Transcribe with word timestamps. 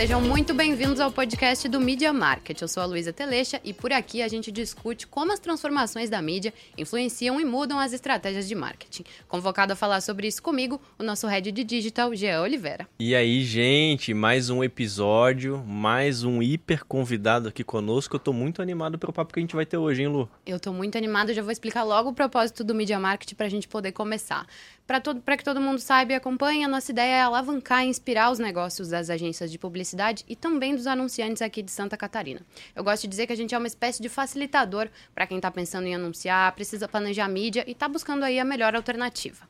Sejam 0.00 0.18
muito 0.18 0.54
bem-vindos 0.54 0.98
ao 0.98 1.12
podcast 1.12 1.68
do 1.68 1.78
Media 1.78 2.10
Market. 2.10 2.58
Eu 2.58 2.66
sou 2.66 2.82
a 2.82 2.86
Luísa 2.86 3.12
Telecha 3.12 3.60
e 3.62 3.74
por 3.74 3.92
aqui 3.92 4.22
a 4.22 4.28
gente 4.28 4.50
discute 4.50 5.06
como 5.06 5.30
as 5.30 5.38
transformações 5.38 6.08
da 6.08 6.22
mídia 6.22 6.54
influenciam 6.78 7.38
e 7.38 7.44
mudam 7.44 7.78
as 7.78 7.92
estratégias 7.92 8.48
de 8.48 8.54
marketing. 8.54 9.04
Convocado 9.28 9.74
a 9.74 9.76
falar 9.76 10.00
sobre 10.00 10.26
isso 10.26 10.42
comigo, 10.42 10.80
o 10.98 11.02
nosso 11.02 11.26
head 11.26 11.52
de 11.52 11.62
digital, 11.62 12.14
Jean 12.14 12.40
Oliveira. 12.40 12.88
E 12.98 13.14
aí, 13.14 13.44
gente, 13.44 14.14
mais 14.14 14.48
um 14.48 14.64
episódio, 14.64 15.62
mais 15.66 16.24
um 16.24 16.42
hiper 16.42 16.82
convidado 16.86 17.50
aqui 17.50 17.62
conosco. 17.62 18.16
Eu 18.16 18.20
tô 18.20 18.32
muito 18.32 18.62
animado 18.62 18.98
pelo 18.98 19.12
papo 19.12 19.34
que 19.34 19.38
a 19.38 19.42
gente 19.42 19.54
vai 19.54 19.66
ter 19.66 19.76
hoje, 19.76 20.00
hein, 20.00 20.08
Lu? 20.08 20.30
Eu 20.46 20.58
tô 20.58 20.72
muito 20.72 20.96
animado, 20.96 21.34
já 21.34 21.42
vou 21.42 21.52
explicar 21.52 21.82
logo 21.82 22.08
o 22.08 22.14
propósito 22.14 22.64
do 22.64 22.74
Media 22.74 22.98
Market 22.98 23.34
pra 23.34 23.50
gente 23.50 23.68
poder 23.68 23.92
começar. 23.92 24.46
Para 24.86 25.36
que 25.36 25.44
todo 25.44 25.60
mundo 25.60 25.78
saiba 25.78 26.12
e 26.12 26.14
acompanhe, 26.16 26.64
a 26.64 26.68
nossa 26.68 26.90
ideia 26.90 27.16
é 27.16 27.20
alavancar 27.20 27.84
e 27.84 27.88
inspirar 27.88 28.32
os 28.32 28.38
negócios 28.38 28.88
das 28.88 29.10
agências 29.10 29.52
de 29.52 29.58
publicidade 29.58 29.89
e 30.28 30.36
também 30.36 30.74
dos 30.74 30.86
anunciantes 30.86 31.42
aqui 31.42 31.62
de 31.62 31.70
Santa 31.70 31.96
Catarina. 31.96 32.40
Eu 32.74 32.84
gosto 32.84 33.02
de 33.02 33.08
dizer 33.08 33.26
que 33.26 33.32
a 33.32 33.36
gente 33.36 33.54
é 33.54 33.58
uma 33.58 33.66
espécie 33.66 34.00
de 34.00 34.08
facilitador 34.08 34.88
para 35.14 35.26
quem 35.26 35.38
está 35.38 35.50
pensando 35.50 35.86
em 35.86 35.94
anunciar, 35.94 36.54
precisa 36.54 36.88
planejar 36.88 37.28
mídia 37.28 37.64
e 37.66 37.72
está 37.72 37.88
buscando 37.88 38.24
aí 38.24 38.38
a 38.38 38.44
melhor 38.44 38.74
alternativa. 38.74 39.49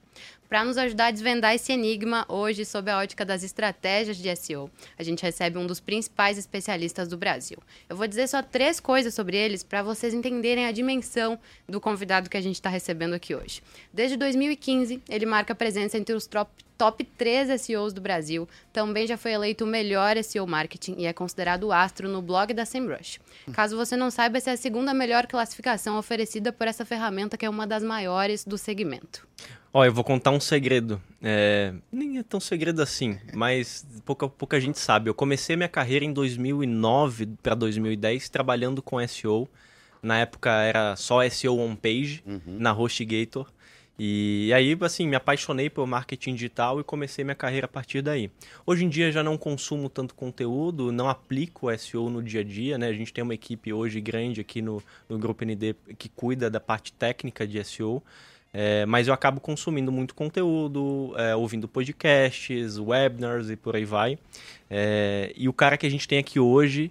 Para 0.51 0.65
nos 0.65 0.77
ajudar 0.77 1.07
a 1.07 1.11
desvendar 1.13 1.55
esse 1.55 1.71
enigma, 1.73 2.27
hoje, 2.29 2.65
sob 2.65 2.91
a 2.91 2.99
ótica 2.99 3.25
das 3.25 3.45
estratégias 3.45 4.17
de 4.17 4.35
SEO, 4.35 4.69
a 4.99 5.03
gente 5.05 5.23
recebe 5.23 5.57
um 5.57 5.65
dos 5.65 5.79
principais 5.79 6.37
especialistas 6.37 7.07
do 7.07 7.17
Brasil. 7.17 7.57
Eu 7.89 7.95
vou 7.95 8.09
dizer 8.09 8.27
só 8.27 8.43
três 8.43 8.81
coisas 8.81 9.15
sobre 9.15 9.37
eles 9.37 9.63
para 9.63 9.81
vocês 9.81 10.13
entenderem 10.13 10.67
a 10.67 10.73
dimensão 10.73 11.39
do 11.69 11.81
convidado 11.81 12.29
que 12.29 12.37
a 12.37 12.41
gente 12.41 12.57
está 12.57 12.69
recebendo 12.69 13.15
aqui 13.15 13.33
hoje. 13.33 13.63
Desde 13.93 14.17
2015, 14.17 15.01
ele 15.09 15.25
marca 15.25 15.55
presença 15.55 15.97
entre 15.97 16.17
os 16.17 16.27
top 16.27 16.51
top 16.77 17.05
3 17.05 17.61
SEOs 17.61 17.93
do 17.93 18.01
Brasil, 18.01 18.49
também 18.73 19.07
já 19.07 19.19
foi 19.19 19.33
eleito 19.33 19.65
o 19.65 19.67
melhor 19.67 20.17
SEO 20.25 20.47
marketing 20.47 20.95
e 20.97 21.05
é 21.05 21.13
considerado 21.13 21.65
o 21.65 21.73
astro 21.73 22.09
no 22.09 22.23
blog 22.23 22.55
da 22.55 22.65
SEMrush. 22.65 23.21
Caso 23.53 23.77
você 23.77 23.99
não 23.99 24.11
saiba, 24.11 24.39
essa 24.39 24.49
é 24.49 24.55
a 24.55 24.57
segunda 24.57 24.95
melhor 24.95 25.27
classificação 25.27 25.99
oferecida 25.99 26.51
por 26.55 26.67
essa 26.67 26.87
ferramenta 26.87 27.37
que 27.37 27.45
é 27.45 27.51
uma 27.51 27.67
das 27.67 27.83
maiores 27.83 28.47
do 28.47 28.57
segmento. 28.57 29.29
Ó, 29.73 29.85
eu 29.85 29.93
vou 29.93 30.03
contar 30.03 30.33
um 30.33 30.41
segredo. 30.41 31.01
É... 31.23 31.73
Nem 31.93 32.19
é 32.19 32.23
tão 32.23 32.41
segredo 32.41 32.83
assim, 32.83 33.19
mas 33.33 33.87
pouca, 34.05 34.29
pouca 34.29 34.61
gente 34.61 34.79
sabe. 34.79 35.09
Eu 35.09 35.15
comecei 35.15 35.55
minha 35.55 35.69
carreira 35.69 36.05
em 36.05 36.13
2009 36.13 37.27
para 37.43 37.55
2010 37.55 38.29
trabalhando 38.29 38.83
com 38.83 39.07
SEO. 39.07 39.49
Na 40.03 40.19
época 40.19 40.51
era 40.51 40.97
só 40.97 41.29
SEO 41.29 41.59
on 41.59 41.77
page, 41.77 42.23
uhum. 42.27 42.41
na 42.47 42.73
HostGator. 42.73 43.47
E 44.03 44.51
aí, 44.55 44.75
assim, 44.81 45.07
me 45.07 45.15
apaixonei 45.15 45.69
pelo 45.69 45.87
marketing 45.87 46.35
digital 46.35 46.81
e 46.81 46.85
comecei 46.85 47.23
minha 47.23 47.35
carreira 47.35 47.67
a 47.67 47.69
partir 47.69 48.01
daí. 48.01 48.31
Hoje 48.65 48.87
em 48.87 48.89
dia 48.89 49.13
já 49.13 49.23
não 49.23 49.37
consumo 49.37 49.91
tanto 49.91 50.15
conteúdo, 50.15 50.91
não 50.91 51.07
aplico 51.07 51.69
SEO 51.77 52.09
no 52.09 52.23
dia 52.23 52.41
a 52.41 52.45
dia, 52.45 52.79
né? 52.79 52.89
A 52.89 52.95
gente 52.95 53.13
tem 53.13 53.23
uma 53.23 53.35
equipe 53.35 53.75
hoje 53.75 54.01
grande 54.01 54.41
aqui 54.41 54.63
no, 54.63 54.83
no 55.07 55.19
Grupo 55.19 55.45
ND 55.45 55.77
que 55.99 56.09
cuida 56.09 56.49
da 56.49 56.59
parte 56.59 56.95
técnica 56.95 57.47
de 57.47 57.63
SEO. 57.63 58.03
É, 58.53 58.85
mas 58.85 59.07
eu 59.07 59.15
acabo 59.15 59.41
consumindo 59.41 59.93
muito 59.93 60.15
conteúdo, 60.15 61.15
é, 61.17 61.37
ouvindo 61.37 61.69
podcasts, 61.69 62.79
webinars 62.79 63.49
e 63.49 63.57
por 63.57 63.77
aí 63.77 63.85
vai. 63.85 64.19
É, 64.69 65.33
e 65.37 65.49
o 65.49 65.53
cara 65.53 65.77
que 65.77 65.87
a 65.87 65.91
gente 65.91 66.09
tem 66.09 66.19
aqui 66.19 66.41
hoje, 66.41 66.91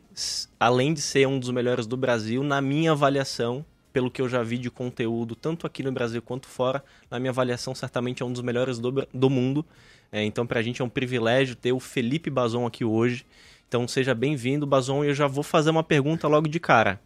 além 0.59 0.93
de 0.93 1.01
ser 1.01 1.27
um 1.27 1.37
dos 1.37 1.49
melhores 1.49 1.85
do 1.85 1.97
Brasil, 1.97 2.43
na 2.43 2.61
minha 2.61 2.91
avaliação, 2.91 3.65
pelo 3.91 4.09
que 4.09 4.21
eu 4.21 4.29
já 4.29 4.41
vi 4.41 4.57
de 4.57 4.71
conteúdo, 4.71 5.35
tanto 5.35 5.67
aqui 5.67 5.83
no 5.83 5.91
Brasil 5.91 6.21
quanto 6.21 6.47
fora, 6.47 6.83
na 7.09 7.19
minha 7.19 7.31
avaliação, 7.31 7.75
certamente 7.75 8.23
é 8.23 8.25
um 8.25 8.31
dos 8.31 8.41
melhores 8.41 8.79
do, 8.79 9.07
do 9.13 9.29
mundo. 9.29 9.65
É, 10.11 10.23
então, 10.23 10.45
para 10.45 10.59
a 10.59 10.63
gente 10.63 10.81
é 10.81 10.85
um 10.85 10.89
privilégio 10.89 11.55
ter 11.55 11.71
o 11.71 11.79
Felipe 11.79 12.29
Bazon 12.29 12.65
aqui 12.65 12.85
hoje. 12.85 13.25
Então, 13.67 13.87
seja 13.87 14.15
bem-vindo, 14.15 14.65
Bazon. 14.65 15.03
E 15.03 15.09
eu 15.09 15.13
já 15.13 15.27
vou 15.27 15.43
fazer 15.43 15.69
uma 15.69 15.83
pergunta 15.83 16.27
logo 16.27 16.47
de 16.47 16.59
cara. 16.59 16.99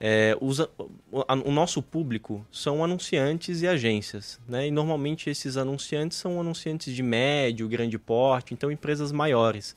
É, 0.00 0.36
os, 0.40 0.60
o, 0.60 1.50
nosso 1.50 1.82
público 1.82 2.46
são 2.52 2.84
anunciantes 2.84 3.62
e 3.62 3.66
agências, 3.66 4.38
né? 4.48 4.68
E 4.68 4.70
normalmente 4.70 5.28
esses 5.28 5.56
anunciantes 5.56 6.16
são 6.16 6.40
anunciantes 6.40 6.94
de 6.94 7.02
médio, 7.02 7.68
grande 7.68 7.98
porte, 7.98 8.54
então 8.54 8.70
empresas 8.70 9.10
maiores. 9.10 9.74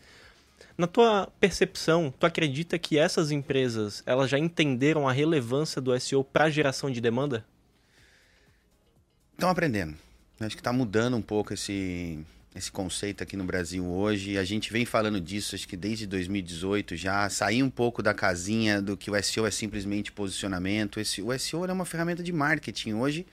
Na 0.77 0.85
tua 0.85 1.27
percepção, 1.39 2.13
tu 2.19 2.25
acredita 2.25 2.77
que 2.77 2.99
essas 2.99 3.31
empresas 3.31 4.03
elas 4.05 4.29
já 4.29 4.37
entenderam 4.37 5.07
a 5.07 5.11
relevância 5.11 5.81
do 5.81 5.99
SEO 5.99 6.23
para 6.23 6.45
a 6.45 6.49
geração 6.49 6.91
de 6.91 7.01
demanda? 7.01 7.43
Estão 9.33 9.49
aprendendo. 9.49 9.95
Acho 10.39 10.55
que 10.55 10.61
está 10.61 10.73
mudando 10.73 11.17
um 11.17 11.21
pouco 11.21 11.53
esse, 11.53 12.23
esse 12.53 12.71
conceito 12.71 13.23
aqui 13.23 13.37
no 13.37 13.43
Brasil 13.43 13.85
hoje. 13.85 14.37
A 14.37 14.43
gente 14.43 14.71
vem 14.71 14.85
falando 14.85 15.19
disso, 15.21 15.55
acho 15.55 15.67
que 15.67 15.77
desde 15.77 16.05
2018 16.05 16.95
já. 16.95 17.29
Sair 17.29 17.63
um 17.63 17.69
pouco 17.69 18.03
da 18.03 18.13
casinha 18.13 18.81
do 18.81 18.97
que 18.97 19.09
o 19.09 19.23
SEO 19.23 19.45
é 19.45 19.51
simplesmente 19.51 20.11
posicionamento. 20.11 20.99
Esse, 20.99 21.21
o 21.21 21.37
SEO 21.37 21.65
é 21.65 21.73
uma 21.73 21.85
ferramenta 21.85 22.21
de 22.21 22.31
marketing 22.31 22.93
hoje. 22.93 23.25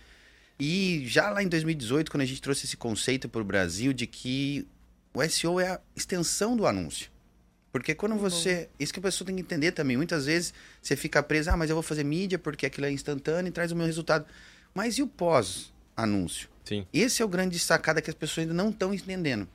E 0.59 1.05
já 1.07 1.31
lá 1.31 1.43
em 1.43 1.49
2018, 1.49 2.11
quando 2.11 2.23
a 2.23 2.27
gente 2.27 2.43
trouxe 2.43 2.67
esse 2.67 2.77
conceito 2.77 3.29
para 3.29 3.41
o 3.41 3.45
Brasil 3.45 3.93
de 3.93 4.07
que 4.07 4.67
o 5.13 5.23
SEO 5.29 5.61
é 5.61 5.69
a 5.69 5.81
extensão 5.97 6.57
do 6.57 6.67
anúncio. 6.67 7.11
Porque 7.73 7.95
quando 7.95 8.17
você. 8.17 8.69
Isso 8.79 8.93
que 8.93 8.99
a 8.99 9.03
pessoa 9.03 9.27
tem 9.27 9.37
que 9.37 9.43
entender 9.43 9.73
também. 9.73 9.97
Muitas 9.97 10.27
vezes 10.27 10.55
você 10.81 10.97
fica 10.97 11.23
preso, 11.23 11.51
ah, 11.51 11.57
mas 11.57 11.71
eu 11.71 11.77
vou 11.77 11.83
fazer 11.83 12.05
mídia 12.05 12.39
porque 12.39 12.67
aquilo 12.67 12.87
é 12.87 12.91
instantâneo 12.91 13.49
e 13.49 13.53
traz 13.53 13.73
o 13.73 13.77
meu 13.77 13.87
resultado. 13.87 14.27
Mas 14.75 14.97
e 14.97 15.03
o 15.03 15.07
pós-anúncio? 15.07 16.49
Sim. 16.69 16.87
Esse 16.93 17.23
é 17.23 17.25
o 17.25 17.29
grande 17.29 17.59
sacada 17.59 18.03
que 18.03 18.11
as 18.11 18.17
pessoas 18.17 18.47
ainda 18.47 18.55
não 18.55 18.71
estão 18.71 18.93
entendendo. 18.93 19.49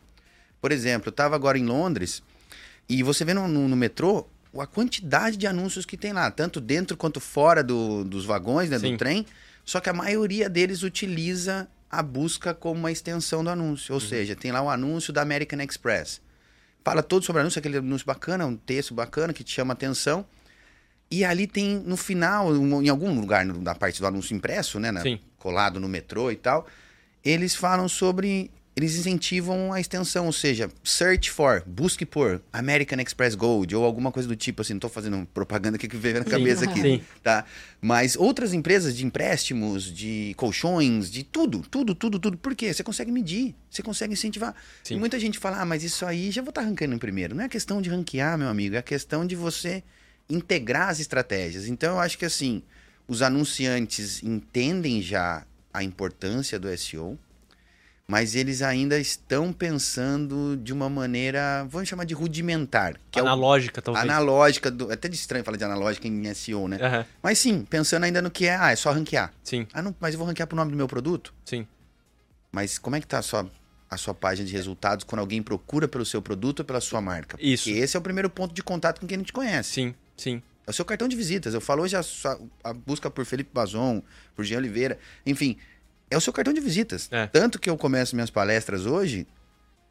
Por 0.59 0.72
exemplo, 0.72 1.09
eu 1.09 1.12
estava 1.12 1.35
agora 1.35 1.57
em 1.57 1.66
Londres 1.66 2.24
e 2.90 3.03
você 3.03 3.24
vê 3.24 3.34
no, 3.34 3.47
no, 3.47 3.68
no, 3.68 3.75
metrô 3.75 4.28
a 4.57 4.66
quantidade 4.66 5.38
de 5.38 5.46
anúncios 5.46 5.85
que 5.85 5.97
tem 5.97 6.13
lá, 6.13 6.29
tanto 6.31 6.59
dentro 6.59 6.97
quanto 6.97 7.19
fora 7.19 7.63
do, 7.63 8.03
dos 8.03 8.25
vagões, 8.25 8.69
né, 8.69 8.79
do 8.79 8.97
trem. 8.97 9.25
Só 9.63 9.79
que 9.79 9.90
a 9.90 9.94
maioria 9.94 10.50
deles 10.50 10.84
utiliza 10.84 11.68
a 11.90 12.02
busca 12.02 12.53
como 12.53 12.79
uma 12.79 12.91
extensão 12.91 13.44
do 13.44 13.50
anúncio. 13.50 13.94
Ou 13.94 14.02
uhum. 14.02 14.07
seja, 14.07 14.35
tem 14.35 14.52
lá 14.52 14.62
o 14.62 14.69
anúncio 14.69 15.13
da 15.13 15.22
American 15.22 15.62
Express 15.62 16.22
fala 16.84 17.02
todo 17.02 17.23
sobre 17.23 17.40
o 17.40 17.41
anúncio, 17.41 17.59
aquele 17.59 17.78
anúncio 17.78 18.06
bacana, 18.06 18.46
um 18.46 18.57
texto 18.57 18.94
bacana 18.94 19.34
que 19.34 19.44
te 19.44 19.52
chama 19.52 19.73
atenção. 19.73 20.25
E 21.09 21.23
ali 21.23 21.47
tem, 21.47 21.78
no 21.85 21.96
final, 21.96 22.53
em 22.56 22.90
algum 22.90 23.18
lugar 23.19 23.46
da 23.46 23.75
parte 23.75 24.00
do 24.00 24.07
anúncio 24.07 24.35
impresso, 24.35 24.79
né? 24.79 24.91
Na, 24.91 25.02
colado 25.38 25.79
no 25.79 25.88
metrô 25.88 26.31
e 26.31 26.35
tal, 26.35 26.68
eles 27.23 27.56
falam 27.56 27.88
sobre 27.88 28.51
eles 28.75 28.95
incentivam 28.95 29.72
a 29.72 29.79
extensão, 29.79 30.25
ou 30.25 30.34
seja, 30.34 30.69
search 30.84 31.29
for, 31.29 31.63
busque 31.66 32.06
por 32.06 32.41
American 32.51 33.00
Express 33.00 33.35
Gold 33.35 33.75
ou 33.75 33.85
alguma 33.85 34.11
coisa 34.11 34.28
do 34.28 34.35
tipo, 34.35 34.63
assim, 34.63 34.73
não 34.73 34.79
estou 34.79 34.89
fazendo 34.89 35.28
propaganda 35.31 35.78
que 35.78 35.88
veio 35.95 36.19
na 36.19 36.25
cabeça 36.25 36.66
aqui, 36.66 36.81
sim. 36.81 37.01
tá? 37.22 37.45
Mas 37.79 38.16
outras 38.16 38.51
empresas 38.51 38.97
de 38.97 39.06
empréstimos, 39.06 39.84
de 39.84 40.34
colchões, 40.38 41.11
de 41.11 41.23
tudo, 41.23 41.59
tudo, 41.69 41.94
tudo, 41.94 42.17
tudo. 42.17 42.35
Por 42.35 42.56
quê? 42.56 42.73
Você 42.73 42.84
consegue 42.84 43.11
medir, 43.11 43.53
você 43.69 43.84
consegue 43.84 44.13
incentivar. 44.13 44.55
Sim. 44.84 44.95
E 44.95 45.00
muita 45.00 45.19
gente 45.19 45.38
fala, 45.38 45.61
ah, 45.61 45.66
mas 45.66 45.84
isso 45.84 46.03
aí 46.03 46.31
já 46.31 46.41
vou 46.41 46.50
estar 46.50 46.61
tá 46.61 46.67
ranqueando 46.67 46.95
em 46.95 47.00
primeiro. 47.00 47.35
Não 47.35 47.44
é 47.44 47.50
questão 47.50 47.79
de 47.79 47.91
ranquear, 47.91 48.40
meu 48.40 48.47
amigo, 48.47 48.75
é 48.75 48.81
questão 48.81 49.23
de 49.23 49.35
você 49.35 49.84
integrar 50.28 50.90
as 50.90 51.00
estratégias. 51.00 51.67
Então, 51.67 51.95
eu 51.95 52.00
acho 52.00 52.17
que 52.17 52.25
assim, 52.25 52.63
os 53.07 53.22
anunciantes 53.22 54.23
entendem 54.23 55.00
já 55.00 55.45
a 55.73 55.84
importância 55.84 56.59
do 56.59 56.75
SEO, 56.78 57.17
mas 58.07 58.35
eles 58.35 58.61
ainda 58.61 59.00
estão 59.00 59.51
pensando 59.51 60.57
de 60.57 60.73
uma 60.73 60.89
maneira, 60.89 61.66
vamos 61.69 61.88
chamar 61.88 62.03
de 62.06 62.13
rudimentar. 62.13 63.00
Que 63.09 63.19
analógica, 63.19 63.79
é 63.79 63.81
o... 63.81 63.84
talvez. 63.84 64.03
Analógica, 64.03 64.69
do... 64.69 64.91
é 64.91 64.94
até 64.94 65.07
de 65.07 65.16
estranho 65.16 65.44
falar 65.44 65.57
de 65.57 65.63
analógica 65.63 66.07
em 66.07 66.34
SEO, 66.34 66.67
né? 66.67 66.78
Uhum. 66.78 67.06
Mas 67.22 67.39
sim, 67.39 67.66
pensando 67.66 68.03
ainda 68.03 68.22
no 68.22 68.29
que 68.29 68.45
é, 68.45 68.56
ah, 68.56 68.72
é 68.72 68.75
só 68.75 68.91
ranquear. 68.91 69.34
Sim. 69.44 69.66
Ah, 69.73 69.81
não, 69.81 69.95
mas 70.00 70.13
eu 70.13 70.19
vou 70.19 70.28
ranquear 70.28 70.47
pro 70.47 70.56
nome 70.56 70.72
do 70.72 70.78
meu 70.78 70.88
produto? 70.88 71.34
Sim. 71.45 71.66
Mas 72.51 72.78
como 72.78 72.95
é 72.95 73.00
que 73.00 73.07
tá 73.07 73.19
a 73.19 73.22
sua, 73.23 73.50
a 73.90 73.97
sua 73.97 74.13
página 74.13 74.47
de 74.47 74.53
resultados 74.53 75.03
quando 75.05 75.22
alguém 75.22 75.41
procura 75.41 75.88
pelo 75.88 76.05
seu 76.05 76.22
produto 76.22 76.59
ou 76.59 76.66
pela 76.66 76.81
sua 76.81 77.01
marca? 77.01 77.38
Isso. 77.40 77.63
Porque 77.63 77.79
esse 77.79 77.95
é 77.95 78.00
o 78.00 78.03
primeiro 78.03 78.29
ponto 78.29 78.53
de 78.53 78.61
contato 78.61 78.99
com 79.02 79.08
quem 79.08 79.17
não 79.17 79.23
te 79.23 79.34
conhece. 79.34 79.72
Sim, 79.72 79.96
sim. 80.16 80.43
É 80.66 80.70
o 80.70 80.74
seu 80.74 80.86
cartão 80.86 81.08
de 81.08 81.16
visitas. 81.16 81.54
Eu 81.54 81.62
falo 81.62 81.84
hoje 81.84 81.96
a, 81.96 82.02
a 82.64 82.74
busca 82.74 83.10
por 83.10 83.26
Felipe 83.26 83.52
Bazon, 83.54 84.02
por 84.36 84.46
Jean 84.46 84.58
Oliveira, 84.58 84.98
enfim 85.26 85.58
é 86.14 86.18
o 86.18 86.22
seu 86.22 86.32
cartão 86.32 86.54
de 86.54 86.62
visitas. 86.62 87.10
É. 87.12 87.28
Tanto 87.28 87.60
que 87.60 87.70
eu 87.70 87.78
começo 87.78 88.16
minhas 88.16 88.30
palestras 88.30 88.86
hoje. 88.86 89.28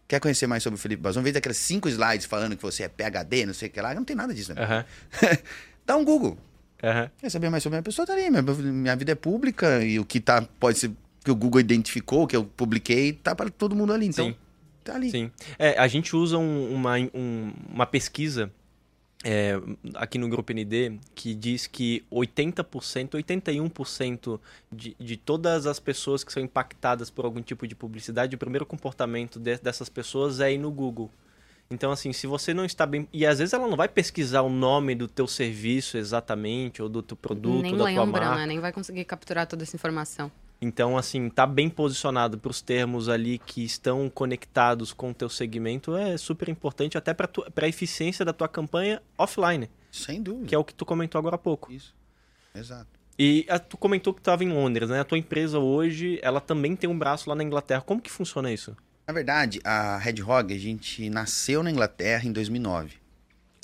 Quer 0.08 0.20
conhecer 0.20 0.46
mais 0.46 0.62
sobre 0.62 0.78
o 0.78 0.78
Felipe 0.78 1.02
Bazão? 1.02 1.22
Vez 1.22 1.34
daquelas 1.34 1.56
cinco 1.56 1.88
slides 1.88 2.26
falando 2.26 2.56
que 2.56 2.62
você 2.62 2.82
é 2.84 2.88
PHD, 2.88 3.46
não 3.46 3.54
sei 3.54 3.68
o 3.68 3.72
que 3.72 3.80
lá, 3.80 3.94
não 3.94 4.04
tem 4.04 4.14
nada 4.14 4.34
disso. 4.34 4.54
Né? 4.54 4.62
Uhum. 4.62 5.36
Dá 5.86 5.96
um 5.96 6.04
Google. 6.04 6.38
Uhum. 6.82 7.10
Quer 7.18 7.30
saber 7.30 7.48
mais 7.48 7.62
sobre 7.62 7.76
a 7.76 7.78
minha 7.78 7.84
pessoa? 7.84 8.06
Tá 8.06 8.12
ali. 8.12 8.28
Minha, 8.28 8.42
minha 8.42 8.96
vida 8.96 9.12
é 9.12 9.14
pública 9.14 9.82
e 9.82 9.98
o 9.98 10.04
que 10.04 10.20
tá, 10.20 10.42
pode 10.60 10.78
ser 10.78 10.92
que 11.24 11.30
o 11.30 11.34
Google 11.34 11.60
identificou, 11.60 12.26
que 12.26 12.36
eu 12.36 12.44
publiquei, 12.44 13.12
tá 13.12 13.34
para 13.34 13.48
todo 13.48 13.74
mundo 13.74 13.92
ali. 13.92 14.06
Então, 14.06 14.26
Sim. 14.26 14.36
tá 14.84 14.94
ali. 14.96 15.10
Sim. 15.10 15.30
É, 15.58 15.78
a 15.78 15.86
gente 15.86 16.14
usa 16.14 16.36
um, 16.36 16.74
uma, 16.74 16.98
um, 17.14 17.52
uma 17.72 17.86
pesquisa 17.86 18.50
é, 19.24 19.60
aqui 19.94 20.18
no 20.18 20.28
Grupo 20.28 20.52
ND 20.52 20.98
que 21.14 21.34
diz 21.34 21.66
que 21.66 22.04
80%, 22.10 23.10
81% 23.10 24.40
de, 24.70 24.96
de 24.98 25.16
todas 25.16 25.66
as 25.66 25.78
pessoas 25.78 26.24
que 26.24 26.32
são 26.32 26.42
impactadas 26.42 27.10
por 27.10 27.24
algum 27.24 27.42
tipo 27.42 27.66
de 27.66 27.74
publicidade, 27.74 28.34
o 28.34 28.38
primeiro 28.38 28.66
comportamento 28.66 29.38
de, 29.38 29.58
dessas 29.58 29.88
pessoas 29.88 30.40
é 30.40 30.52
ir 30.52 30.58
no 30.58 30.70
Google. 30.70 31.10
Então, 31.70 31.90
assim, 31.90 32.12
se 32.12 32.26
você 32.26 32.52
não 32.52 32.66
está 32.66 32.84
bem. 32.84 33.08
E 33.12 33.24
às 33.24 33.38
vezes 33.38 33.54
ela 33.54 33.66
não 33.66 33.76
vai 33.76 33.88
pesquisar 33.88 34.42
o 34.42 34.50
nome 34.50 34.94
do 34.94 35.08
teu 35.08 35.26
serviço 35.26 35.96
exatamente, 35.96 36.82
ou 36.82 36.88
do 36.88 37.02
teu 37.02 37.16
produto, 37.16 37.62
Nem 37.62 37.72
da 37.72 37.78
tua 37.78 37.86
lembra, 37.86 38.20
marca. 38.26 38.36
né? 38.36 38.46
Nem 38.46 38.60
vai 38.60 38.72
conseguir 38.72 39.04
capturar 39.04 39.46
toda 39.46 39.62
essa 39.62 39.74
informação. 39.74 40.30
Então, 40.62 40.96
assim, 40.96 41.28
tá 41.28 41.44
bem 41.44 41.68
posicionado 41.68 42.38
para 42.38 42.50
os 42.52 42.62
termos 42.62 43.08
ali 43.08 43.36
que 43.38 43.64
estão 43.64 44.08
conectados 44.08 44.92
com 44.92 45.10
o 45.10 45.14
teu 45.14 45.28
segmento 45.28 45.96
é 45.96 46.16
super 46.16 46.48
importante, 46.48 46.96
até 46.96 47.12
para 47.12 47.28
a 47.56 47.68
eficiência 47.68 48.24
da 48.24 48.32
tua 48.32 48.46
campanha 48.46 49.02
offline, 49.18 49.68
Sem 49.90 50.22
dúvida. 50.22 50.46
que 50.46 50.54
é 50.54 50.58
o 50.58 50.62
que 50.62 50.72
tu 50.72 50.86
comentou 50.86 51.18
agora 51.18 51.34
há 51.34 51.38
pouco. 51.38 51.72
Isso. 51.72 51.92
Exato. 52.54 52.86
E 53.18 53.44
a, 53.48 53.58
tu 53.58 53.76
comentou 53.76 54.14
que 54.14 54.20
estava 54.20 54.44
em 54.44 54.50
Londres, 54.50 54.88
né? 54.88 55.00
A 55.00 55.04
tua 55.04 55.18
empresa 55.18 55.58
hoje, 55.58 56.20
ela 56.22 56.40
também 56.40 56.76
tem 56.76 56.88
um 56.88 56.98
braço 56.98 57.28
lá 57.28 57.34
na 57.34 57.42
Inglaterra. 57.42 57.80
Como 57.80 58.00
que 58.00 58.10
funciona 58.10 58.50
isso? 58.52 58.76
Na 59.06 59.12
verdade, 59.12 59.60
a 59.64 59.98
Red 59.98 60.22
Hog, 60.22 60.54
a 60.54 60.58
gente 60.58 61.10
nasceu 61.10 61.62
na 61.62 61.70
Inglaterra 61.72 62.24
em 62.24 62.32
2009. 62.32 62.96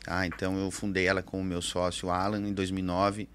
Tá? 0.05 0.27
Então 0.27 0.59
eu 0.59 0.71
fundei 0.71 1.06
ela 1.06 1.23
com 1.23 1.41
o 1.41 1.45
meu 1.45 1.62
sócio 1.62 2.11
Alan 2.11 2.41
em 2.41 2.53
2009. 2.53 3.29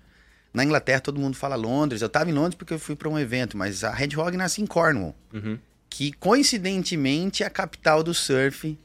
Na 0.54 0.64
Inglaterra 0.64 1.00
todo 1.00 1.20
mundo 1.20 1.36
fala 1.36 1.56
Londres. 1.56 2.02
Eu 2.02 2.08
estava 2.08 2.30
em 2.30 2.34
Londres 2.34 2.56
porque 2.56 2.74
eu 2.74 2.80
fui 2.80 2.96
para 2.96 3.10
um 3.10 3.18
evento, 3.18 3.58
mas 3.58 3.84
a 3.84 3.92
Red 3.92 4.16
Hog 4.16 4.36
nasce 4.38 4.62
em 4.62 4.66
Cornwall, 4.68 5.16
Uhum. 5.34 5.58
que 5.90 6.12
coincidentemente 6.14 7.44
é 7.44 7.46
a 7.46 7.50
capital 7.50 8.04
do 8.04 8.14
surf 8.14 8.78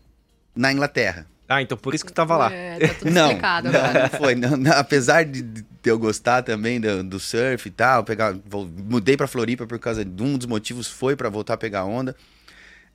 na 0.57 0.73
Inglaterra. 0.73 1.27
Ah, 1.49 1.63
então 1.63 1.79
por 1.79 1.95
isso 1.95 2.05
que 2.05 2.13
tu 2.13 2.15
tava 2.17 2.37
lá. 2.37 2.53
É, 2.53 2.79
tá 2.79 2.95
tudo 2.99 3.11
Não, 3.11 3.27
explicado 3.29 3.71
não, 3.71 3.81
agora. 3.81 4.03
não 4.03 4.19
foi. 4.19 4.35
Não, 4.35 4.57
não, 4.57 4.73
apesar 4.73 5.25
de, 5.25 5.41
de 5.43 5.65
eu 5.85 5.99
gostar 5.99 6.43
também 6.43 6.79
do, 6.81 7.03
do 7.03 7.19
surf 7.19 7.67
e 7.69 7.71
tal, 7.71 8.05
pegar, 8.05 8.35
vou- 8.45 8.67
mudei 8.69 9.17
pra 9.17 9.27
Floripa 9.27 9.67
por 9.67 9.79
causa 9.79 10.05
de 10.05 10.23
um 10.23 10.37
dos 10.37 10.47
motivos 10.47 10.87
foi 10.89 11.17
pra 11.17 11.31
voltar 11.31 11.55
a 11.55 11.57
pegar 11.57 11.85
onda. 11.85 12.15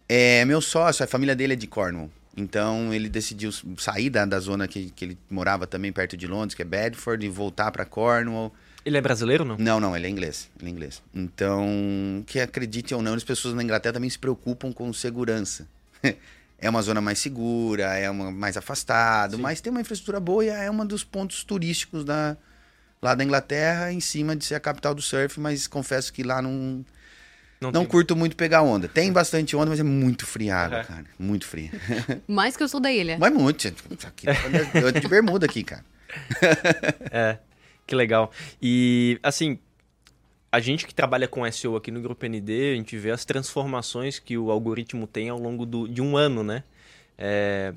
É, 0.07 0.45
meu 0.45 0.61
sócio, 0.61 1.03
a 1.03 1.07
família 1.07 1.35
dele 1.35 1.53
é 1.53 1.55
de 1.55 1.65
Cornwall. 1.65 2.11
Então 2.35 2.93
ele 2.93 3.07
decidiu 3.07 3.51
sair 3.77 4.09
da, 4.09 4.25
da 4.25 4.39
zona 4.39 4.67
que, 4.67 4.89
que 4.89 5.05
ele 5.05 5.17
morava 5.29 5.67
também 5.67 5.91
perto 5.91 6.17
de 6.17 6.25
Londres, 6.25 6.55
que 6.55 6.61
é 6.61 6.65
Bedford, 6.65 7.25
e 7.25 7.29
voltar 7.29 7.71
pra 7.71 7.85
Cornwall. 7.85 8.53
Ele 8.85 8.97
é 8.97 9.01
brasileiro, 9.01 9.45
não? 9.45 9.57
Não, 9.57 9.79
não, 9.79 9.95
ele 9.95 10.07
é 10.07 10.09
inglês. 10.09 10.49
Ele 10.59 10.69
é 10.69 10.73
inglês. 10.73 11.01
Então, 11.13 12.23
que 12.25 12.39
acredite 12.39 12.93
ou 12.93 13.01
não, 13.01 13.13
as 13.13 13.23
pessoas 13.23 13.53
na 13.53 13.63
Inglaterra 13.63 13.93
também 13.93 14.09
se 14.09 14.19
preocupam 14.19 14.73
com 14.73 14.91
segurança. 14.91 15.67
é 16.57 16.69
uma 16.69 16.81
zona 16.81 16.99
mais 16.99 17.19
segura, 17.19 17.97
é 17.97 18.09
uma 18.09 18.31
mais 18.31 18.57
afastado, 18.57 19.35
Sim. 19.35 19.41
mas 19.41 19.61
tem 19.61 19.71
uma 19.71 19.81
infraestrutura 19.81 20.19
boa 20.19 20.43
e 20.43 20.49
é 20.49 20.69
um 20.69 20.85
dos 20.85 21.03
pontos 21.03 21.43
turísticos 21.43 22.03
da, 22.03 22.35
lá 23.01 23.13
da 23.13 23.23
Inglaterra, 23.23 23.91
em 23.91 23.99
cima 23.99 24.35
de 24.35 24.43
ser 24.45 24.55
a 24.55 24.59
capital 24.59 24.95
do 24.95 25.01
surf, 25.01 25.39
mas 25.39 25.67
confesso 25.67 26.11
que 26.11 26.23
lá 26.23 26.41
não, 26.41 26.83
não 27.71 27.81
tem- 27.81 27.89
curto 27.91 28.15
muito 28.15 28.35
pegar 28.35 28.61
onda. 28.61 28.87
Tem 28.87 29.11
bastante 29.11 29.55
onda, 29.55 29.69
mas 29.69 29.79
é 29.79 29.83
muito 29.83 30.25
fria 30.25 30.55
a 30.55 30.65
água, 30.65 30.77
É. 30.79 30.83
cara. 30.83 31.05
Muito 31.19 31.45
fria. 31.47 31.71
Mais 32.27 32.55
que 32.57 32.63
eu 32.63 32.67
sou 32.67 32.79
da 32.79 32.91
ilha. 32.91 33.17
mas 33.19 33.31
muito. 33.33 33.67
Aqui, 33.67 34.27
eu 34.75 34.91
tô 34.93 34.99
de 34.99 35.07
bermuda 35.07 35.45
aqui, 35.45 35.63
cara. 35.63 35.83
É, 37.11 37.37
que 37.87 37.95
legal. 37.95 38.31
E, 38.61 39.19
assim, 39.23 39.57
a 40.51 40.59
gente 40.59 40.85
que 40.85 40.93
trabalha 40.93 41.27
com 41.27 41.49
SEO 41.51 41.75
aqui 41.75 41.89
no 41.91 42.01
Grupo 42.01 42.25
ND, 42.25 42.73
a 42.73 42.75
gente 42.75 42.97
vê 42.97 43.11
as 43.11 43.25
transformações 43.25 44.19
que 44.19 44.37
o 44.37 44.51
algoritmo 44.51 45.07
tem 45.07 45.29
ao 45.29 45.39
longo 45.39 45.65
do- 45.65 45.87
de 45.87 46.01
um 46.01 46.15
ano, 46.15 46.43
né? 46.43 46.63
É, 47.17 47.73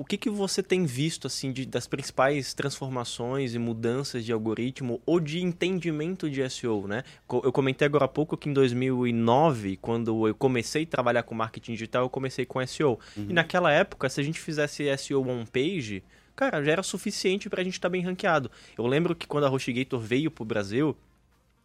o, 0.00 0.04
que, 0.04 0.16
que 0.16 0.30
você 0.30 0.62
tem 0.62 0.84
visto, 0.84 1.26
assim, 1.26 1.52
de- 1.52 1.66
das 1.66 1.86
principais 1.86 2.54
transformações 2.54 3.54
e 3.54 3.58
mudanças 3.58 4.24
de 4.24 4.32
algoritmo 4.32 5.00
ou 5.04 5.18
de 5.20 5.40
entendimento 5.42 6.30
de 6.30 6.48
SEO, 6.48 6.86
né? 6.86 7.02
Eu 7.42 7.52
comentei 7.52 7.86
agora 7.86 8.04
há 8.04 8.08
pouco 8.08 8.36
que 8.36 8.48
em 8.48 8.52
2009, 8.52 9.76
quando 9.78 10.26
eu 10.28 10.34
comecei 10.34 10.84
a 10.84 10.86
trabalhar 10.86 11.22
com 11.22 11.34
marketing 11.34 11.72
digital, 11.72 12.04
eu 12.04 12.10
comecei 12.10 12.44
com 12.46 12.64
SEO. 12.66 12.98
E 13.16 13.32
naquela 13.32 13.72
época, 13.72 14.08
se 14.08 14.20
a 14.20 14.24
gente 14.24 14.38
fizesse 14.40 14.84
SEO 14.98 15.26
on-page, 15.28 16.02
cara, 16.36 16.62
já 16.62 16.72
era 16.72 16.82
suficiente 16.82 17.48
pra 17.50 17.64
gente 17.64 17.74
estar 17.74 17.88
bem 17.88 18.02
ranqueado. 18.02 18.50
Eu 18.76 18.86
lembro 18.86 19.14
que 19.14 19.26
quando 19.26 19.44
a 19.44 19.50
HostGator 19.50 19.98
veio 20.00 20.30
pro 20.30 20.44
Brasil, 20.44 20.96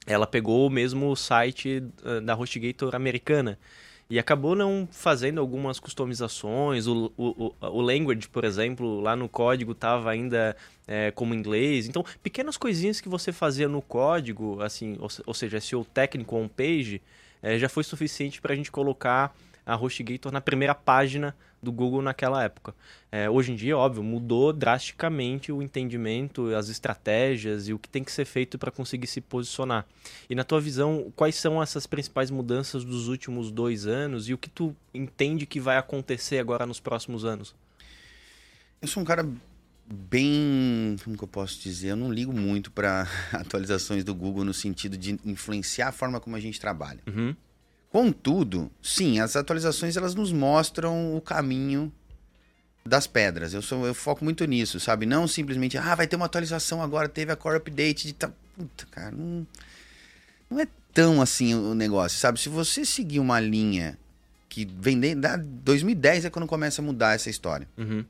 ela 0.05 0.27
pegou 0.27 0.67
o 0.67 0.69
mesmo 0.69 1.15
site 1.15 1.83
eh, 2.03 2.19
da 2.21 2.35
HostGator 2.35 2.95
americana 2.95 3.57
e 4.09 4.19
acabou 4.19 4.55
não 4.55 4.87
fazendo 4.91 5.39
algumas 5.39 5.79
customizações. 5.79 6.87
O, 6.87 7.11
o, 7.17 7.55
o, 7.61 7.81
language, 7.81 8.27
por 8.29 8.43
exemplo, 8.43 8.99
lá 8.99 9.15
no 9.15 9.29
código 9.29 9.71
estava 9.71 10.11
ainda 10.11 10.55
eh, 10.87 11.11
como 11.11 11.33
inglês. 11.33 11.87
Então, 11.87 12.03
pequenas 12.21 12.57
coisinhas 12.57 13.01
que 13.01 13.09
você 13.09 13.31
fazia 13.31 13.67
no 13.67 13.81
código, 13.81 14.61
assim, 14.61 14.97
ou, 14.99 15.07
ou 15.25 15.33
seja, 15.33 15.59
SEO 15.59 15.85
técnico 15.85 16.35
on 16.35 16.47
page, 16.47 17.01
eh, 17.41 17.57
já 17.57 17.69
foi 17.69 17.83
suficiente 17.83 18.41
para 18.41 18.53
a 18.53 18.55
gente 18.55 18.71
colocar 18.71 19.35
a 19.65 19.75
HostGator 19.75 20.31
na 20.31 20.41
primeira 20.41 20.75
página 20.75 21.35
do 21.63 21.71
Google 21.71 22.01
naquela 22.01 22.43
época. 22.43 22.75
É, 23.11 23.29
hoje 23.29 23.51
em 23.51 23.55
dia, 23.55 23.77
óbvio, 23.77 24.03
mudou 24.03 24.51
drasticamente 24.51 25.51
o 25.51 25.61
entendimento, 25.61 26.53
as 26.53 26.69
estratégias 26.69 27.67
e 27.67 27.73
o 27.73 27.79
que 27.79 27.87
tem 27.87 28.03
que 28.03 28.11
ser 28.11 28.25
feito 28.25 28.57
para 28.59 28.71
conseguir 28.71 29.07
se 29.07 29.21
posicionar. 29.21 29.85
E 30.29 30.35
na 30.35 30.43
tua 30.43 30.59
visão, 30.59 31.11
quais 31.15 31.35
são 31.35 31.61
essas 31.61 31.87
principais 31.87 32.29
mudanças 32.29 32.83
dos 32.83 33.07
últimos 33.07 33.51
dois 33.51 33.87
anos 33.87 34.27
e 34.27 34.33
o 34.33 34.37
que 34.37 34.49
tu 34.49 34.75
entende 34.93 35.45
que 35.45 35.59
vai 35.59 35.77
acontecer 35.77 36.39
agora 36.39 36.65
nos 36.65 36.79
próximos 36.79 37.23
anos? 37.23 37.55
Eu 38.81 38.87
sou 38.87 39.01
um 39.01 39.05
cara 39.05 39.25
bem. 39.85 40.95
Como 41.03 41.17
que 41.17 41.23
eu 41.23 41.27
posso 41.27 41.61
dizer? 41.61 41.89
Eu 41.89 41.95
não 41.95 42.11
ligo 42.11 42.33
muito 42.33 42.71
para 42.71 43.07
atualizações 43.31 44.03
do 44.03 44.13
Google 44.13 44.43
no 44.43 44.53
sentido 44.53 44.97
de 44.97 45.19
influenciar 45.25 45.89
a 45.89 45.91
forma 45.91 46.19
como 46.19 46.35
a 46.35 46.39
gente 46.39 46.59
trabalha. 46.59 46.99
Uhum, 47.07 47.35
Contudo, 47.93 48.71
sim, 48.81 49.19
as 49.19 49.35
atualizações 49.35 49.95
elas 49.95 50.15
nos 50.15 50.31
mostram 50.31 51.15
o 51.15 51.21
caminho 51.21 51.93
das 52.83 53.05
pedras. 53.05 53.53
Eu, 53.53 53.61
sou, 53.61 53.85
eu 53.85 53.93
foco 53.93 54.23
muito 54.23 54.43
nisso, 54.45 54.79
sabe? 54.79 55.05
Não 55.05 55.27
simplesmente, 55.27 55.77
ah, 55.77 55.93
vai 55.93 56.07
ter 56.07 56.15
uma 56.15 56.25
atualização 56.25 56.81
agora, 56.81 57.07
teve 57.07 57.31
a 57.31 57.35
core 57.35 57.57
update 57.57 58.07
de. 58.07 58.13
ta- 58.13 58.31
Puta, 58.57 58.87
cara, 58.89 59.11
não, 59.11 59.45
não 60.49 60.59
é 60.59 60.67
tão 60.91 61.21
assim 61.21 61.53
o 61.53 61.75
negócio, 61.75 62.17
sabe? 62.17 62.39
Se 62.39 62.49
você 62.49 62.83
seguir 62.83 63.19
uma 63.19 63.39
linha 63.39 63.95
que 64.49 64.65
vem 64.65 64.99
de, 64.99 65.13
da 65.13 65.35
2010 65.37 66.25
é 66.25 66.29
quando 66.31 66.47
começa 66.47 66.81
a 66.81 66.85
mudar 66.85 67.13
essa 67.13 67.29
história. 67.29 67.67
uhum, 67.77 68.03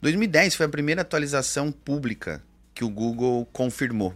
2010 0.00 0.54
foi 0.54 0.66
a 0.66 0.68
primeira 0.68 1.02
atualização 1.02 1.72
pública 1.72 2.40
que 2.72 2.84
o 2.84 2.88
Google 2.88 3.46
confirmou. 3.52 4.14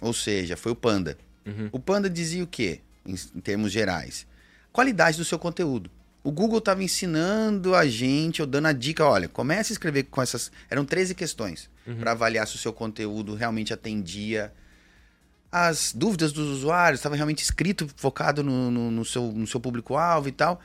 Ou 0.00 0.12
seja, 0.12 0.56
foi 0.56 0.70
o 0.72 0.76
Panda. 0.76 1.18
uhum. 1.44 1.68
O 1.72 1.78
Panda 1.80 2.08
dizia 2.08 2.44
o 2.44 2.46
quê, 2.46 2.80
em, 3.04 3.14
em 3.14 3.40
termos 3.40 3.72
gerais? 3.72 4.26
Qualidade 4.72 5.16
do 5.16 5.24
seu 5.24 5.38
conteúdo. 5.38 5.90
O 6.22 6.30
Google 6.30 6.58
estava 6.58 6.82
ensinando 6.84 7.74
a 7.74 7.86
gente, 7.86 8.42
ou 8.42 8.46
dando 8.46 8.66
a 8.66 8.72
dica, 8.72 9.04
olha, 9.04 9.26
comece 9.28 9.72
a 9.72 9.74
escrever 9.74 10.04
com 10.04 10.20
essas... 10.20 10.52
Eram 10.68 10.84
13 10.84 11.14
questões 11.14 11.70
para 11.98 12.12
avaliar 12.12 12.46
se 12.46 12.54
o 12.56 12.58
seu 12.58 12.72
conteúdo 12.72 13.34
realmente 13.34 13.72
atendia 13.72 14.52
as 15.50 15.92
dúvidas 15.92 16.30
dos 16.32 16.46
usuários, 16.48 17.00
estava 17.00 17.16
realmente 17.16 17.42
escrito, 17.42 17.88
focado 17.96 18.42
no, 18.44 18.70
no- 18.70 18.90
no 18.90 19.04
seu, 19.04 19.32
no 19.32 19.46
seu 19.46 19.58
público-alvo 19.58 20.28
e 20.28 20.32
tal. 20.32 20.60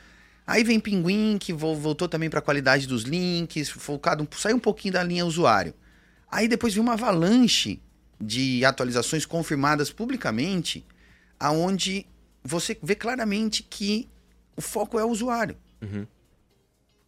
Aí 0.46 0.64
vem 0.64 0.80
Pinguim, 0.80 1.38
que 1.40 1.52
vo- 1.54 1.74
voltou 1.76 2.08
também 2.08 2.30
para 2.30 2.40
a 2.40 2.42
qualidade 2.42 2.86
dos 2.86 3.02
links, 3.04 3.70
focado, 3.70 4.28
saiu 4.38 4.58
um 4.58 4.60
pouquinho 4.60 4.94
da 4.94 5.02
linha 5.04 5.26
usuário. 5.26 5.74
Aí 6.30 6.48
depois 6.48 6.74
veio 6.74 6.84
uma 6.84 6.94
avalanche 6.94 7.82
de 8.22 8.64
atualizações 8.64 9.26
confirmadas 9.26 9.90
publicamente, 9.90 10.86
aonde 11.40 12.06
você 12.48 12.78
vê 12.82 12.96
claramente 12.96 13.64
que 13.64 14.08
o 14.56 14.62
foco 14.62 15.00
é 15.00 15.04
o 15.04 15.10
usuário. 15.10 15.58
Uhum. 15.82 16.06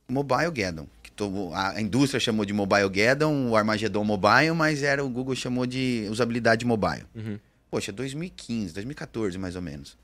Mobile 0.09 0.51
Gaddon, 0.51 0.87
que 1.03 1.11
to- 1.11 1.51
a 1.53 1.81
indústria 1.81 2.19
chamou 2.19 2.45
de 2.45 2.53
Mobile 2.53 2.89
Gaddon, 2.89 3.49
o 3.49 3.55
Armageddon 3.55 4.03
Mobile, 4.03 4.51
mas 4.55 4.81
era 4.83 5.03
o 5.03 5.09
Google 5.09 5.35
chamou 5.35 5.65
de 5.65 6.07
usabilidade 6.09 6.65
mobile. 6.65 7.05
Uhum. 7.13 7.37
Poxa, 7.69 7.91
2015, 7.91 8.73
2014 8.73 9.37
mais 9.37 9.55
ou 9.55 9.61
menos. 9.61 9.97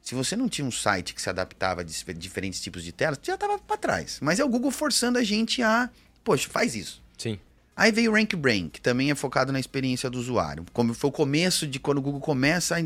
Se 0.00 0.14
você 0.14 0.36
não 0.36 0.48
tinha 0.48 0.66
um 0.66 0.70
site 0.70 1.14
que 1.14 1.20
se 1.22 1.28
adaptava 1.30 1.80
a 1.82 1.84
diferentes 1.84 2.60
tipos 2.60 2.82
de 2.82 2.92
telas, 2.92 3.18
você 3.18 3.30
já 3.30 3.34
estava 3.34 3.58
para 3.58 3.76
trás. 3.76 4.18
Mas 4.22 4.38
é 4.40 4.44
o 4.44 4.48
Google 4.48 4.70
forçando 4.70 5.18
a 5.18 5.22
gente 5.22 5.62
a, 5.62 5.88
poxa, 6.22 6.48
faz 6.48 6.74
isso. 6.74 7.02
Sim. 7.16 7.38
Aí 7.76 7.90
veio 7.90 8.12
o 8.12 8.14
Rank 8.14 8.34
Brain, 8.36 8.68
que 8.68 8.80
também 8.80 9.10
é 9.10 9.14
focado 9.14 9.50
na 9.52 9.58
experiência 9.60 10.08
do 10.08 10.18
usuário. 10.18 10.64
Como 10.72 10.94
foi 10.94 11.08
o 11.08 11.12
começo 11.12 11.66
de 11.66 11.78
quando 11.78 11.98
o 11.98 12.02
Google 12.02 12.20
começa 12.20 12.76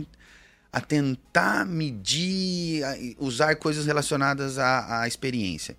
a, 0.72 0.80
tentar 0.80 1.64
medir, 1.66 2.84
a- 2.84 2.96
usar 3.18 3.54
coisas 3.56 3.86
relacionadas 3.86 4.58
à, 4.58 5.02
à 5.02 5.08
experiência. 5.08 5.76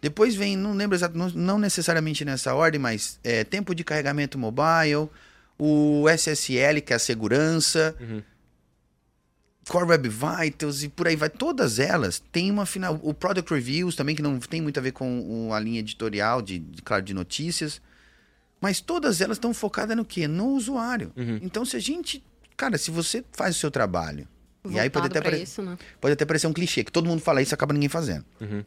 Depois 0.00 0.34
vem, 0.36 0.56
não 0.56 0.74
lembro 0.74 0.96
exato, 0.96 1.18
não, 1.18 1.28
não 1.30 1.58
necessariamente 1.58 2.24
nessa 2.24 2.54
ordem, 2.54 2.80
mas 2.80 3.18
é, 3.24 3.42
tempo 3.42 3.74
de 3.74 3.82
carregamento 3.82 4.38
mobile, 4.38 5.08
o 5.58 6.08
SSL, 6.08 6.80
que 6.82 6.92
é 6.92 6.96
a 6.96 6.98
segurança, 7.00 7.96
Uhum. 8.00 8.22
Core 9.68 9.84
Web 9.90 10.08
Vitals 10.08 10.82
e 10.82 10.88
por 10.88 11.06
aí 11.06 11.14
vai. 11.14 11.28
Todas 11.28 11.78
elas 11.78 12.18
têm 12.32 12.50
uma 12.50 12.64
final. 12.64 12.98
O 13.02 13.12
Product 13.12 13.52
Reviews 13.52 13.94
também, 13.94 14.16
que 14.16 14.22
não 14.22 14.38
tem 14.38 14.62
muito 14.62 14.78
a 14.78 14.82
ver 14.82 14.92
com 14.92 15.50
a 15.52 15.60
linha 15.60 15.80
editorial, 15.80 16.40
de, 16.40 16.58
de, 16.58 16.80
claro, 16.80 17.02
de 17.02 17.12
notícias. 17.12 17.78
Mas 18.62 18.80
todas 18.80 19.20
elas 19.20 19.36
estão 19.36 19.52
focadas 19.52 19.94
no 19.94 20.06
quê? 20.06 20.26
No 20.26 20.48
usuário. 20.54 21.12
Uhum. 21.14 21.38
Então, 21.42 21.66
se 21.66 21.76
a 21.76 21.80
gente. 21.80 22.24
Cara, 22.58 22.76
se 22.76 22.90
você 22.90 23.24
faz 23.32 23.56
o 23.56 23.58
seu 23.58 23.70
trabalho. 23.70 24.28
e 24.68 24.78
aí 24.78 24.90
pode 24.90 25.04
Voltado 25.04 25.06
até, 25.06 25.20
pra 25.20 25.30
pare- 25.30 25.42
isso, 25.42 25.62
né? 25.62 25.78
pode 26.00 26.12
até 26.12 26.26
parecer 26.26 26.46
um 26.46 26.52
clichê, 26.52 26.84
que 26.84 26.92
todo 26.92 27.06
mundo 27.06 27.20
fala 27.22 27.40
isso 27.40 27.52
e 27.52 27.54
acaba 27.54 27.72
ninguém 27.72 27.88
fazendo. 27.88 28.26
Uhum. 28.40 28.62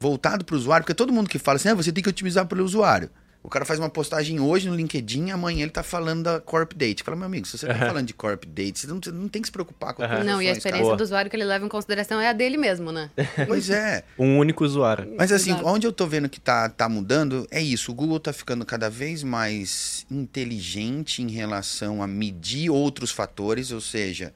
voltado 0.00 0.44
para 0.44 0.54
o 0.54 0.56
usuário, 0.58 0.84
porque 0.84 0.94
todo 0.94 1.12
mundo 1.12 1.28
que 1.28 1.38
fala 1.38 1.56
assim, 1.56 1.68
ah, 1.68 1.74
você 1.74 1.92
tem 1.92 2.02
que 2.02 2.08
otimizar 2.08 2.46
pelo 2.46 2.64
usuário. 2.64 3.10
O 3.48 3.50
cara 3.50 3.64
faz 3.64 3.80
uma 3.80 3.88
postagem 3.88 4.38
hoje 4.40 4.68
no 4.68 4.74
LinkedIn, 4.74 5.30
amanhã 5.30 5.62
ele 5.62 5.70
tá 5.70 5.82
falando 5.82 6.24
da 6.24 6.38
Corp 6.38 6.74
Date. 6.74 7.02
Fala, 7.02 7.16
meu 7.16 7.24
amigo, 7.24 7.46
se 7.46 7.56
você 7.56 7.66
tá 7.66 7.78
falando 7.78 8.04
de 8.04 8.12
Corp 8.12 8.44
Date, 8.44 8.78
você 8.78 8.86
não, 8.86 9.00
você 9.02 9.10
não 9.10 9.26
tem 9.26 9.40
que 9.40 9.48
se 9.48 9.52
preocupar 9.52 9.94
com 9.94 10.02
uhum. 10.02 10.22
Não, 10.22 10.42
e 10.42 10.48
a 10.50 10.52
experiência 10.52 10.84
cara. 10.84 10.96
do 10.98 11.02
usuário 11.02 11.30
que 11.30 11.36
ele 11.36 11.46
leva 11.46 11.64
em 11.64 11.68
consideração 11.68 12.20
é 12.20 12.28
a 12.28 12.34
dele 12.34 12.58
mesmo, 12.58 12.92
né? 12.92 13.10
Pois 13.48 13.70
é. 13.70 14.04
um 14.18 14.36
único 14.36 14.62
usuário. 14.66 15.14
Mas 15.16 15.32
assim, 15.32 15.52
Exato. 15.52 15.66
onde 15.66 15.86
eu 15.86 15.92
tô 15.94 16.06
vendo 16.06 16.28
que 16.28 16.38
tá, 16.38 16.68
tá 16.68 16.90
mudando, 16.90 17.46
é 17.50 17.58
isso. 17.58 17.90
O 17.90 17.94
Google 17.94 18.20
tá 18.20 18.34
ficando 18.34 18.66
cada 18.66 18.90
vez 18.90 19.22
mais 19.22 20.04
inteligente 20.10 21.22
em 21.22 21.30
relação 21.30 22.02
a 22.02 22.06
medir 22.06 22.68
outros 22.68 23.10
fatores, 23.10 23.72
ou 23.72 23.80
seja, 23.80 24.30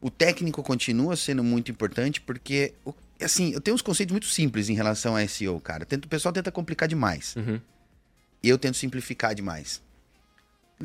o 0.00 0.08
técnico 0.08 0.62
continua 0.62 1.16
sendo 1.16 1.42
muito 1.42 1.68
importante 1.72 2.20
porque, 2.20 2.74
assim, 3.20 3.54
eu 3.54 3.60
tenho 3.60 3.74
uns 3.74 3.82
conceitos 3.82 4.12
muito 4.12 4.26
simples 4.28 4.68
em 4.68 4.74
relação 4.74 5.16
a 5.16 5.26
SEO, 5.26 5.58
cara. 5.58 5.84
O 5.84 6.08
pessoal 6.08 6.32
tenta 6.32 6.52
complicar 6.52 6.86
demais. 6.86 7.34
Uhum. 7.34 7.60
E 8.42 8.48
eu 8.48 8.58
tento 8.58 8.76
simplificar 8.76 9.34
demais. 9.34 9.82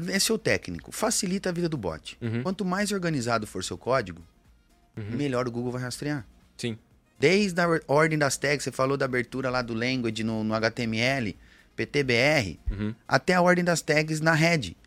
Esse 0.10 0.32
é 0.32 0.36
o 0.36 0.38
técnico. 0.38 0.92
Facilita 0.92 1.50
a 1.50 1.52
vida 1.52 1.68
do 1.68 1.78
bot. 1.78 2.18
Uhum. 2.22 2.44
Quanto 2.44 2.64
mais 2.64 2.92
organizado 2.92 3.48
for 3.48 3.64
seu 3.64 3.78
código, 3.78 4.22
uhum. 4.96 5.18
melhor 5.18 5.48
o 5.48 5.52
Google 5.52 5.72
vai 5.72 5.82
rastrear. 5.82 6.26
Sim. 6.56 6.78
Desde 7.20 7.60
a 7.60 7.68
ordem 7.88 8.18
das 8.18 8.38
tags, 8.38 8.64
você 8.64 8.72
falou 8.72 8.96
da 8.96 9.06
abertura 9.06 9.50
lá 9.50 9.64
do 9.64 9.74
language 9.74 10.24
no, 10.24 10.44
no 10.44 10.54
HTML, 10.54 11.36
PTBR, 11.76 12.60
uhum. 12.70 12.94
até 13.08 13.34
a 13.34 13.42
ordem 13.42 13.64
das 13.64 13.82
tags 13.82 14.22
na 14.22 14.34
head. 14.34 14.78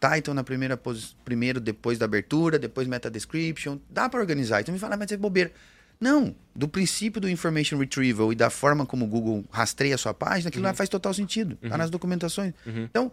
Title 0.00 0.22
tá? 0.22 0.34
na 0.34 0.44
primeira 0.44 0.80
primeiro 1.24 1.60
depois 1.60 1.98
da 1.98 2.04
abertura, 2.04 2.58
depois 2.58 2.86
meta 2.86 3.10
description. 3.10 3.78
Dá 3.88 4.08
para 4.08 4.20
organizar. 4.20 4.60
Então 4.60 4.72
me 4.72 4.78
fala, 4.78 4.96
mas 4.96 5.10
é 5.10 5.16
bobeira. 5.16 5.52
Não, 5.98 6.34
do 6.54 6.68
princípio 6.68 7.20
do 7.20 7.28
information 7.28 7.78
retrieval 7.78 8.32
e 8.32 8.36
da 8.36 8.50
forma 8.50 8.84
como 8.84 9.04
o 9.04 9.08
Google 9.08 9.44
rastreia 9.50 9.94
a 9.94 9.98
sua 9.98 10.12
página, 10.12 10.48
aquilo 10.48 10.64
uhum. 10.64 10.70
lá 10.70 10.74
faz 10.74 10.88
total 10.88 11.14
sentido. 11.14 11.56
Tá 11.56 11.68
uhum. 11.68 11.76
nas 11.76 11.90
documentações. 11.90 12.52
Uhum. 12.66 12.84
Então, 12.84 13.12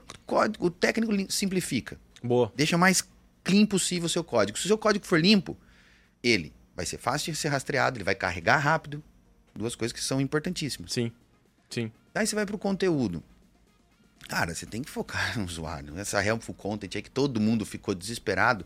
o 0.59 0.69
técnico 0.69 1.13
simplifica. 1.31 1.97
Boa. 2.21 2.51
Deixa 2.55 2.77
mais 2.77 3.07
clean 3.43 3.65
possível 3.65 4.05
o 4.05 4.09
seu 4.09 4.23
código. 4.23 4.57
Se 4.57 4.65
o 4.65 4.67
seu 4.67 4.77
código 4.77 5.05
for 5.05 5.19
limpo, 5.19 5.57
ele 6.21 6.53
vai 6.75 6.85
ser 6.85 6.97
fácil 6.97 7.31
de 7.31 7.39
ser 7.39 7.49
rastreado, 7.49 7.97
ele 7.97 8.03
vai 8.03 8.15
carregar 8.15 8.57
rápido. 8.57 9.03
Duas 9.55 9.75
coisas 9.75 9.93
que 9.93 10.03
são 10.03 10.19
importantíssimas. 10.19 10.91
Sim. 10.91 11.11
Sim. 11.69 11.91
Aí 12.15 12.25
você 12.25 12.35
vai 12.35 12.45
para 12.45 12.55
o 12.55 12.59
conteúdo. 12.59 13.23
Cara, 14.27 14.55
você 14.55 14.65
tem 14.65 14.81
que 14.81 14.89
focar 14.89 15.37
no 15.37 15.45
usuário. 15.45 15.97
Essa 15.97 16.23
helpful 16.23 16.55
content 16.55 16.95
aí 16.95 17.01
que 17.01 17.11
todo 17.11 17.39
mundo 17.39 17.65
ficou 17.65 17.93
desesperado. 17.93 18.65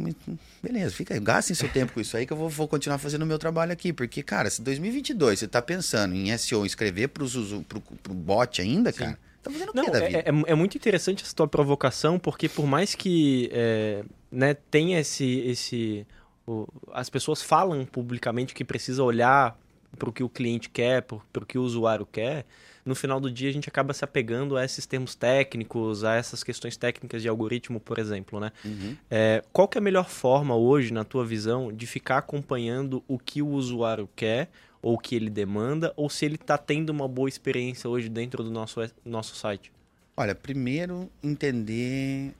Falei, 0.00 0.38
beleza, 0.62 0.94
fica 0.94 1.14
aí, 1.14 1.20
gastem 1.20 1.54
seu 1.54 1.68
tempo 1.68 1.92
com 1.92 2.00
isso 2.00 2.16
aí 2.16 2.26
que 2.26 2.32
eu 2.32 2.36
vou, 2.36 2.48
vou, 2.48 2.68
continuar 2.68 2.98
fazendo 2.98 3.22
o 3.22 3.26
meu 3.26 3.38
trabalho 3.38 3.72
aqui. 3.72 3.92
Porque, 3.92 4.22
cara, 4.22 4.48
se 4.48 4.62
2022 4.62 5.40
você 5.40 5.48
tá 5.48 5.60
pensando 5.60 6.14
em 6.14 6.36
SEO, 6.36 6.64
escrever 6.64 7.08
pros, 7.08 7.34
pro, 7.68 7.80
pro 7.80 8.14
bot 8.14 8.60
ainda, 8.60 8.92
Sim. 8.92 8.98
cara, 8.98 9.18
tá 9.42 9.50
fazendo 9.50 9.68
o 9.70 9.72
quê 9.72 9.90
da 9.90 10.00
vida? 10.06 10.18
É, 10.18 10.28
é, 10.28 10.52
é, 10.52 10.54
muito 10.54 10.76
interessante 10.76 11.22
essa 11.22 11.34
tua 11.34 11.48
provocação, 11.48 12.18
porque 12.18 12.48
por 12.48 12.66
mais 12.66 12.94
que 12.94 13.50
é, 13.52 14.04
né, 14.30 14.54
tenha 14.54 15.00
esse... 15.00 15.40
esse 15.40 16.06
o, 16.46 16.66
as 16.92 17.08
pessoas 17.08 17.40
falam 17.40 17.84
publicamente 17.84 18.52
que 18.52 18.64
precisa 18.64 19.02
olhar 19.04 19.56
para 19.98 20.08
o 20.08 20.12
que 20.12 20.22
o 20.22 20.28
cliente 20.28 20.68
quer, 20.70 21.02
para 21.02 21.42
o 21.42 21.46
que 21.46 21.58
o 21.58 21.62
usuário 21.62 22.06
quer, 22.06 22.46
no 22.84 22.94
final 22.94 23.20
do 23.20 23.30
dia 23.30 23.48
a 23.48 23.52
gente 23.52 23.68
acaba 23.68 23.92
se 23.94 24.04
apegando 24.04 24.56
a 24.56 24.64
esses 24.64 24.86
termos 24.86 25.14
técnicos, 25.14 26.02
a 26.02 26.14
essas 26.14 26.42
questões 26.42 26.76
técnicas 26.76 27.22
de 27.22 27.28
algoritmo, 27.28 27.78
por 27.78 27.98
exemplo, 27.98 28.40
né? 28.40 28.52
Uhum. 28.64 28.96
É, 29.10 29.42
qual 29.52 29.68
que 29.68 29.78
é 29.78 29.80
a 29.80 29.82
melhor 29.82 30.08
forma 30.08 30.56
hoje, 30.56 30.92
na 30.92 31.04
tua 31.04 31.24
visão, 31.24 31.72
de 31.72 31.86
ficar 31.86 32.18
acompanhando 32.18 33.02
o 33.06 33.18
que 33.18 33.40
o 33.40 33.48
usuário 33.48 34.08
quer 34.16 34.50
ou 34.80 34.94
o 34.94 34.98
que 34.98 35.14
ele 35.14 35.30
demanda, 35.30 35.92
ou 35.96 36.10
se 36.10 36.24
ele 36.24 36.34
está 36.34 36.58
tendo 36.58 36.90
uma 36.90 37.06
boa 37.06 37.28
experiência 37.28 37.88
hoje 37.88 38.08
dentro 38.08 38.42
do 38.42 38.50
nosso, 38.50 38.80
nosso 39.04 39.36
site? 39.36 39.70
Olha, 40.16 40.34
primeiro 40.34 41.08
entender 41.22 42.34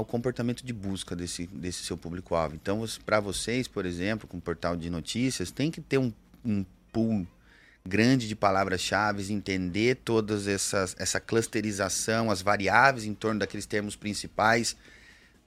o 0.00 0.04
comportamento 0.04 0.64
de 0.64 0.72
busca 0.72 1.16
desse, 1.16 1.46
desse 1.48 1.84
seu 1.84 1.96
público-alvo. 1.96 2.54
Então, 2.54 2.84
para 3.04 3.18
vocês, 3.18 3.66
por 3.66 3.84
exemplo, 3.84 4.28
com 4.28 4.36
o 4.36 4.40
portal 4.40 4.76
de 4.76 4.88
notícias, 4.88 5.50
tem 5.50 5.70
que 5.70 5.80
ter 5.80 5.98
um, 5.98 6.12
um 6.44 6.64
pool 6.98 7.26
grande 7.86 8.28
de 8.28 8.36
palavras-chave, 8.36 9.32
entender 9.32 9.96
todas 10.04 10.46
essas 10.46 10.94
essa 10.98 11.18
clusterização, 11.18 12.30
as 12.30 12.42
variáveis 12.42 13.06
em 13.06 13.14
torno 13.14 13.40
daqueles 13.40 13.64
termos 13.64 13.96
principais 13.96 14.76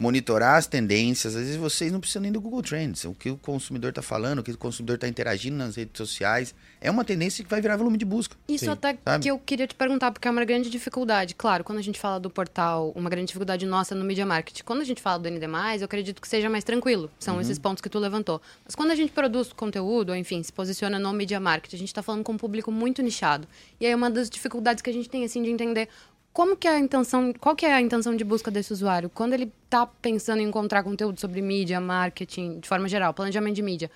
monitorar 0.01 0.57
as 0.57 0.65
tendências. 0.65 1.35
Às 1.35 1.43
vezes 1.43 1.57
vocês 1.57 1.91
não 1.91 1.99
precisam 1.99 2.23
nem 2.23 2.31
do 2.31 2.41
Google 2.41 2.63
Trends. 2.63 3.05
O 3.05 3.13
que 3.13 3.29
o 3.29 3.37
consumidor 3.37 3.91
está 3.91 4.01
falando, 4.01 4.39
o 4.39 4.43
que 4.43 4.49
o 4.49 4.57
consumidor 4.57 4.95
está 4.95 5.07
interagindo 5.07 5.55
nas 5.55 5.75
redes 5.75 5.95
sociais, 5.95 6.55
é 6.81 6.89
uma 6.89 7.05
tendência 7.05 7.43
que 7.43 7.49
vai 7.49 7.61
virar 7.61 7.77
volume 7.77 7.99
de 7.99 8.05
busca. 8.05 8.35
Isso 8.49 8.65
Sim. 8.65 8.71
até 8.71 8.97
Sabe? 9.05 9.21
que 9.21 9.29
eu 9.29 9.37
queria 9.37 9.67
te 9.67 9.75
perguntar, 9.75 10.11
porque 10.11 10.27
é 10.27 10.31
uma 10.31 10.43
grande 10.43 10.71
dificuldade. 10.71 11.35
Claro, 11.35 11.63
quando 11.63 11.77
a 11.77 11.83
gente 11.83 11.99
fala 11.99 12.19
do 12.19 12.31
portal, 12.31 12.91
uma 12.95 13.11
grande 13.11 13.27
dificuldade 13.27 13.63
nossa 13.67 13.93
no 13.93 14.03
Media 14.03 14.25
Market. 14.25 14.63
Quando 14.63 14.81
a 14.81 14.83
gente 14.83 14.99
fala 14.99 15.19
do 15.19 15.29
ND+, 15.29 15.45
eu 15.79 15.85
acredito 15.85 16.19
que 16.19 16.27
seja 16.27 16.49
mais 16.49 16.63
tranquilo. 16.63 17.11
São 17.19 17.35
uhum. 17.35 17.41
esses 17.41 17.59
pontos 17.59 17.79
que 17.79 17.89
tu 17.89 17.99
levantou. 17.99 18.41
Mas 18.65 18.73
quando 18.73 18.89
a 18.89 18.95
gente 18.95 19.11
produz 19.11 19.53
conteúdo, 19.53 20.09
ou 20.09 20.15
enfim, 20.15 20.41
se 20.41 20.51
posiciona 20.51 20.97
no 20.97 21.13
Media 21.13 21.39
Market, 21.39 21.75
a 21.75 21.77
gente 21.77 21.89
está 21.89 22.01
falando 22.01 22.23
com 22.23 22.31
um 22.31 22.37
público 22.37 22.71
muito 22.71 23.03
nichado. 23.03 23.47
E 23.79 23.85
aí 23.85 23.93
uma 23.93 24.09
das 24.09 24.31
dificuldades 24.31 24.81
que 24.81 24.89
a 24.89 24.93
gente 24.93 25.07
tem, 25.07 25.23
assim, 25.23 25.43
de 25.43 25.51
entender 25.51 25.87
como 26.33 26.55
que 26.55 26.67
é 26.67 26.71
a 26.71 26.79
intenção, 26.79 27.33
qual 27.33 27.55
que 27.55 27.65
é 27.65 27.73
a 27.73 27.81
intenção 27.81 28.15
de 28.15 28.23
busca 28.23 28.49
desse 28.49 28.71
usuário? 28.71 29.09
Quando 29.09 29.33
ele 29.33 29.51
está 29.65 29.85
pensando 29.85 30.41
em 30.41 30.47
encontrar 30.47 30.81
conteúdo 30.83 31.19
sobre 31.19 31.41
mídia, 31.41 31.79
marketing, 31.81 32.59
de 32.59 32.67
forma 32.67 32.87
geral, 32.87 33.13
planejamento 33.13 33.55
de 33.55 33.61
mídia, 33.61 33.91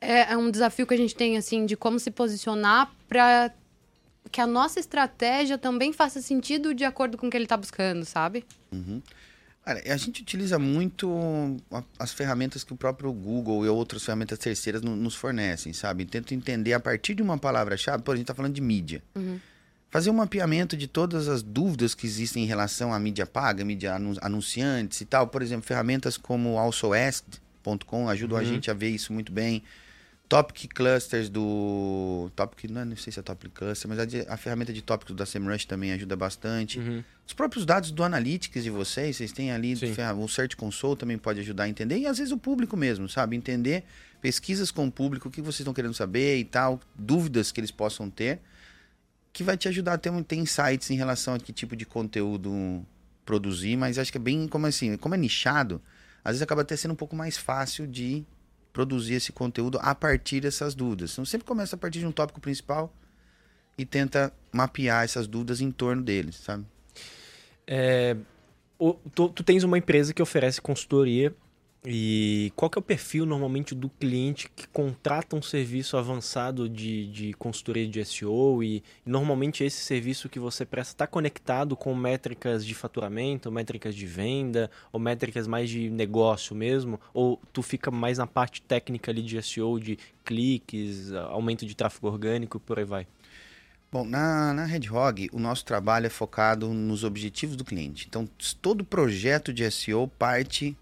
é, 0.00 0.32
é 0.32 0.36
um 0.36 0.50
desafio 0.50 0.86
que 0.86 0.94
a 0.94 0.96
gente 0.96 1.14
tem, 1.14 1.36
assim, 1.36 1.66
de 1.66 1.76
como 1.76 1.98
se 1.98 2.10
posicionar 2.10 2.90
para 3.06 3.52
que 4.32 4.40
a 4.40 4.46
nossa 4.46 4.80
estratégia 4.80 5.58
também 5.58 5.92
faça 5.92 6.22
sentido 6.22 6.74
de 6.74 6.84
acordo 6.84 7.18
com 7.18 7.26
o 7.26 7.30
que 7.30 7.36
ele 7.36 7.44
está 7.44 7.56
buscando, 7.56 8.04
sabe? 8.06 8.46
Uhum. 8.72 9.02
a 9.66 9.96
gente 9.96 10.22
utiliza 10.22 10.58
muito 10.58 11.58
as 11.98 12.12
ferramentas 12.12 12.64
que 12.64 12.72
o 12.72 12.76
próprio 12.76 13.12
Google 13.12 13.64
e 13.66 13.68
outras 13.68 14.02
ferramentas 14.02 14.38
terceiras 14.38 14.80
nos 14.80 15.14
fornecem, 15.14 15.74
sabe? 15.74 16.06
Tento 16.06 16.32
entender 16.32 16.72
a 16.72 16.80
partir 16.80 17.14
de 17.14 17.22
uma 17.22 17.36
palavra-chave, 17.36 18.02
por 18.02 18.12
a 18.12 18.16
gente 18.16 18.24
está 18.24 18.34
falando 18.34 18.54
de 18.54 18.62
mídia. 18.62 19.02
Uhum 19.14 19.38
fazer 19.94 20.10
um 20.10 20.14
mapeamento 20.14 20.76
de 20.76 20.88
todas 20.88 21.28
as 21.28 21.40
dúvidas 21.40 21.94
que 21.94 22.04
existem 22.04 22.42
em 22.42 22.46
relação 22.46 22.92
à 22.92 22.98
mídia 22.98 23.24
paga, 23.24 23.64
mídia 23.64 23.94
anunciantes 24.20 25.00
e 25.00 25.04
tal. 25.04 25.28
Por 25.28 25.40
exemplo, 25.40 25.64
ferramentas 25.64 26.16
como 26.16 26.58
alsoasked.com 26.58 28.08
ajudam 28.08 28.36
uhum. 28.36 28.42
a 28.42 28.44
gente 28.44 28.68
a 28.72 28.74
ver 28.74 28.88
isso 28.88 29.12
muito 29.12 29.30
bem. 29.30 29.62
Topic 30.28 30.72
Clusters 30.74 31.28
do. 31.28 32.28
Topic, 32.34 32.68
não, 32.72 32.80
é, 32.80 32.84
não 32.84 32.96
sei 32.96 33.12
se 33.12 33.20
é 33.20 33.22
Topic 33.22 33.52
Cluster, 33.52 33.88
mas 33.88 34.00
a, 34.00 34.34
a 34.34 34.36
ferramenta 34.36 34.72
de 34.72 34.82
tópicos 34.82 35.14
da 35.14 35.24
SEMrush 35.24 35.64
também 35.64 35.92
ajuda 35.92 36.16
bastante. 36.16 36.80
Uhum. 36.80 37.04
Os 37.24 37.32
próprios 37.32 37.64
dados 37.64 37.92
do 37.92 38.02
Analytics 38.02 38.64
de 38.64 38.70
vocês, 38.70 39.18
vocês 39.18 39.30
têm 39.30 39.52
ali, 39.52 39.74
o 40.18 40.28
Search 40.28 40.56
Console 40.56 40.96
também 40.96 41.16
pode 41.16 41.38
ajudar 41.38 41.64
a 41.64 41.68
entender. 41.68 41.98
E 41.98 42.06
às 42.08 42.18
vezes 42.18 42.32
o 42.32 42.36
público 42.36 42.76
mesmo, 42.76 43.08
sabe? 43.08 43.36
Entender 43.36 43.84
pesquisas 44.20 44.72
com 44.72 44.88
o 44.88 44.90
público, 44.90 45.28
o 45.28 45.30
que 45.30 45.40
vocês 45.40 45.60
estão 45.60 45.72
querendo 45.72 45.94
saber 45.94 46.36
e 46.36 46.44
tal, 46.44 46.80
dúvidas 46.96 47.52
que 47.52 47.60
eles 47.60 47.70
possam 47.70 48.10
ter 48.10 48.40
que 49.34 49.42
vai 49.42 49.56
te 49.56 49.68
ajudar 49.68 49.94
a 49.94 49.98
ter, 49.98 50.12
ter 50.22 50.36
insights 50.36 50.88
em 50.90 50.96
relação 50.96 51.34
a 51.34 51.38
que 51.40 51.52
tipo 51.52 51.74
de 51.74 51.84
conteúdo 51.84 52.86
produzir, 53.26 53.76
mas 53.76 53.98
acho 53.98 54.12
que 54.12 54.16
é 54.16 54.20
bem 54.20 54.46
como 54.46 54.64
assim, 54.66 54.96
como 54.96 55.16
é 55.16 55.18
nichado, 55.18 55.82
às 56.24 56.32
vezes 56.32 56.42
acaba 56.42 56.62
até 56.62 56.76
sendo 56.76 56.92
um 56.92 56.96
pouco 56.96 57.16
mais 57.16 57.36
fácil 57.36 57.84
de 57.84 58.24
produzir 58.72 59.14
esse 59.14 59.32
conteúdo 59.32 59.78
a 59.82 59.92
partir 59.92 60.40
dessas 60.40 60.72
dúvidas. 60.72 61.12
Então 61.12 61.24
sempre 61.24 61.44
começa 61.46 61.74
a 61.74 61.78
partir 61.78 61.98
de 61.98 62.06
um 62.06 62.12
tópico 62.12 62.40
principal 62.40 62.94
e 63.76 63.84
tenta 63.84 64.32
mapear 64.52 65.02
essas 65.02 65.26
dúvidas 65.26 65.60
em 65.60 65.72
torno 65.72 66.00
deles, 66.00 66.36
sabe? 66.36 66.64
É, 67.66 68.16
tu, 69.14 69.28
tu 69.30 69.42
tens 69.42 69.64
uma 69.64 69.76
empresa 69.76 70.14
que 70.14 70.22
oferece 70.22 70.60
consultoria 70.60 71.34
e 71.86 72.50
qual 72.56 72.70
que 72.70 72.78
é 72.78 72.80
o 72.80 72.82
perfil 72.82 73.26
normalmente 73.26 73.74
do 73.74 73.90
cliente 73.90 74.48
que 74.48 74.66
contrata 74.66 75.36
um 75.36 75.42
serviço 75.42 75.98
avançado 75.98 76.66
de, 76.66 77.06
de 77.08 77.32
consultoria 77.34 77.86
de 77.86 78.02
SEO 78.04 78.62
e, 78.62 78.82
normalmente 79.04 79.62
esse 79.62 79.82
serviço 79.82 80.28
que 80.28 80.38
você 80.38 80.64
presta 80.64 80.94
está 80.94 81.06
conectado 81.06 81.76
com 81.76 81.94
métricas 81.94 82.64
de 82.64 82.74
faturamento, 82.74 83.52
métricas 83.52 83.94
de 83.94 84.06
venda 84.06 84.70
ou 84.90 84.98
métricas 84.98 85.46
mais 85.46 85.68
de 85.68 85.90
negócio 85.90 86.56
mesmo? 86.56 86.98
Ou 87.12 87.38
tu 87.52 87.62
fica 87.62 87.90
mais 87.90 88.16
na 88.16 88.26
parte 88.26 88.62
técnica 88.62 89.10
ali 89.10 89.22
de 89.22 89.40
SEO, 89.42 89.78
de 89.78 89.98
cliques, 90.24 91.12
aumento 91.12 91.66
de 91.66 91.74
tráfego 91.74 92.06
orgânico 92.06 92.56
e 92.56 92.60
por 92.60 92.78
aí 92.78 92.84
vai? 92.84 93.06
Bom, 93.92 94.04
na, 94.04 94.52
na 94.54 94.74
Hedgehog, 94.74 95.28
o 95.32 95.38
nosso 95.38 95.64
trabalho 95.64 96.06
é 96.06 96.10
focado 96.10 96.72
nos 96.72 97.04
objetivos 97.04 97.54
do 97.54 97.64
cliente. 97.64 98.06
Então, 98.08 98.28
todo 98.60 98.82
projeto 98.84 99.52
de 99.52 99.70
SEO 99.70 100.08
parte 100.08 100.76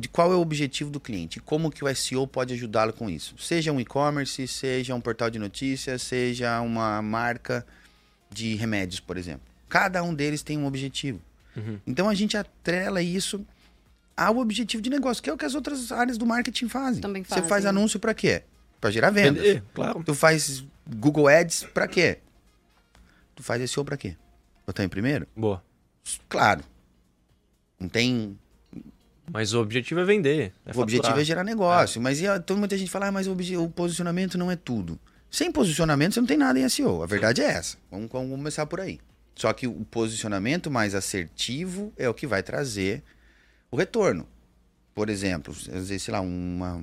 de 0.00 0.08
qual 0.08 0.32
é 0.32 0.34
o 0.34 0.40
objetivo 0.40 0.90
do 0.90 0.98
cliente 0.98 1.38
e 1.38 1.42
como 1.42 1.70
que 1.70 1.84
o 1.84 1.94
SEO 1.94 2.26
pode 2.26 2.54
ajudá-lo 2.54 2.90
com 2.90 3.10
isso. 3.10 3.34
Seja 3.38 3.70
um 3.70 3.78
e-commerce, 3.78 4.48
seja 4.48 4.94
um 4.94 5.00
portal 5.00 5.28
de 5.28 5.38
notícias, 5.38 6.00
seja 6.00 6.58
uma 6.62 7.02
marca 7.02 7.66
de 8.30 8.54
remédios, 8.54 8.98
por 8.98 9.18
exemplo. 9.18 9.42
Cada 9.68 10.02
um 10.02 10.14
deles 10.14 10.42
tem 10.42 10.56
um 10.56 10.64
objetivo. 10.64 11.20
Uhum. 11.54 11.78
Então 11.86 12.08
a 12.08 12.14
gente 12.14 12.34
atrela 12.34 13.02
isso 13.02 13.44
ao 14.16 14.38
objetivo 14.38 14.82
de 14.82 14.88
negócio, 14.88 15.22
que 15.22 15.28
é 15.28 15.32
o 15.34 15.36
que 15.36 15.44
as 15.44 15.54
outras 15.54 15.92
áreas 15.92 16.16
do 16.16 16.24
marketing 16.24 16.68
fazem. 16.68 17.02
Também 17.02 17.22
fazem. 17.22 17.44
Você 17.44 17.48
faz 17.48 17.66
anúncio 17.66 18.00
para 18.00 18.14
quê? 18.14 18.42
Pra 18.80 18.90
gerar 18.90 19.10
vendas. 19.10 19.42
Vender, 19.42 19.62
claro. 19.74 20.02
Tu 20.02 20.14
faz 20.14 20.64
Google 20.96 21.28
Ads 21.28 21.64
pra 21.74 21.86
quê? 21.86 22.20
Tu 23.34 23.42
faz 23.42 23.70
SEO 23.70 23.84
pra 23.84 23.98
quê? 23.98 24.16
Estar 24.66 24.82
em 24.82 24.88
primeiro? 24.88 25.28
Boa. 25.36 25.62
Claro. 26.26 26.64
Não 27.78 27.88
tem. 27.88 28.38
Mas 29.32 29.52
o 29.52 29.60
objetivo 29.60 30.00
é 30.00 30.04
vender. 30.04 30.52
é 30.66 30.70
o 30.76 30.80
objetivo 30.80 31.02
faturar. 31.08 31.20
é 31.22 31.24
gerar 31.24 31.44
negócio. 31.44 32.00
Mas 32.00 32.20
e, 32.20 32.26
ó, 32.26 32.36
então 32.36 32.56
muita 32.56 32.76
gente 32.76 32.90
fala, 32.90 33.06
ah, 33.08 33.12
mas 33.12 33.26
o, 33.26 33.32
o 33.62 33.68
posicionamento 33.70 34.36
não 34.36 34.50
é 34.50 34.56
tudo. 34.56 34.98
Sem 35.30 35.52
posicionamento 35.52 36.14
você 36.14 36.20
não 36.20 36.26
tem 36.26 36.36
nada 36.36 36.58
em 36.58 36.68
SEO. 36.68 37.02
A 37.02 37.06
verdade 37.06 37.40
é 37.40 37.44
essa. 37.46 37.76
Vamos, 37.90 38.10
vamos 38.10 38.30
começar 38.30 38.66
por 38.66 38.80
aí. 38.80 38.98
Só 39.36 39.52
que 39.52 39.66
o 39.66 39.84
posicionamento 39.90 40.70
mais 40.70 40.94
assertivo 40.94 41.92
é 41.96 42.08
o 42.08 42.14
que 42.14 42.26
vai 42.26 42.42
trazer 42.42 43.02
o 43.70 43.76
retorno. 43.76 44.26
Por 44.94 45.08
exemplo, 45.08 45.54
sei 45.54 46.12
lá, 46.12 46.20
uma, 46.20 46.82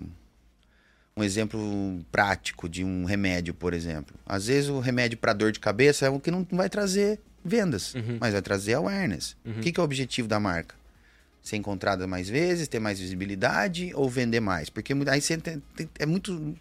um 1.16 1.24
exemplo 1.24 2.00
prático 2.12 2.70
de 2.70 2.84
um 2.84 3.04
remédio, 3.04 3.54
por 3.54 3.74
exemplo. 3.74 4.16
Às 4.25 4.48
vezes 4.48 4.70
o 4.70 4.80
remédio 4.80 5.18
para 5.18 5.34
dor 5.34 5.51
de 5.51 5.60
cabeça 5.60 6.06
é 6.06 6.10
o 6.10 6.20
que 6.20 6.32
não 6.32 6.48
vai 6.51 6.70
trazer 6.70 7.20
vendas, 7.44 7.94
Uhum. 7.94 8.18
mas 8.20 8.34
vai 8.34 8.42
trazer 8.42 8.74
awareness. 8.75 9.36
O 9.46 9.60
que, 9.60 9.72
que 9.72 9.80
é 9.80 9.82
o 9.82 9.86
objetivo 9.86 10.27
da 10.27 10.39
marca? 10.39 10.74
Ser 11.48 11.56
encontrada 11.56 12.06
mais 12.06 12.27
vezes, 12.27 12.68
ter 12.68 12.77
mais 12.80 13.00
visibilidade 13.00 13.92
ou 13.96 14.10
vender 14.10 14.42
mais? 14.42 14.70
Porque 14.70 14.92
aí 15.10 15.22
você 15.22 15.38
tem- 15.38 15.63
tem- 15.77 15.89
é 15.98 16.06
muito. 16.06 16.58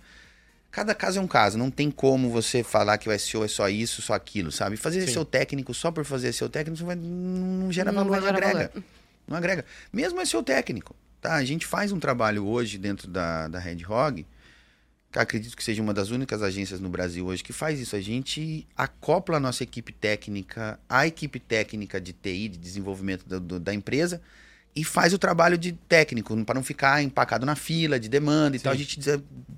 Cada 0.71 0.95
caso 0.95 1.19
é 1.19 1.23
um 1.23 1.27
caso, 1.27 1.59
não 1.59 1.73
tem 1.73 1.91
como 1.91 2.31
você 2.31 2.63
falar 2.63 2.97
que 2.97 3.09
o 3.09 3.19
SEO 3.19 3.43
é 3.45 3.49
só 3.49 3.69
isso, 3.69 4.01
só 4.01 4.15
aquilo, 4.15 4.53
sabe? 4.53 4.77
Fazer 4.77 5.01
Sim. 5.07 5.13
SEO 5.15 5.25
técnico 5.25 5.75
só 5.75 5.91
por 5.91 6.05
fazer 6.05 6.33
SEO 6.33 6.49
técnico 6.49 6.79
não, 6.81 6.87
vai- 6.87 6.97
não 6.97 7.73
gera 7.73 7.91
Não 7.91 8.05
valor, 8.05 8.21
não 8.21 8.29
agrega. 8.29 8.53
valor. 8.75 8.85
Não 9.27 9.37
agrega. 9.37 9.65
Mesmo 9.93 10.25
SEO 10.25 10.43
técnico, 10.43 10.95
tá? 11.21 11.35
A 11.35 11.45
gente 11.45 11.67
faz 11.67 11.91
um 11.91 11.99
trabalho 11.99 12.47
hoje 12.47 12.79
dentro 12.79 13.09
da, 13.09 13.49
da 13.49 13.59
Red 13.59 13.85
Hog, 13.89 14.25
que 15.11 15.19
acredito 15.19 15.57
que 15.57 15.65
seja 15.65 15.83
uma 15.83 15.93
das 15.95 16.11
únicas 16.11 16.43
agências 16.43 16.79
no 16.79 16.89
Brasil 16.89 17.27
hoje 17.27 17.43
que 17.43 17.53
faz 17.53 17.81
isso. 17.81 17.97
A 17.97 18.01
gente 18.01 18.65
acopla 18.77 19.39
a 19.39 19.41
nossa 19.41 19.65
equipe 19.65 19.93
técnica 19.93 20.79
à 20.89 21.07
equipe 21.09 21.41
técnica 21.41 22.01
de 22.01 22.13
TI, 22.13 22.49
de 22.51 22.59
desenvolvimento 22.59 23.25
do- 23.27 23.41
do- 23.41 23.59
da 23.61 23.75
empresa, 23.75 24.21
e 24.77 24.85
faz 24.85 25.13
o 25.15 25.19
trabalho 25.19 25.57
de 25.57 25.73
técnico, 25.73 26.37
para 26.45 26.55
não 26.55 26.63
ficar 26.63 27.03
empacado 27.03 27.47
na 27.47 27.57
fila 27.57 27.99
de 27.99 28.09
demanda 28.11 28.57
e 28.57 28.61
tal. 28.61 28.73
A 28.75 28.77
Sim. 28.77 28.83
gente 28.85 29.01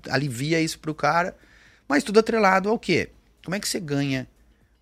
alivia 0.09 0.61
isso 0.61 0.79
pro 0.79 0.95
cara, 0.95 1.35
mas 1.89 2.03
tudo 2.05 2.19
atrelado 2.19 2.69
ao 2.69 2.79
quê? 2.79 3.09
Como 3.43 3.53
é 3.53 3.59
que 3.59 3.67
você 3.67 3.79
ganha 3.81 4.25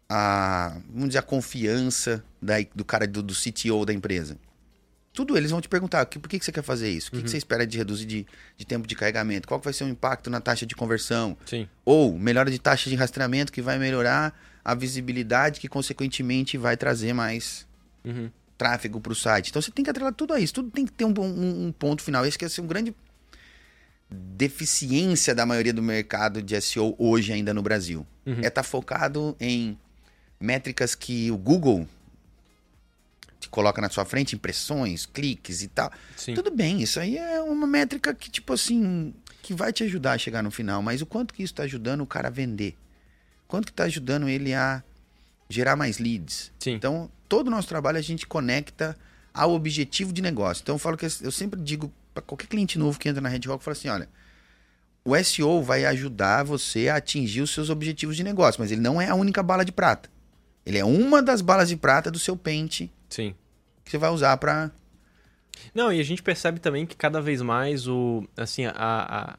a, 0.09 0.77
vamos 0.89 1.09
dizer, 1.09 1.19
a 1.19 1.23
confiança 1.23 2.23
da, 2.41 2.55
do 2.75 2.85
cara 2.85 3.07
do, 3.07 3.21
do 3.23 3.33
CTO 3.33 3.85
da 3.85 3.93
empresa? 3.93 4.37
Tudo 5.11 5.35
eles 5.35 5.49
vão 5.49 5.59
te 5.59 5.67
perguntar, 5.67 6.05
"Que- 6.05 6.19
por 6.19 6.29
que, 6.29 6.37
que 6.37 6.45
você 6.45 6.51
quer 6.51 6.61
fazer 6.63 6.91
isso? 6.91 7.09
O 7.09 7.11
que, 7.13 7.23
que 7.23 7.29
você 7.31 7.37
espera 7.37 7.65
de 7.65 7.75
reduzir 7.75 8.05
de, 8.05 8.27
de 8.55 8.65
tempo 8.65 8.87
de 8.87 8.93
carregamento? 8.95 9.47
Qual 9.47 9.59
que 9.59 9.63
vai 9.63 9.73
ser 9.73 9.83
o 9.83 9.87
impacto 9.87 10.29
na 10.29 10.39
taxa 10.39 10.63
de 10.65 10.75
conversão? 10.75 11.35
Sim. 11.45 11.67
Ou 11.83 12.15
melhora 12.19 12.51
de 12.51 12.59
taxa 12.59 12.87
de 12.87 12.95
rastreamento 12.95 13.51
que 13.51 13.61
vai 13.61 13.79
melhorar 13.79 14.39
a 14.63 14.75
visibilidade 14.75 15.59
que 15.59 15.67
consequentemente 15.67 16.55
vai 16.57 16.77
trazer 16.77 17.13
mais 17.13 17.65
Uhum. 18.05 18.29
Tráfego 18.57 18.99
para 18.99 19.11
o 19.11 19.15
site. 19.15 19.49
Então 19.49 19.61
você 19.61 19.71
tem 19.71 19.83
que 19.83 19.89
atrelar 19.91 20.13
tudo 20.13 20.33
a 20.33 20.39
isso. 20.39 20.53
Tudo 20.53 20.71
tem 20.71 20.85
que 20.85 20.91
ter 20.91 21.05
um, 21.05 21.13
um- 21.19 21.67
um 21.67 21.71
ponto 21.71 22.01
final. 22.01 22.25
Esse 22.25 22.37
que 22.37 22.45
é 22.45 22.47
assim, 22.47 22.61
um 22.61 22.67
grande 22.67 22.93
deficiência 24.09 25.35
da 25.35 25.45
maioria 25.45 25.73
do 25.73 25.81
mercado 25.83 26.41
de 26.41 26.59
SEO 26.61 26.95
hoje 26.97 27.33
ainda 27.33 27.53
no 27.53 27.61
Brasil. 27.61 28.05
Uhum. 28.25 28.39
É 28.41 28.47
estar 28.47 28.63
focado 28.63 29.35
em 29.39 29.77
métricas 30.39 30.95
que 30.95 31.29
o 31.31 31.37
Google 31.37 31.87
te 33.39 33.49
coloca 33.49 33.81
na 33.81 33.89
sua 33.89 34.05
frente, 34.05 34.35
impressões, 34.35 35.05
cliques 35.05 35.61
e 35.61 35.67
tal. 35.67 35.91
Sim. 36.15 36.33
Tudo 36.33 36.49
bem, 36.51 36.81
isso 36.81 36.99
aí 36.99 37.17
é 37.17 37.41
uma 37.41 37.67
métrica 37.67 38.13
que, 38.13 38.29
tipo 38.31 38.53
assim, 38.53 39.13
que 39.41 39.53
vai 39.53 39.71
te 39.73 39.83
ajudar 39.83 40.13
a 40.13 40.17
chegar 40.17 40.41
no 40.41 40.49
final, 40.51 40.81
mas 40.81 41.01
o 41.01 41.05
quanto 41.05 41.33
que 41.33 41.43
isso 41.43 41.53
está 41.53 41.63
ajudando 41.63 42.01
o 42.01 42.07
cara 42.07 42.27
a 42.29 42.31
vender? 42.31 42.75
Quanto 43.47 43.65
que 43.65 43.71
está 43.71 43.83
ajudando 43.83 44.27
ele 44.27 44.53
a 44.53 44.83
gerar 45.49 45.75
mais 45.75 45.97
leads? 45.99 46.51
Sim. 46.59 46.73
Então, 46.73 47.09
todo 47.27 47.47
o 47.47 47.51
nosso 47.51 47.67
trabalho 47.67 47.97
a 47.97 48.01
gente 48.01 48.25
conecta 48.27 48.97
ao 49.33 49.53
objetivo 49.53 50.11
de 50.11 50.21
negócio. 50.21 50.61
Então, 50.61 50.75
eu 50.75 50.79
falo 50.79 50.97
que 50.97 51.05
eu 51.05 51.31
sempre 51.31 51.61
digo 51.61 51.91
para 52.13 52.23
qualquer 52.23 52.47
cliente 52.47 52.79
novo 52.79 52.99
que 52.99 53.07
entra 53.07 53.21
na 53.21 53.29
Red 53.29 53.41
Rock, 53.45 53.51
eu 53.51 53.59
falo 53.59 53.73
assim, 53.73 53.89
olha, 53.89 54.09
o 55.05 55.15
SEO 55.23 55.61
vai 55.61 55.85
ajudar 55.85 56.43
você 56.43 56.89
a 56.89 56.95
atingir 56.95 57.41
os 57.41 57.51
seus 57.51 57.69
objetivos 57.69 58.17
de 58.17 58.23
negócio, 58.23 58.59
mas 58.59 58.71
ele 58.71 58.81
não 58.81 58.99
é 58.99 59.07
a 59.07 59.15
única 59.15 59.43
bala 59.43 59.63
de 59.63 59.71
prata. 59.71 60.09
Ele 60.65 60.77
é 60.77 60.83
uma 60.83 61.21
das 61.21 61.41
balas 61.41 61.69
de 61.69 61.77
prata 61.77 62.11
do 62.11 62.19
seu 62.19 62.35
pente 62.35 62.91
Sim. 63.07 63.33
que 63.85 63.91
você 63.91 63.97
vai 63.97 64.09
usar 64.09 64.35
para 64.35 64.69
Não, 65.73 65.93
e 65.93 65.99
a 66.01 66.03
gente 66.03 66.21
percebe 66.21 66.59
também 66.59 66.85
que 66.85 66.95
cada 66.95 67.21
vez 67.21 67.41
mais 67.41 67.87
o, 67.87 68.27
assim, 68.35 68.65
a, 68.65 68.73
a, 68.75 69.37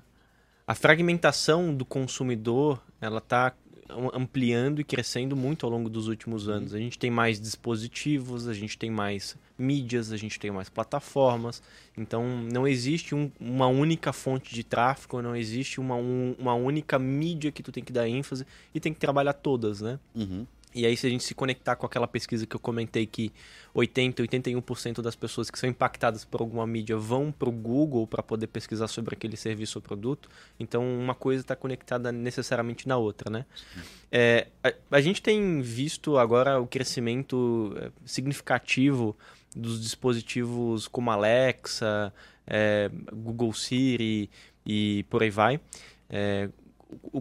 a 0.66 0.74
fragmentação 0.74 1.74
do 1.74 1.84
consumidor, 1.84 2.82
ela 2.98 3.20
tá 3.20 3.52
ampliando 4.12 4.80
e 4.80 4.84
crescendo 4.84 5.34
muito 5.36 5.64
ao 5.64 5.72
longo 5.72 5.88
dos 5.88 6.08
últimos 6.08 6.48
anos. 6.48 6.74
A 6.74 6.78
gente 6.78 6.98
tem 6.98 7.10
mais 7.10 7.40
dispositivos, 7.40 8.46
a 8.48 8.52
gente 8.54 8.76
tem 8.76 8.90
mais 8.90 9.36
mídias, 9.58 10.12
a 10.12 10.16
gente 10.16 10.38
tem 10.38 10.50
mais 10.50 10.68
plataformas. 10.68 11.62
Então, 11.96 12.24
não 12.52 12.66
existe 12.66 13.14
um- 13.14 13.30
uma 13.40 13.66
única 13.66 14.12
fonte 14.12 14.54
de 14.54 14.62
tráfego, 14.62 15.20
não 15.22 15.34
existe 15.34 15.80
uma, 15.80 15.94
um- 15.96 16.34
uma 16.38 16.54
única 16.54 16.98
mídia 16.98 17.50
que 17.50 17.62
tu 17.62 17.72
tem 17.72 17.82
que 17.82 17.92
dar 17.92 18.08
ênfase 18.08 18.46
e 18.74 18.80
tem 18.80 18.92
que 18.92 19.00
trabalhar 19.00 19.32
todas, 19.32 19.80
né? 19.80 19.98
E 20.78 20.86
aí, 20.86 20.96
se 20.96 21.08
a 21.08 21.10
gente 21.10 21.24
se 21.24 21.34
conectar 21.34 21.74
com 21.74 21.84
aquela 21.84 22.06
pesquisa 22.06 22.46
que 22.46 22.54
eu 22.54 22.60
comentei 22.60 23.04
que 23.04 23.32
80, 23.74 24.22
81% 24.22 25.02
das 25.02 25.16
pessoas 25.16 25.50
que 25.50 25.58
são 25.58 25.68
impactadas 25.68 26.24
por 26.24 26.40
alguma 26.40 26.64
mídia 26.68 26.96
vão 26.96 27.32
para 27.32 27.48
o 27.48 27.52
Google 27.52 28.06
para 28.06 28.22
poder 28.22 28.46
pesquisar 28.46 28.86
sobre 28.86 29.16
aquele 29.16 29.36
serviço 29.36 29.78
ou 29.78 29.82
produto, 29.82 30.30
então 30.58 30.88
uma 30.88 31.16
coisa 31.16 31.40
está 31.40 31.56
conectada 31.56 32.12
necessariamente 32.12 32.86
na 32.86 32.96
outra, 32.96 33.28
né? 33.28 33.44
É, 34.12 34.46
a, 34.62 34.72
a 34.92 35.00
gente 35.00 35.20
tem 35.20 35.60
visto 35.60 36.16
agora 36.16 36.60
o 36.60 36.66
crescimento 36.68 37.74
é, 37.76 37.90
significativo 38.04 39.16
dos 39.56 39.82
dispositivos 39.82 40.86
como 40.86 41.10
Alexa, 41.10 42.14
é, 42.46 42.88
Google 43.12 43.52
Siri 43.52 44.30
e 44.64 45.04
por 45.10 45.24
aí 45.24 45.30
vai. 45.30 45.60
É, 46.08 46.48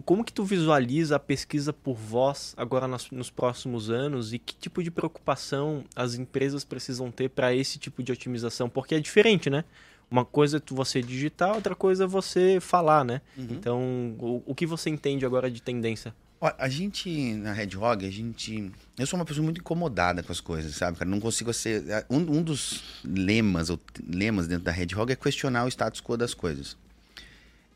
como 0.04 0.24
que 0.24 0.32
tu 0.32 0.44
visualiza 0.44 1.16
a 1.16 1.18
pesquisa 1.18 1.72
por 1.72 1.94
voz 1.96 2.54
agora 2.56 2.88
nas- 2.88 3.10
nos 3.10 3.30
próximos 3.30 3.90
anos 3.90 4.32
e 4.32 4.38
que 4.38 4.54
tipo 4.54 4.82
de 4.82 4.90
preocupação 4.90 5.84
as 5.94 6.14
empresas 6.14 6.64
precisam 6.64 7.10
ter 7.10 7.28
para 7.28 7.54
esse 7.54 7.78
tipo 7.78 8.02
de 8.02 8.10
otimização? 8.12 8.68
Porque 8.68 8.94
é 8.94 9.00
diferente, 9.00 9.50
né? 9.50 9.64
Uma 10.10 10.24
coisa 10.24 10.56
é 10.56 10.62
você 10.74 11.02
digitar, 11.02 11.54
outra 11.54 11.74
coisa 11.74 12.04
é 12.04 12.06
você 12.06 12.58
falar, 12.60 13.04
né? 13.04 13.20
Então, 13.36 14.16
o, 14.18 14.42
o 14.46 14.54
que 14.54 14.64
você 14.64 14.88
entende 14.88 15.26
agora 15.26 15.50
de 15.50 15.60
tendência? 15.60 16.14
A 16.40 16.68
gente, 16.68 17.34
na 17.34 17.52
Red 17.52 17.76
Hog, 17.76 18.06
a 18.06 18.10
gente. 18.10 18.70
Eu 18.96 19.06
sou 19.08 19.18
uma 19.18 19.24
pessoa 19.26 19.42
muito 19.44 19.60
incomodada 19.60 20.22
com 20.22 20.30
as 20.30 20.40
coisas, 20.40 20.72
sabe, 20.76 20.96
cara? 20.96 21.10
Não 21.10 21.18
consigo 21.18 21.52
ser. 21.52 21.82
Um, 22.08 22.18
um 22.38 22.42
dos 22.42 22.80
lemas, 23.04 23.70
ou 23.70 23.78
lemas 24.08 24.46
dentro 24.46 24.64
da 24.64 24.70
Red 24.70 24.94
Hog 24.96 25.10
é 25.12 25.16
questionar 25.16 25.64
o 25.64 25.68
status 25.68 26.00
quo 26.00 26.16
das 26.16 26.32
coisas. 26.34 26.76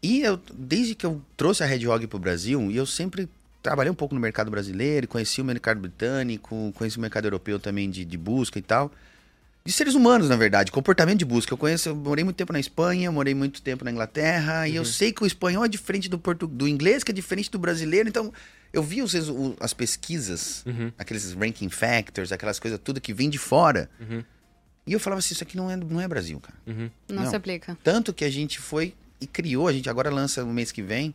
E 0.02 0.20
eu, 0.22 0.40
desde 0.52 0.94
que 0.94 1.06
eu 1.06 1.22
trouxe 1.36 1.62
a 1.62 1.66
Red 1.66 1.86
Hog 1.86 2.06
pro 2.08 2.18
Brasil, 2.18 2.70
e 2.70 2.76
eu 2.76 2.84
sempre 2.86 3.28
trabalhei 3.62 3.90
um 3.90 3.94
pouco 3.94 4.14
no 4.14 4.20
mercado 4.20 4.50
brasileiro, 4.50 5.06
conheci 5.06 5.40
o 5.40 5.44
mercado 5.44 5.80
britânico, 5.80 6.72
conheci 6.74 6.98
o 6.98 7.00
mercado 7.00 7.26
europeu 7.26 7.60
também 7.60 7.88
de, 7.88 8.04
de 8.04 8.16
busca 8.18 8.58
e 8.58 8.62
tal. 8.62 8.90
De 9.64 9.70
seres 9.70 9.94
humanos, 9.94 10.28
na 10.28 10.34
verdade, 10.34 10.72
comportamento 10.72 11.20
de 11.20 11.24
busca. 11.24 11.52
Eu 11.52 11.56
conheço, 11.56 11.88
eu 11.90 11.94
morei 11.94 12.24
muito 12.24 12.36
tempo 12.36 12.52
na 12.52 12.58
Espanha, 12.58 13.12
morei 13.12 13.32
muito 13.32 13.62
tempo 13.62 13.84
na 13.84 13.92
Inglaterra, 13.92 14.66
e 14.66 14.74
eu 14.74 14.84
sei 14.84 15.12
que 15.12 15.22
o 15.22 15.26
espanhol 15.26 15.64
é 15.64 15.68
diferente 15.68 16.08
do, 16.08 16.18
portu... 16.18 16.48
do 16.48 16.66
inglês, 16.66 17.04
que 17.04 17.12
é 17.12 17.14
diferente 17.14 17.48
do 17.48 17.60
brasileiro. 17.60 18.08
Então, 18.08 18.32
eu 18.72 18.82
vi 18.82 19.02
os, 19.02 19.14
o- 19.14 19.54
as 19.60 19.72
pesquisas, 19.72 20.64
Uhum. 20.66 20.90
aqueles 20.98 21.32
ranking 21.34 21.68
factors, 21.68 22.32
aquelas 22.32 22.58
coisas 22.58 22.80
tudo 22.82 23.00
que 23.00 23.14
vem 23.14 23.30
de 23.30 23.38
fora. 23.38 23.88
Uhum. 24.00 24.24
E 24.84 24.92
eu 24.94 24.98
falava 24.98 25.20
assim, 25.20 25.32
isso 25.32 25.44
aqui 25.44 25.56
não 25.56 25.70
é, 25.70 25.76
não 25.76 26.00
é 26.00 26.08
Brasil, 26.08 26.40
cara. 26.40 26.58
Uhum. 26.66 26.90
Não, 27.08 27.22
Não. 27.22 27.30
se 27.30 27.36
aplica. 27.36 27.78
Tanto 27.84 28.12
que 28.12 28.24
a 28.24 28.30
gente 28.30 28.58
foi 28.58 28.92
e 29.22 29.26
criou, 29.26 29.68
a 29.68 29.72
gente 29.72 29.88
agora 29.88 30.10
lança 30.10 30.44
no 30.44 30.52
mês 30.52 30.70
que 30.72 30.82
vem. 30.82 31.14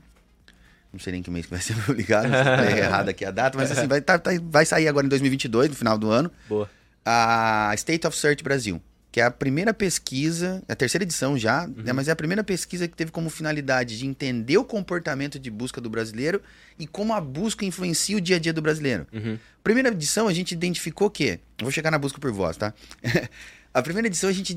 Não 0.92 1.00
sei 1.00 1.14
nem 1.14 1.22
que 1.22 1.30
mês 1.30 1.46
que 1.46 1.52
vai 1.52 1.62
ser 1.62 1.76
publicado, 1.86 2.28
se 2.28 2.32
tá 2.34 2.72
errado 2.78 3.10
aqui 3.10 3.26
a 3.26 3.30
data, 3.32 3.58
mas 3.58 3.70
assim, 3.72 3.88
vai, 3.88 4.00
tá- 4.02 4.18
tá- 4.18 4.32
vai 4.42 4.66
sair 4.66 4.88
agora 4.88 5.06
em 5.06 5.10
2022, 5.10 5.70
no 5.70 5.76
final 5.76 5.98
do 5.98 6.10
ano 6.10 6.32
Boa. 6.48 6.70
a 7.06 7.72
State 7.76 8.08
of 8.08 8.18
Search 8.18 8.42
Brasil, 8.44 8.82
que 9.12 9.20
é 9.20 9.24
a 9.26 9.30
primeira 9.30 9.74
pesquisa, 9.74 10.64
é 10.68 10.72
a 10.72 10.76
terceira 10.76 11.04
edição 11.04 11.38
já, 11.38 11.68
né, 11.68 11.92
mas 11.92 12.08
é 12.08 12.12
a 12.12 12.16
primeira 12.16 12.42
pesquisa 12.44 12.88
que 12.88 12.96
teve 12.96 13.12
como 13.12 13.30
finalidade 13.30 13.98
de 14.00 14.06
entender 14.08 14.58
o 14.58 14.64
comportamento 14.64 15.38
de 15.38 15.52
busca 15.52 15.82
do 15.82 15.90
brasileiro 15.90 16.42
e 16.80 16.88
como 16.88 17.14
a 17.14 17.20
busca 17.20 17.66
influencia 17.66 18.16
o 18.18 18.22
dia 18.22 18.38
a 18.38 18.40
dia 18.40 18.54
do 18.54 18.62
brasileiro. 18.62 19.06
Uhum. 19.12 19.38
Primeira 19.64 19.90
edição 19.90 20.28
a 20.28 20.34
gente 20.34 20.54
identificou 20.54 21.10
que, 21.10 21.38
vou 21.62 21.70
chegar 21.70 21.92
na 21.92 21.98
busca 22.00 22.18
por 22.18 22.32
voz, 22.32 22.56
tá? 22.56 22.74
a 23.74 23.82
primeira 23.82 24.08
edição 24.08 24.30
a 24.30 24.34
gente 24.34 24.56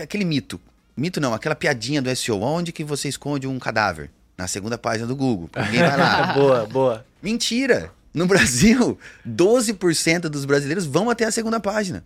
aquele 0.00 0.24
mito, 0.24 0.60
mito 0.96 1.20
não, 1.20 1.34
aquela 1.34 1.54
piadinha 1.54 2.00
do 2.00 2.14
SEO, 2.14 2.40
onde 2.42 2.72
que 2.72 2.82
você 2.84 3.08
esconde 3.08 3.46
um 3.46 3.58
cadáver? 3.58 4.10
Na 4.36 4.46
segunda 4.46 4.76
página 4.76 5.06
do 5.06 5.16
Google. 5.16 5.48
Ninguém 5.56 5.80
vai 5.80 5.96
lá. 5.96 6.32
boa, 6.34 6.66
boa. 6.66 7.06
Mentira! 7.22 7.90
No 8.12 8.26
Brasil, 8.26 8.98
12% 9.28 10.20
dos 10.28 10.44
brasileiros 10.44 10.84
vão 10.86 11.08
até 11.10 11.24
a 11.24 11.30
segunda 11.30 11.58
página. 11.60 12.04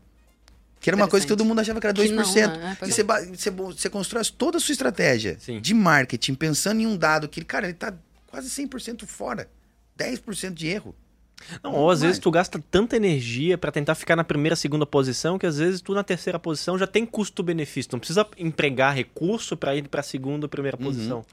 Que 0.81 0.89
era 0.89 0.97
uma 0.97 1.07
coisa 1.09 1.27
que 1.27 1.29
todo 1.29 1.45
mundo 1.45 1.61
achava 1.61 1.81
que 1.81 1.87
era 1.87 1.95
Que 1.95 2.09
2%. 2.09 2.13
não, 2.47 2.57
né? 2.57 2.73
E 2.73 2.77
Pois 2.77 2.95
você, 2.95 3.03
você, 3.03 3.51
você 3.51 3.91
constrói 3.91 4.23
toda 4.37 4.57
a 4.57 4.61
sua 4.61 4.73
estratégia 4.73 5.37
Sim. 5.39 5.61
de 5.61 5.75
marketing 5.75 6.35
pensando 6.35 6.81
em 6.81 6.87
um 6.87 6.97
dado 6.97 7.29
que, 7.29 7.45
cara, 7.45 7.67
ele 7.67 7.75
tá 7.75 7.93
quase 8.29 8.49
100% 8.49 9.05
fora. 9.07 9.49
10% 9.99 10.55
de 10.55 10.69
erro. 10.69 10.95
Não, 11.63 11.73
ou 11.73 11.91
às 11.91 12.01
vezes 12.03 12.19
tu 12.19 12.31
gasta 12.31 12.63
tanta 12.71 12.97
energia 12.97 13.57
para 13.59 13.73
tentar 13.73 13.95
ficar 13.95 14.17
na 14.17 14.25
primeira, 14.25 14.55
segunda 14.57 14.85
posição, 14.87 15.39
que 15.39 15.47
às 15.47 15.59
vezes 15.59 15.81
tu 15.81 15.95
na 15.95 16.05
terceira 16.05 16.39
posição 16.39 16.79
já 16.79 16.87
tem 16.87 17.05
custo-benefício. 17.07 17.91
Não 17.93 17.99
precisa 17.99 18.27
empregar 18.39 18.95
recurso 18.95 19.57
para 19.57 19.75
ir 19.75 19.89
para 19.89 20.03
segunda 20.03 20.45
ou 20.47 20.49
primeira 20.49 20.77
Uhum. 20.79 20.85
posição. 20.85 21.25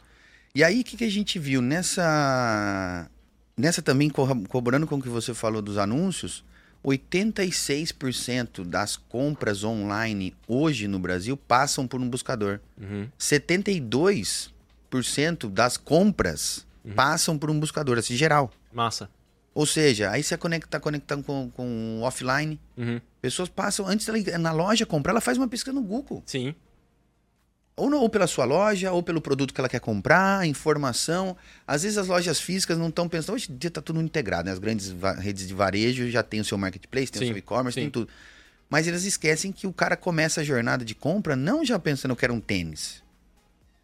E 0.56 0.64
aí, 0.64 0.82
o 0.82 0.84
que, 0.84 0.98
que 0.98 1.04
a 1.04 1.12
gente 1.12 1.38
viu 1.38 1.62
nessa. 1.62 3.08
Nessa 3.56 3.82
também, 3.82 4.10
corroborando 4.10 4.88
com 4.88 4.96
o 4.98 5.02
que 5.02 5.10
você 5.10 5.34
falou 5.34 5.62
dos 5.62 5.78
anúncios, 5.78 6.44
86% 6.86 8.64
das 8.64 8.96
compras 8.96 9.64
online 9.64 10.34
hoje 10.48 10.88
no 10.88 11.00
Brasil 11.00 11.36
passam 11.36 11.88
por 11.88 12.00
um 12.00 12.08
buscador. 12.10 12.60
Uhum. 12.80 13.08
72% 13.20 15.50
das 15.50 15.76
compras 15.78 16.66
passam 16.96 17.38
por 17.38 17.50
um 17.50 17.60
buscador, 17.60 17.98
assim, 17.98 18.16
geral. 18.16 18.52
Massa. 18.72 19.10
Ou 19.58 19.66
seja, 19.66 20.12
aí 20.12 20.22
você 20.22 20.38
conecta, 20.38 20.80
conectando 20.80 21.24
com, 21.24 21.50
com 21.50 21.98
o 22.00 22.02
offline. 22.04 22.60
Uhum. 22.78 23.02
Pessoas 23.20 23.50
passam, 23.50 23.88
antes 23.88 24.06
dela 24.06 24.20
ir 24.20 24.38
na 24.38 24.52
loja 24.52 24.86
comprar, 24.86 25.14
ela 25.14 25.20
faz 25.20 25.36
uma 25.36 25.48
pesquisa 25.48 25.74
no 25.74 25.82
Google. 25.82 26.22
Sim. 26.28 26.54
Ou, 27.76 27.90
no- 27.90 27.98
ou 28.00 28.08
pela 28.08 28.28
sua 28.28 28.46
loja, 28.46 28.92
ou 28.92 29.02
pelo 29.02 29.20
produto 29.20 29.56
que 29.56 29.60
ela 29.60 29.68
quer 29.68 29.80
comprar, 29.80 30.46
informação. 30.46 31.36
Às 31.66 31.82
vezes 31.82 31.98
as 31.98 32.06
lojas 32.08 32.40
físicas 32.40 32.78
não 32.78 32.90
estão 32.90 33.10
pensando, 33.10 33.34
hoje 33.34 33.52
em 33.52 33.58
dia 33.58 33.70
está 33.70 33.82
tudo 33.82 34.00
integrado, 34.00 34.46
né? 34.46 34.52
As 34.52 34.60
grandes 34.60 34.94
redes 35.18 35.48
de 35.48 35.56
varejo 35.56 36.08
já 36.12 36.22
tem 36.22 36.40
o 36.40 36.46
seu 36.46 36.56
marketplace, 36.56 37.12
tem 37.12 37.20
Sim, 37.22 37.26
o 37.26 37.30
seu 37.30 37.38
e-commerce, 37.38 37.80
tem 37.80 37.90
tudo. 37.90 38.10
Mas 38.70 38.86
eles 38.88 39.06
esquecem 39.06 39.52
que 39.52 39.66
o 39.66 39.74
cara 39.74 39.98
começa 39.98 40.42
a 40.42 40.44
jornada 40.44 40.86
de 40.86 40.94
compra 40.94 41.36
não 41.36 41.66
já 41.66 41.80
pensando, 41.80 42.12
eu 42.12 42.16
quero 42.16 42.32
um 42.32 42.40
tênis. 42.40 43.02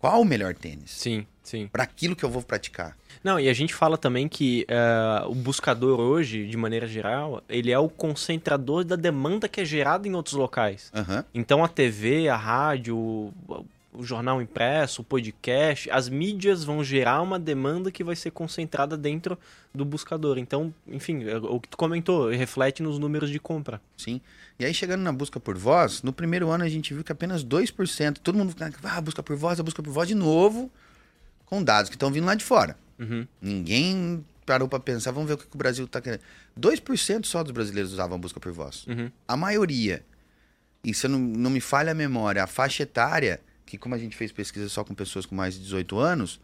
Qual 0.04 0.20
o 0.20 0.26
melhor 0.26 0.54
tênis? 0.54 0.92
Sim, 0.92 1.26
sim. 1.42 1.70
Para 1.72 1.84
aquilo 1.84 2.14
que 2.14 2.26
eu 2.26 2.30
vou 2.30 2.42
praticar. 2.42 2.98
Não, 3.24 3.40
e 3.40 3.48
a 3.48 3.54
gente 3.54 3.74
fala 3.74 3.98
também 3.98 4.28
que 4.28 4.66
eh, 4.68 5.24
o 5.28 5.34
buscador 5.34 5.98
hoje, 5.98 6.46
de 6.46 6.58
maneira 6.58 6.86
geral, 6.86 7.42
ele 7.48 7.72
é 7.72 7.80
o 7.80 7.88
concentrador 7.88 8.84
da 8.84 8.98
demanda 8.98 9.48
que 9.48 9.62
é 9.62 9.66
gerada 9.66 10.06
em 10.06 10.14
outros 10.14 10.36
locais. 10.36 10.92
Aham. 10.94 11.24
Então 11.34 11.64
a 11.64 11.70
TV, 11.70 12.28
a 12.28 12.36
rádio, 12.36 13.32
o, 13.94 14.04
jornal 14.04 14.42
impresso, 14.42 15.02
o 15.02 15.06
podcast, 15.06 15.90
as 15.90 16.10
mídias 16.10 16.64
vão 16.64 16.84
gerar 16.84 17.22
uma 17.22 17.40
demanda 17.40 17.92
que 17.92 18.04
vai 18.04 18.16
ser 18.16 18.32
concentrada 18.32 18.98
dentro 18.98 19.38
do 19.74 19.86
buscador. 19.86 20.38
Então, 20.38 20.74
enfim, 20.88 21.24
é 21.24 21.38
o 21.38 21.60
que 21.60 21.70
tu 21.70 21.78
comentou, 21.78 22.30
reflete 22.30 22.84
nos 22.84 23.00
números 23.00 23.30
de 23.30 23.40
compra. 23.40 23.82
Sim. 23.98 24.20
E 24.60 24.66
aí, 24.66 24.74
chegando 24.74 25.02
na 25.02 25.12
busca 25.12 25.40
por 25.40 25.58
voz, 25.58 26.04
no 26.04 26.14
primeiro 26.14 26.50
ano 26.50 26.64
a 26.64 26.70
gente 26.70 26.94
viu 26.94 27.04
que 27.04 27.12
apenas 27.12 27.44
2%, 27.44 28.18
todo 28.20 28.38
mundo 28.38 28.52
fica, 28.52 28.72
ah, 28.84 29.02
busca 29.02 29.24
por 29.24 29.36
voz, 29.36 29.60
a 29.60 29.64
busca 29.64 29.82
por 29.82 29.92
voz 29.92 30.08
de 30.08 30.16
novo, 30.16 30.72
com 31.46 31.64
dados 31.64 31.90
que 31.90 31.96
estão 31.96 32.12
vindo 32.12 32.26
lá 32.26 32.36
de 32.36 32.44
fora. 32.44 32.78
Uhum. 33.00 33.28
Ninguém 33.42 34.24
parou 34.46 34.68
para 34.68 34.80
pensar, 34.80 35.12
vamos 35.12 35.28
ver 35.28 35.36
o 35.36 35.38
que, 35.38 35.48
que 35.48 35.56
o 35.56 35.58
Brasil 35.58 35.86
está 35.86 36.02
querendo. 36.02 36.22
2% 36.60 37.26
só 37.26 37.44
dos 37.44 37.52
brasileiros 37.52 37.94
usavam 37.94 38.16
a 38.16 38.20
busca 38.20 38.40
por 38.40 38.52
voz. 38.52 38.86
Uhum. 38.88 39.12
A 39.28 39.36
maioria, 39.36 40.04
e 40.84 40.94
se 40.94 41.08
eu 41.08 41.10
não, 41.10 41.20
não 41.20 41.50
me 41.50 41.62
falha 41.62 41.92
a 41.92 41.96
memória, 41.96 42.44
a 42.44 42.48
faixa 42.48 42.84
etária, 42.84 43.40
que 43.74 43.78
como 43.80 43.96
a 43.96 43.98
gente 43.98 44.16
fez 44.16 44.32
pesquisa 44.32 44.70
só 44.70 44.84
com 44.84 44.94
pessoas 44.94 45.26
com 45.26 45.34
mais 45.34 45.56
de 45.56 45.62
18 45.62 45.98
anos, 45.98 46.40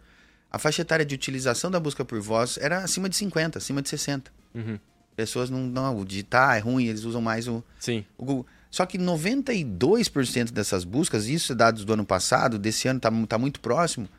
a 0.52 0.58
faixa 0.58 0.82
etária 0.82 1.06
de 1.06 1.14
utilização 1.14 1.70
da 1.70 1.80
busca 1.80 2.04
por 2.04 2.20
voz 2.20 2.58
era 2.60 2.80
acima 2.84 3.08
de 3.08 3.16
50, 3.16 3.60
acima 3.60 3.84
de 3.84 3.90
60. 3.90 4.32
Uhum. 4.56 4.80
Pessoas 5.16 5.48
não, 5.52 5.60
não, 5.60 6.00
o 6.00 6.04
digitar 6.06 6.58
é 6.58 6.60
ruim, 6.60 6.86
eles 6.88 7.04
usam 7.04 7.22
mais 7.22 7.48
o, 7.48 7.64
Sim. 7.80 8.04
o 8.18 8.26
Google. 8.26 8.48
Só 8.72 8.84
que 8.86 8.98
92% 8.98 10.52
dessas 10.52 10.84
buscas, 10.84 11.28
isso 11.28 11.52
é 11.52 11.56
dados 11.56 11.86
do 11.86 11.94
ano 11.94 12.06
passado, 12.06 12.58
desse 12.58 12.88
ano 12.88 12.98
está 12.98 13.12
tá 13.28 13.38
muito 13.38 13.60
próximo, 13.60 14.10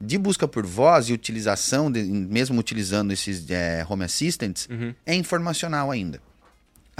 de 0.00 0.16
busca 0.16 0.46
por 0.46 0.64
voz 0.64 1.08
e 1.08 1.12
utilização, 1.12 1.90
de- 1.90 2.02
mesmo 2.04 2.58
utilizando 2.58 3.10
esses 3.12 3.50
é, 3.50 3.84
home 3.88 4.04
assistants, 4.04 4.68
Uhum. 4.70 4.94
é 5.04 5.14
informacional 5.14 5.90
ainda. 5.90 6.20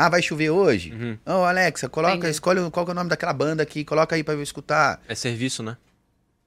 Ah, 0.02 0.08
vai 0.08 0.22
chover 0.22 0.48
hoje? 0.50 0.92
Uhum. 0.92 1.18
Ô, 1.26 1.44
Alexa, 1.44 1.88
coloca, 1.88 2.14
Entendi. 2.14 2.30
escolhe 2.30 2.70
qual 2.70 2.86
que 2.86 2.90
é 2.90 2.92
o 2.92 2.94
nome 2.94 3.10
daquela 3.10 3.32
banda 3.34 3.62
aqui, 3.62 3.84
coloca 3.84 4.16
aí 4.16 4.24
para 4.24 4.32
eu 4.34 4.42
escutar. 4.42 4.98
É 5.06 5.14
serviço, 5.14 5.62
né? 5.62 5.76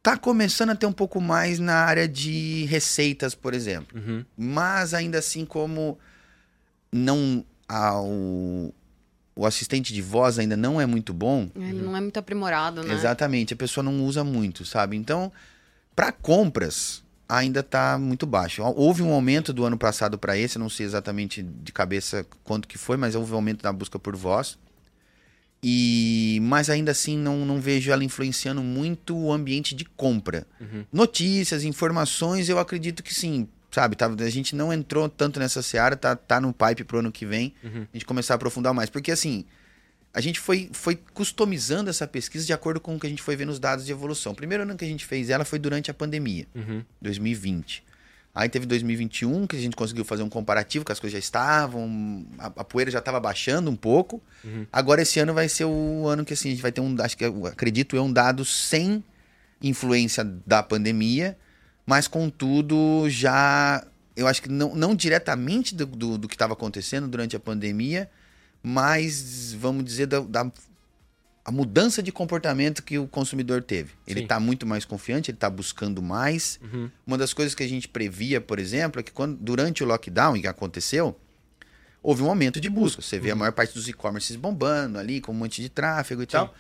Tá 0.02 0.18
começando 0.18 0.72
a 0.72 0.76
ter 0.76 0.86
um 0.88 0.92
pouco 0.92 1.22
mais 1.22 1.60
na 1.60 1.76
área 1.76 2.08
de 2.08 2.66
receitas, 2.66 3.36
por 3.36 3.54
exemplo. 3.54 3.96
Uhum. 4.00 4.26
Mas 4.36 4.94
ainda 4.94 5.20
assim, 5.20 5.46
como 5.46 6.00
não 6.92 7.46
a- 7.70 8.00
o, 8.02 8.74
o 9.36 9.46
assistente 9.46 9.94
de 9.94 10.02
voz 10.02 10.40
ainda 10.40 10.58
não 10.58 10.82
é 10.82 10.86
muito 10.86 11.14
bom, 11.14 11.50
Ele 11.56 11.82
não 11.82 11.96
é 11.96 12.02
muito 12.02 12.18
aprimorado, 12.18 12.82
né? 12.84 12.94
exatamente, 12.94 13.54
a 13.54 13.58
pessoa 13.58 13.84
não 13.84 14.04
usa 14.04 14.24
muito, 14.24 14.66
sabe? 14.66 14.98
Então, 14.98 15.32
para 15.96 16.12
compras, 16.12 17.03
ainda 17.28 17.62
está 17.62 17.98
muito 17.98 18.26
baixo. 18.26 18.62
Houve 18.64 19.02
um 19.02 19.12
aumento 19.12 19.52
do 19.54 19.64
ano 19.66 19.78
passado 19.78 20.18
para 20.18 20.38
esse, 20.38 20.58
eu 20.58 20.60
não 20.62 20.70
sei 20.70 20.86
exatamente 20.86 21.42
de 21.42 21.72
cabeça 21.72 22.26
quanto 22.44 22.68
que 22.68 22.78
foi, 22.78 22.98
mas 22.98 23.16
houve 23.16 23.32
um 23.32 23.36
aumento 23.36 23.64
na 23.64 23.72
busca 23.74 23.98
por 23.98 24.16
voz. 24.16 24.58
E, 25.66 26.40
mas 26.44 26.70
ainda 26.70 26.92
assim 26.92 27.18
não, 27.18 27.46
não 27.46 27.62
vejo 27.62 27.90
ela 27.92 28.04
influenciando 28.04 28.62
muito 28.62 29.16
o 29.18 29.32
ambiente 29.32 29.74
de 29.74 29.86
compra. 29.86 30.46
Uhum. 30.60 30.84
Notícias, 30.92 31.64
informações, 31.64 32.50
eu 32.50 32.60
acredito 32.60 33.02
que 33.02 33.14
sim. 33.14 33.48
Sabe, 33.72 33.96
tá, 33.96 34.06
a 34.06 34.30
gente 34.30 34.56
não 34.56 34.72
entrou 34.72 35.10
tanto 35.10 35.40
nessa 35.40 35.64
seara, 35.64 35.96
tá, 35.96 36.16
tá 36.16 36.40
no 36.40 36.54
pipe 36.54 36.84
pro 36.84 37.00
ano 37.00 37.12
que 37.12 37.26
vem, 37.26 37.56
Uhum. 37.64 37.88
a 37.92 37.98
gente 37.98 38.06
começar 38.06 38.34
a 38.34 38.36
aprofundar 38.36 38.72
mais. 38.74 38.90
Porque 38.90 39.12
assim, 39.12 39.46
a 40.14 40.22
gente 40.22 40.40
foi, 40.40 40.70
foi 40.72 40.96
customizando 41.14 41.90
essa 41.90 42.08
pesquisa 42.08 42.46
de 42.46 42.54
acordo 42.54 42.80
com 42.80 42.96
o 42.96 43.00
que 43.00 43.08
a 43.08 43.10
gente 43.10 43.22
foi 43.22 43.36
vendo 43.36 43.50
os 43.50 43.60
dados 43.60 43.84
de 43.86 43.92
evolução. 43.92 44.34
O 44.34 44.36
primeiro 44.36 44.64
ano 44.64 44.78
que 44.78 44.86
a 44.86 44.88
gente 44.88 45.06
fez 45.06 45.30
ela 45.30 45.44
foi 45.44 45.58
durante 45.58 45.90
a 45.90 45.94
pandemia, 45.94 46.46
Uhum. 46.54 46.84
2020. 47.02 47.84
Aí 48.36 48.50
teve 48.50 48.66
2021, 48.66 49.46
que 49.46 49.56
a 49.56 49.60
gente 49.60 49.76
conseguiu 49.76 50.04
fazer 50.04 50.24
um 50.24 50.30
comparativo, 50.30 50.84
que 50.84 50.92
as 50.92 51.00
coisas 51.00 51.14
já 51.14 51.20
estavam, 51.20 52.26
a, 52.40 52.48
a 52.48 52.64
poeira 52.64 52.90
já 52.90 52.98
estava 52.98 53.20
baixando 53.20 53.70
um 53.70 53.76
pouco. 53.76 54.22
Uhum. 54.44 54.66
Agora 54.72 55.02
esse 55.04 55.20
ano 55.20 55.34
vai 55.34 55.48
ser 55.48 55.66
o 55.66 56.08
ano 56.08 56.26
que 56.26 56.34
assim, 56.34 56.50
a 56.50 56.52
gente 56.52 56.62
vai 56.62 56.72
ter 56.72 56.82
um, 56.82 56.96
acho 57.00 57.16
que 57.16 57.26
eu 57.26 57.46
acredito 57.46 57.96
eu, 57.96 58.04
um 58.04 58.12
dado 58.12 58.44
sem 58.44 59.04
influência 59.62 60.24
da 60.46 60.64
pandemia, 60.64 61.38
mas 61.86 62.08
contudo 62.08 63.08
já, 63.08 63.86
eu 64.16 64.28
acho 64.28 64.42
que 64.42 64.50
não, 64.50 64.76
não 64.76 64.96
diretamente 64.96 65.76
do, 65.76 65.86
do, 65.86 66.18
do 66.18 66.28
que 66.28 66.36
estava 66.36 66.54
acontecendo 66.54 67.08
durante 67.08 67.36
a 67.36 67.40
pandemia, 67.40 68.10
mas 68.64 69.54
vamos 69.60 69.84
dizer 69.84 70.08
da, 70.08 70.22
da- 70.22 70.52
a 71.46 71.52
mudança 71.52 72.02
de 72.02 72.10
comportamento 72.10 72.82
que 72.82 72.98
o 72.98 73.06
consumidor 73.06 73.62
teve. 73.62 73.92
Ele 74.08 74.20
Sim. 74.22 74.24
está 74.24 74.40
muito 74.40 74.66
mais 74.66 74.86
confiante, 74.86 75.30
ele 75.30 75.36
está 75.36 75.50
buscando 75.50 76.02
mais. 76.02 76.58
Uhum. 76.64 76.90
Uma 77.06 77.18
das 77.18 77.34
coisas 77.34 77.54
que 77.54 77.62
a 77.62 77.68
gente 77.68 77.90
previa, 77.90 78.40
por 78.40 78.58
exemplo, 78.60 79.02
é 79.02 79.04
que 79.04 79.12
quando, 79.12 79.36
durante 79.36 79.84
o 79.84 79.86
lockdown, 79.86 80.40
que 80.40 80.48
aconteceu, 80.48 81.20
houve 82.02 82.24
um 82.24 82.30
aumento 82.30 82.62
de 82.62 82.70
busca. 82.70 83.02
Você 83.02 83.20
vê 83.20 83.32
a 83.32 83.36
maior 83.36 83.52
parte 83.52 83.74
dos 83.74 83.90
e-commerces 83.90 84.38
bombando 84.38 84.98
ali, 84.98 85.20
com 85.20 85.34
um 85.34 85.36
monte 85.36 85.62
de 85.62 85.68
tráfego 85.68 86.24
e 86.24 86.26
tal. 86.26 86.56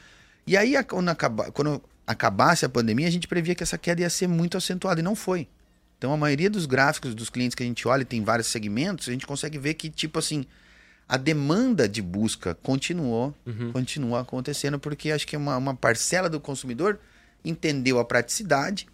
E 0.46 0.58
aí, 0.58 0.74
quando, 0.84 1.08
acaba- 1.08 1.50
quando 1.52 1.82
acabasse 2.06 2.66
a 2.66 2.70
pandemia, 2.70 3.08
a 3.08 3.12
gente 3.12 3.26
previa 3.30 3.56
que 3.56 3.64
essa 3.64 3.78
queda 3.78 4.02
ia 4.02 4.10
ser 4.10 4.28
muito 4.28 4.58
acentuada, 4.58 5.00
e 5.00 5.04
não 5.04 5.16
foi. 5.16 5.48
Então, 5.98 6.12
a 6.12 6.18
maioria 6.18 6.50
dos 6.50 6.66
gráficos 6.66 7.16
dos 7.16 7.30
clientes 7.30 7.56
que 7.56 7.64
a 7.64 7.66
gente 7.66 7.88
olha, 7.88 8.04
tem 8.04 8.22
vários 8.22 8.48
segmentos, 8.48 9.08
a 9.08 9.14
gente 9.14 9.26
consegue 9.26 9.58
ver 9.58 9.76
que, 9.76 9.90
tipo 9.90 10.20
assim, 10.20 10.46
a 11.14 11.18
demanda 11.18 11.88
de 11.88 12.02
busca 12.02 12.56
continuou, 12.64 13.34
Uhum. 13.46 13.72
continua 13.72 14.22
acontecendo, 14.22 14.80
porque 14.80 15.12
acho 15.12 15.28
que 15.28 15.38
uma, 15.38 15.56
uma 15.58 15.76
parcela 15.76 16.28
do 16.30 16.40
consumidor 16.40 16.98
entendeu 17.46 18.00
a 18.00 18.06
praticidade 18.06 18.88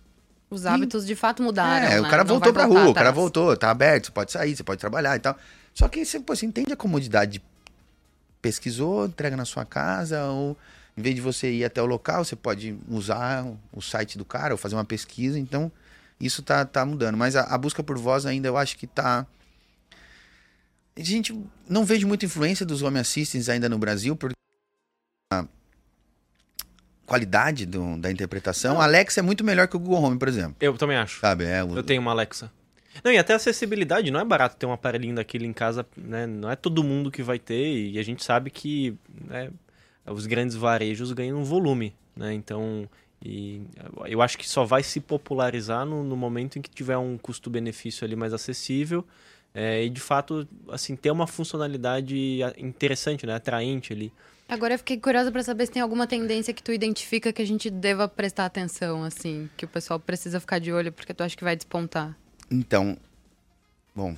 Os 0.49 0.65
hábitos 0.65 1.05
de 1.05 1.15
fato 1.15 1.41
mudaram. 1.41 1.88
é, 1.88 1.99
o 1.99 2.03
né? 2.03 2.10
cara 2.10 2.23
Não 2.23 2.29
voltou 2.34 2.51
pra 2.51 2.65
rua, 2.65 2.73
o 2.89 2.93
cara 2.93 3.10
atrás. 3.10 3.15
voltou, 3.15 3.55
tá 3.55 3.69
aberto, 3.71 4.08
você 4.08 4.12
pode 4.12 4.32
sair, 4.34 4.55
você 4.55 4.63
pode 4.63 4.79
trabalhar 4.82 5.15
e 5.15 5.19
tal. 5.19 5.38
Só 5.73 5.88
que 5.88 6.03
você, 6.03 6.19
pô, 6.19 6.36
você 6.36 6.45
entende 6.45 6.73
a 6.73 6.75
comodidade. 6.75 7.41
Pesquisou, 8.41 9.05
entrega 9.05 9.36
na 9.36 9.45
sua 9.45 9.65
casa, 9.65 10.25
ou 10.25 10.58
em 10.97 11.01
vez 11.01 11.13
de 11.15 11.21
você 11.21 11.51
ir 11.51 11.63
até 11.65 11.82
o 11.82 11.86
local, 11.86 12.23
você 12.23 12.36
pode 12.36 12.75
usar 12.89 13.45
o 13.71 13.82
site 13.82 14.17
do 14.17 14.23
cara 14.25 14.53
ou 14.53 14.58
fazer 14.58 14.75
uma 14.75 14.86
pesquisa. 14.86 15.38
Então, 15.38 15.71
isso 16.19 16.41
tá, 16.41 16.63
tá 16.65 16.86
mudando. 16.86 17.17
Mas 17.17 17.36
a, 17.36 17.43
a 17.43 17.58
busca 17.58 17.84
por 17.84 17.97
voz 17.97 18.25
ainda 18.25 18.47
eu 18.47 18.58
acho 18.58 18.77
que 18.77 18.88
tá. 18.88 19.25
A 21.00 21.04
gente 21.04 21.34
não 21.68 21.86
vejo 21.86 22.06
muita 22.08 22.26
influência 22.26 22.66
dos 22.66 22.82
home 22.82 23.00
assistants 23.00 23.48
ainda 23.48 23.70
no 23.70 23.78
Brasil, 23.78 24.16
porque 24.16 24.36
a 25.32 25.46
qualidade 27.06 27.66
do- 27.66 27.98
da 27.98 28.12
interpretação. 28.12 28.80
A 28.80 28.84
Alexa 28.84 29.20
é 29.20 29.24
muito 29.24 29.44
melhor 29.44 29.68
que 29.68 29.76
o 29.76 29.80
Google 29.80 30.04
Home, 30.04 30.20
por 30.20 30.28
exemplo. 30.28 30.56
Eu 30.60 30.78
também 30.78 30.98
acho. 30.98 31.20
Sabe? 31.20 31.46
É, 31.46 31.64
o- 31.64 31.76
Eu 31.78 31.84
tenho 31.84 32.02
uma 32.02 32.12
Alexa. 32.12 32.52
Não, 33.04 33.12
e 33.12 33.18
até 33.18 33.34
acessibilidade, 33.34 34.12
não 34.12 34.20
é 34.20 34.26
barato 34.26 34.58
ter 34.58 34.66
um 34.66 34.74
aparelhinho 34.74 35.16
daquele 35.16 35.46
em 35.46 35.54
casa, 35.54 35.86
né? 35.96 36.28
Não 36.28 36.52
é 36.52 36.56
todo 36.56 36.84
mundo 36.84 37.10
que 37.10 37.24
vai 37.24 37.40
ter, 37.40 37.92
e 37.92 37.98
a 37.98 38.04
gente 38.04 38.24
sabe 38.24 38.50
que 38.50 38.94
né, 39.26 39.50
os 40.06 40.26
grandes 40.26 40.56
varejos 40.56 41.14
ganham 41.14 41.44
volume, 41.46 41.96
né? 42.16 42.34
Então, 42.34 42.90
e 43.24 43.62
eu 44.08 44.22
acho 44.22 44.38
que 44.38 44.48
só 44.50 44.66
vai 44.66 44.84
se 44.84 45.00
popularizar 45.00 45.86
no, 45.86 46.04
no 46.04 46.18
momento 46.18 46.60
em 46.60 46.62
que 46.62 46.70
tiver 46.70 46.98
um 46.98 47.18
custo-benefício 47.18 48.04
ali 48.06 48.16
mais 48.18 48.34
acessível 48.34 49.06
é, 49.54 49.84
e, 49.84 49.90
de 49.90 50.00
fato, 50.00 50.48
assim, 50.70 50.96
ter 50.96 51.12
uma 51.12 51.28
funcionalidade 51.28 52.40
interessante, 52.58 53.26
né? 53.26 53.34
Atraente 53.34 53.94
ali. 53.94 54.12
Agora 54.48 54.74
eu 54.74 54.80
fiquei 54.80 54.98
curiosa 54.98 55.32
pra 55.32 55.44
saber 55.44 55.68
se 55.68 55.72
tem 55.74 55.82
alguma 55.82 56.08
tendência 56.08 56.54
que 56.54 56.64
tu 56.64 56.72
identifica 56.72 57.32
que 57.32 57.42
a 57.42 57.46
gente 57.46 57.70
deva 57.70 58.08
prestar 58.08 58.46
atenção, 58.46 59.04
assim, 59.04 59.48
que 59.56 59.66
o 59.66 59.68
pessoal 59.68 60.00
precisa 60.00 60.40
ficar 60.40 60.58
de 60.58 60.72
olho, 60.72 60.92
porque 60.92 61.14
tu 61.14 61.22
acha 61.22 61.38
que 61.38 61.44
vai 61.44 61.56
despontar. 61.56 62.18
Então, 62.50 62.98
bom, 63.96 64.16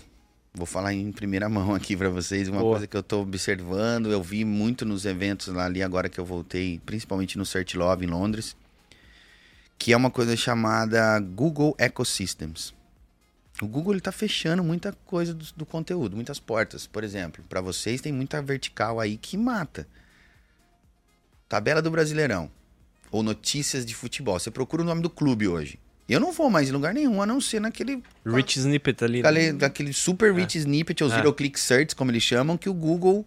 vou 0.54 0.66
falar 0.66 0.94
em 0.94 1.12
primeira 1.12 1.50
mão 1.50 1.76
aqui 1.76 1.98
para 1.98 2.10
vocês 2.10 2.48
uma 2.48 2.62
Boa. 2.62 2.74
coisa 2.74 2.88
que 2.88 2.96
eu 2.96 3.04
tô 3.04 3.20
observando, 3.20 4.10
eu 4.10 4.24
vi 4.24 4.46
muito 4.46 4.86
nos 4.86 5.06
eventos 5.06 5.48
lá 5.48 5.66
ali 5.66 5.84
agora 5.84 6.08
que 6.08 6.20
eu 6.20 6.26
voltei, 6.26 6.80
principalmente 6.86 7.38
no 7.38 7.46
Search 7.46 7.78
Love 7.78 8.06
em 8.06 8.10
Londres, 8.10 8.56
que 9.78 9.92
é 9.92 9.98
uma 9.98 10.10
coisa 10.10 10.38
chamada 10.38 11.20
Google 11.20 11.76
Ecosystems. 11.78 12.74
O 13.62 13.68
Google 13.68 13.94
ele 13.94 14.02
tá 14.02 14.12
fechando 14.12 14.64
muita 14.64 14.92
coisa 15.06 15.34
do, 15.34 15.46
do 15.56 15.66
conteúdo, 15.66 16.16
muitas 16.16 16.40
portas. 16.40 16.88
Por 16.88 17.04
exemplo, 17.04 17.44
para 17.48 17.62
vocês 17.62 18.02
tem 18.02 18.12
muita 18.12 18.42
vertical 18.42 19.00
aí 19.00 19.18
que 19.18 19.38
mata. 19.38 19.88
Tabela 21.48 21.82
do 21.82 21.92
Brasileirão 21.92 22.50
ou 23.12 23.22
notícias 23.22 23.86
de 23.86 23.94
futebol. 23.94 24.40
Você 24.40 24.50
procura 24.50 24.82
o 24.82 24.86
nome 24.86 25.02
do 25.02 25.10
clube 25.10 25.48
hoje. 25.48 25.78
Eu 26.08 26.20
não 26.20 26.32
vou 26.32 26.50
mais 26.50 26.70
em 26.70 26.72
lugar 26.72 26.94
nenhum, 26.94 27.22
a 27.22 27.26
não 27.26 27.40
ser 27.40 27.60
naquele 27.62 28.02
Rich 28.26 28.60
snippet 28.60 29.04
ali. 29.04 29.22
né? 29.22 29.30
aquele, 29.30 29.54
daquele 29.54 29.94
super 29.94 30.34
rich 30.34 30.58
snippet, 30.58 31.04
ou 31.04 31.10
É. 31.10 31.14
zero 31.16 31.34
click 31.34 31.58
search, 31.60 31.96
como 31.96 32.12
eles 32.12 32.24
chamam, 32.24 32.58
que 32.58 32.68
o 32.70 32.74
Google 32.74 33.26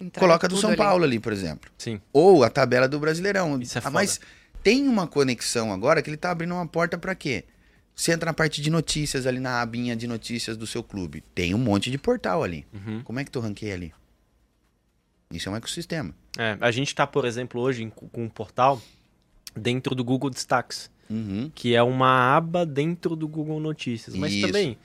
Entrega 0.00 0.18
coloca 0.26 0.48
do 0.48 0.56
São 0.56 0.70
ali. 0.70 0.76
Paulo 0.76 1.04
ali, 1.04 1.20
por 1.20 1.32
exemplo. 1.32 1.70
Sim. 1.78 2.00
Ou 2.12 2.42
a 2.42 2.50
tabela 2.50 2.88
do 2.88 2.98
Brasileirão. 2.98 3.60
Isso 3.60 3.76
é 3.76 3.80
Ah, 3.80 3.82
foda. 3.82 3.92
Mas 3.94 4.20
tem 4.64 4.88
uma 4.88 5.06
conexão 5.06 5.72
agora 5.72 6.02
que 6.02 6.10
ele 6.10 6.16
tá 6.16 6.30
abrindo 6.32 6.54
uma 6.54 6.66
porta 6.66 6.98
pra 6.98 7.14
quê? 7.14 7.44
Você 7.94 8.12
entra 8.12 8.26
na 8.26 8.34
parte 8.34 8.60
de 8.60 8.70
notícias 8.70 9.26
ali 9.26 9.38
na 9.38 9.60
abinha 9.62 9.94
de 9.94 10.06
notícias 10.06 10.56
do 10.56 10.66
seu 10.66 10.82
clube. 10.82 11.22
Tem 11.34 11.54
um 11.54 11.58
monte 11.58 11.90
de 11.90 11.98
portal 11.98 12.42
ali. 12.42 12.66
Uhum. 12.72 13.02
Como 13.02 13.20
é 13.20 13.24
que 13.24 13.30
tu 13.30 13.38
ranqueia 13.40 13.74
ali? 13.74 13.92
Isso 15.30 15.48
é 15.48 15.52
um 15.52 15.56
ecossistema. 15.56 16.14
É, 16.36 16.56
a 16.60 16.70
gente 16.70 16.94
tá, 16.94 17.06
por 17.06 17.24
exemplo, 17.24 17.60
hoje 17.60 17.90
com 18.12 18.24
um 18.24 18.28
portal 18.28 18.80
dentro 19.56 19.94
do 19.94 20.02
Google 20.04 20.30
Destaques, 20.30 20.90
Uhum. 21.08 21.50
que 21.54 21.74
é 21.74 21.82
uma 21.82 22.34
aba 22.36 22.64
dentro 22.64 23.14
do 23.14 23.28
Google 23.28 23.60
Notícias. 23.60 24.16
Mas 24.16 24.32
Isso. 24.32 24.46
também 24.46 24.76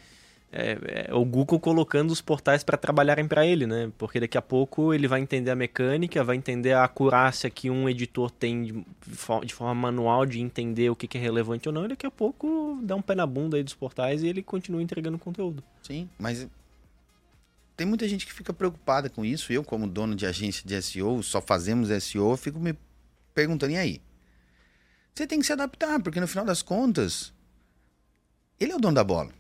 é, 0.51 1.07
é 1.09 1.13
o 1.13 1.23
Google 1.23 1.59
colocando 1.59 2.11
os 2.11 2.21
portais 2.21 2.63
para 2.63 2.77
trabalharem 2.77 3.27
para 3.27 3.45
ele, 3.45 3.67
né? 3.67 3.91
Porque 3.97 4.19
daqui 4.19 4.37
a 4.37 4.41
pouco 4.41 4.93
ele 4.93 5.07
vai 5.07 5.21
entender 5.21 5.51
a 5.51 5.55
mecânica, 5.55 6.23
vai 6.23 6.35
entender 6.35 6.73
a 6.73 6.83
acurácia 6.83 7.49
que 7.49 7.69
um 7.69 7.87
editor 7.87 8.31
tem 8.31 8.63
de, 8.63 8.85
de 9.45 9.53
forma 9.53 9.75
manual 9.75 10.25
de 10.25 10.39
entender 10.39 10.89
o 10.89 10.95
que, 10.95 11.07
que 11.07 11.17
é 11.17 11.21
relevante 11.21 11.69
ou 11.69 11.73
não. 11.73 11.85
E 11.85 11.89
daqui 11.89 12.05
a 12.05 12.11
pouco 12.11 12.79
dá 12.81 12.95
um 12.95 13.01
pé 13.01 13.15
na 13.15 13.25
bunda 13.25 13.57
aí 13.57 13.63
dos 13.63 13.75
portais 13.75 14.23
e 14.23 14.27
ele 14.27 14.41
continua 14.41 14.81
entregando 14.81 15.19
conteúdo. 15.19 15.63
Sim, 15.83 16.09
mas 16.17 16.47
tem 17.77 17.85
muita 17.87 18.07
gente 18.07 18.25
que 18.25 18.33
fica 18.33 18.51
preocupada 18.51 19.09
com 19.09 19.23
isso. 19.23 19.53
Eu, 19.53 19.63
como 19.63 19.87
dono 19.87 20.15
de 20.15 20.25
agência 20.25 20.67
de 20.67 20.81
SEO, 20.81 21.21
só 21.23 21.41
fazemos 21.41 21.89
SEO, 22.03 22.35
fico 22.35 22.59
me 22.59 22.75
perguntando, 23.33 23.71
e 23.71 23.77
aí? 23.77 24.01
Você 25.13 25.27
tem 25.27 25.39
que 25.39 25.45
se 25.45 25.53
adaptar, 25.53 26.01
porque 26.01 26.19
no 26.19 26.27
final 26.27 26.43
das 26.43 26.61
contas, 26.61 27.33
ele 28.59 28.71
é 28.71 28.75
o 28.75 28.79
dono 28.79 28.95
da 28.95 29.03
bola. 29.03 29.31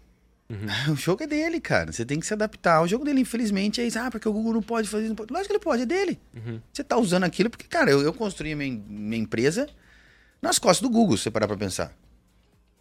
O 0.91 0.95
jogo 0.95 1.23
é 1.23 1.27
dele, 1.27 1.59
cara. 1.61 1.91
Você 1.91 2.03
tem 2.03 2.19
que 2.19 2.25
se 2.25 2.33
adaptar. 2.33 2.81
O 2.81 2.87
jogo 2.87 3.05
dele, 3.05 3.21
infelizmente, 3.21 3.79
é 3.81 3.85
isso. 3.85 3.99
Ah, 3.99 4.09
porque 4.09 4.27
o 4.27 4.33
Google 4.33 4.53
não 4.53 4.61
pode 4.63 4.87
fazer 4.89 5.05
isso. 5.05 5.15
Lógico 5.29 5.45
que 5.47 5.51
ele 5.53 5.59
pode, 5.59 5.83
é 5.83 5.85
dele. 5.85 6.19
Uhum. 6.35 6.59
Você 6.73 6.83
tá 6.83 6.97
usando 6.97 7.23
aquilo 7.23 7.49
porque, 7.49 7.67
cara, 7.67 7.91
eu, 7.91 8.01
eu 8.01 8.11
construí 8.13 8.55
minha, 8.55 8.81
minha 8.87 9.21
empresa 9.21 9.67
nas 10.41 10.57
costas 10.57 10.81
do 10.81 10.89
Google, 10.91 11.15
se 11.17 11.23
você 11.23 11.31
parar 11.31 11.47
pra 11.47 11.55
pensar. 11.57 11.93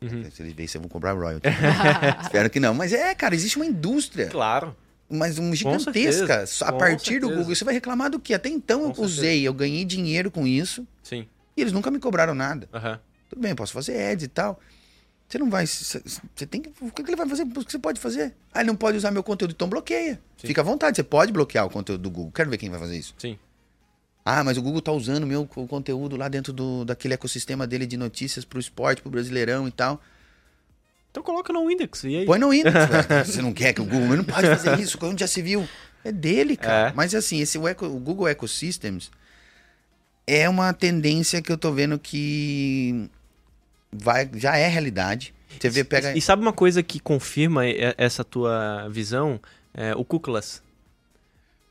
Uhum. 0.01 0.31
Se 0.31 0.43
eles 0.43 0.53
verem, 0.55 0.67
você 0.67 0.79
vão 0.79 0.89
cobrar 0.89 1.13
royalty. 1.13 1.47
Espero 2.23 2.49
que 2.49 2.59
não. 2.61 2.73
Mas 2.73 2.93
é, 2.93 3.15
cara, 3.15 3.35
existe 3.35 3.57
uma 3.57 3.67
indústria 3.67 4.29
Claro. 4.29 4.75
mas 5.11 5.39
um 5.39 5.55
gigantesca. 5.55 5.93
certeza, 6.47 6.65
A 6.67 6.73
partir 6.73 7.19
do 7.19 7.27
certeza. 7.27 7.35
Google. 7.43 7.55
Você 7.55 7.65
vai 7.65 7.75
reclamar 7.75 8.09
do 8.11 8.19
quê? 8.21 8.33
Até 8.35 8.49
então 8.49 8.85
eu 8.85 8.93
Com 8.93 9.03
usei, 9.03 9.47
eu 9.47 9.53
ganhei 9.53 9.85
dinheiro 9.85 10.31
com 10.31 10.47
isso 10.47 10.87
Sim. 11.03 11.27
e 11.57 11.61
eles 11.61 11.73
nunca 11.73 11.91
me 11.91 11.99
cobraram 11.99 12.35
nada. 12.35 12.69
Aham. 12.73 12.99
Tudo 13.29 13.43
bem, 13.43 13.51
eu 13.51 13.57
posso 13.57 13.73
fazer 13.75 14.01
ads 14.13 14.25
e 14.25 14.29
tal. 14.29 14.59
Você 15.29 15.39
não 15.39 15.51
vai. 15.51 15.67
Você 15.67 16.01
tem 16.49 16.63
que. 16.63 16.73
O 16.81 16.91
que 16.91 17.03
ele 17.03 17.17
vai 17.17 17.29
fazer? 17.29 17.43
O 17.43 17.65
que 17.65 17.71
você 17.73 17.79
pode 17.79 18.01
fazer? 18.01 18.35
Ah, 18.53 18.61
ele 18.61 18.69
não 18.69 18.77
pode 18.77 18.97
usar 18.97 19.11
meu 19.11 19.23
conteúdo, 19.23 19.51
então 19.53 19.69
bloqueia. 19.69 20.15
Sim. 20.39 20.47
Fica 20.47 20.63
à 20.63 20.65
vontade, 20.65 20.97
você 20.97 21.03
pode 21.03 21.33
bloquear 21.33 21.67
o 21.67 21.71
conteúdo 21.71 22.01
do 22.03 22.11
Google. 22.11 22.33
Quero 22.33 22.49
ver 22.49 22.57
quem 22.57 22.71
vai 22.71 22.81
fazer 22.81 22.97
isso. 22.97 23.15
Sim. 23.19 23.39
Ah, 24.25 24.43
mas 24.43 24.57
o 24.57 24.63
Google 24.63 24.81
tá 24.83 24.93
usando 24.93 25.25
o 25.25 25.27
meu 25.27 25.47
co- 25.47 25.67
conteúdo 25.67 26.17
lá 26.17 26.29
dentro 26.29 26.53
do, 26.53 26.85
daquele 26.85 27.15
ecossistema 27.15 27.67
dele 27.67 27.87
de 27.87 27.97
notícias 27.97 28.45
pro 28.45 28.59
esporte, 28.59 29.03
pro 29.03 29.11
brasileirão 29.11 29.69
e 29.69 29.71
tal. 29.71 30.01
Então 31.11 31.23
coloca 31.23 31.53
no 31.53 31.71
index. 31.71 32.05
E 32.05 32.19
aí? 32.19 32.27
Põe 32.27 32.39
no 32.39 32.53
Index. 32.53 32.75
Você 33.27 33.41
não 33.43 33.53
quer 33.53 33.73
que 33.73 33.81
o 33.81 33.85
Google 33.85 34.17
não 34.19 34.25
pode 34.25 34.47
fazer 34.47 34.79
isso, 34.81 34.99
onde 35.03 35.21
já 35.21 35.27
se 35.27 35.41
viu. 35.43 35.67
É 36.05 36.13
dele, 36.13 36.57
cara. 36.57 36.91
É. 36.91 36.93
Mas 36.95 37.15
assim, 37.15 37.41
esse, 37.41 37.59
o, 37.59 37.67
eco- 37.67 37.87
o 37.87 37.99
Google 37.99 38.29
Ecosystems 38.29 39.11
é 40.27 40.49
uma 40.49 40.73
tendência 40.75 41.41
que 41.43 41.51
eu 41.51 41.57
tô 41.59 41.73
vendo 41.73 41.99
que 41.99 43.09
vai, 43.93 44.29
já 44.35 44.57
é 44.57 44.67
realidade. 44.69 45.35
Você 45.59 45.71
vê, 45.71 45.85
pega. 45.85 46.17
E 46.17 46.21
sabe 46.21 46.43
uma 46.43 46.53
coisa 46.53 46.83
que 46.83 47.01
confirma 47.01 47.63
essa 47.97 48.23
tua 48.23 48.89
visão? 48.91 49.41
É, 49.75 49.95
o 49.95 50.05
cookieless 50.05 50.61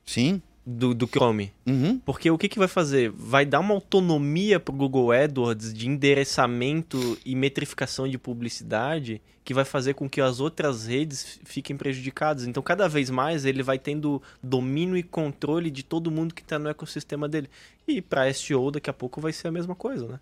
Sim. 0.06 0.42
do, 0.66 0.94
do 0.94 1.08
Chrome. 1.08 1.52
Uhum. 1.66 2.00
Porque 2.00 2.30
o 2.32 2.38
que, 2.38 2.48
que 2.48 2.60
vai 2.60 2.68
fazer? 2.68 3.12
Vai 3.12 3.46
dar 3.46 3.60
uma 3.60 3.74
autonomia 3.74 4.60
pro 4.60 4.74
Google 4.74 5.12
AdWords 5.12 5.74
de 5.74 5.88
endereçamento 5.88 7.18
e 7.26 7.36
metrificação 7.36 8.08
de 8.08 8.18
publicidade 8.18 9.22
que 9.44 9.54
vai 9.54 9.64
fazer 9.64 9.94
com 9.94 10.10
que 10.10 10.20
as 10.20 10.42
outras 10.42 10.88
redes 10.88 11.40
fiquem 11.46 11.78
prejudicadas. 11.78 12.46
Então, 12.46 12.62
cada 12.62 12.88
vez 12.90 13.10
mais 13.10 13.46
ele 13.46 13.64
vai 13.64 13.80
tendo 13.80 14.22
domínio 14.44 14.98
e 14.98 15.04
controle 15.04 15.72
de 15.72 15.84
todo 15.84 16.12
mundo 16.12 16.34
que 16.34 16.42
está 16.42 16.60
no 16.60 16.68
ecossistema 16.68 17.30
dele. 17.30 17.50
E 17.88 18.02
para 18.02 18.34
SEO, 18.34 18.72
daqui 18.72 18.90
a 18.90 18.94
pouco 18.94 19.22
vai 19.22 19.32
ser 19.32 19.48
a 19.48 19.52
mesma 19.52 19.74
coisa, 19.74 20.06
né? 20.06 20.20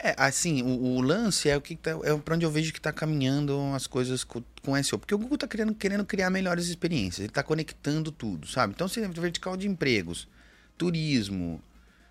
É, 0.00 0.14
assim, 0.16 0.62
o, 0.62 0.96
o 0.96 1.00
lance 1.00 1.48
é 1.48 1.56
o 1.56 1.60
que 1.60 1.74
tá, 1.74 1.90
é 2.04 2.16
para 2.16 2.36
onde 2.36 2.46
eu 2.46 2.50
vejo 2.50 2.72
que 2.72 2.80
tá 2.80 2.92
caminhando 2.92 3.58
as 3.74 3.88
coisas 3.88 4.22
com, 4.22 4.42
com 4.62 4.80
SEO. 4.82 4.98
Porque 4.98 5.14
o 5.14 5.18
Google 5.18 5.36
tá 5.36 5.48
querendo, 5.48 5.74
querendo 5.74 6.04
criar 6.04 6.30
melhores 6.30 6.68
experiências. 6.68 7.24
Ele 7.24 7.32
tá 7.32 7.42
conectando 7.42 8.12
tudo, 8.12 8.46
sabe? 8.46 8.74
Então, 8.74 8.86
se 8.86 9.00
vertical 9.00 9.56
de 9.56 9.66
empregos, 9.66 10.28
turismo, 10.76 11.60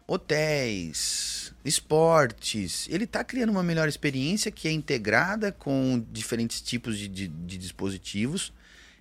hotéis, 0.05 1.53
esportes, 1.63 2.87
ele 2.89 3.07
tá 3.07 3.23
criando 3.23 3.51
uma 3.51 3.63
melhor 3.63 3.87
experiência 3.87 4.51
que 4.51 4.67
é 4.67 4.71
integrada 4.71 5.53
com 5.53 6.05
diferentes 6.11 6.59
tipos 6.61 6.97
de, 6.97 7.07
de, 7.07 7.27
de 7.29 7.57
dispositivos. 7.57 8.51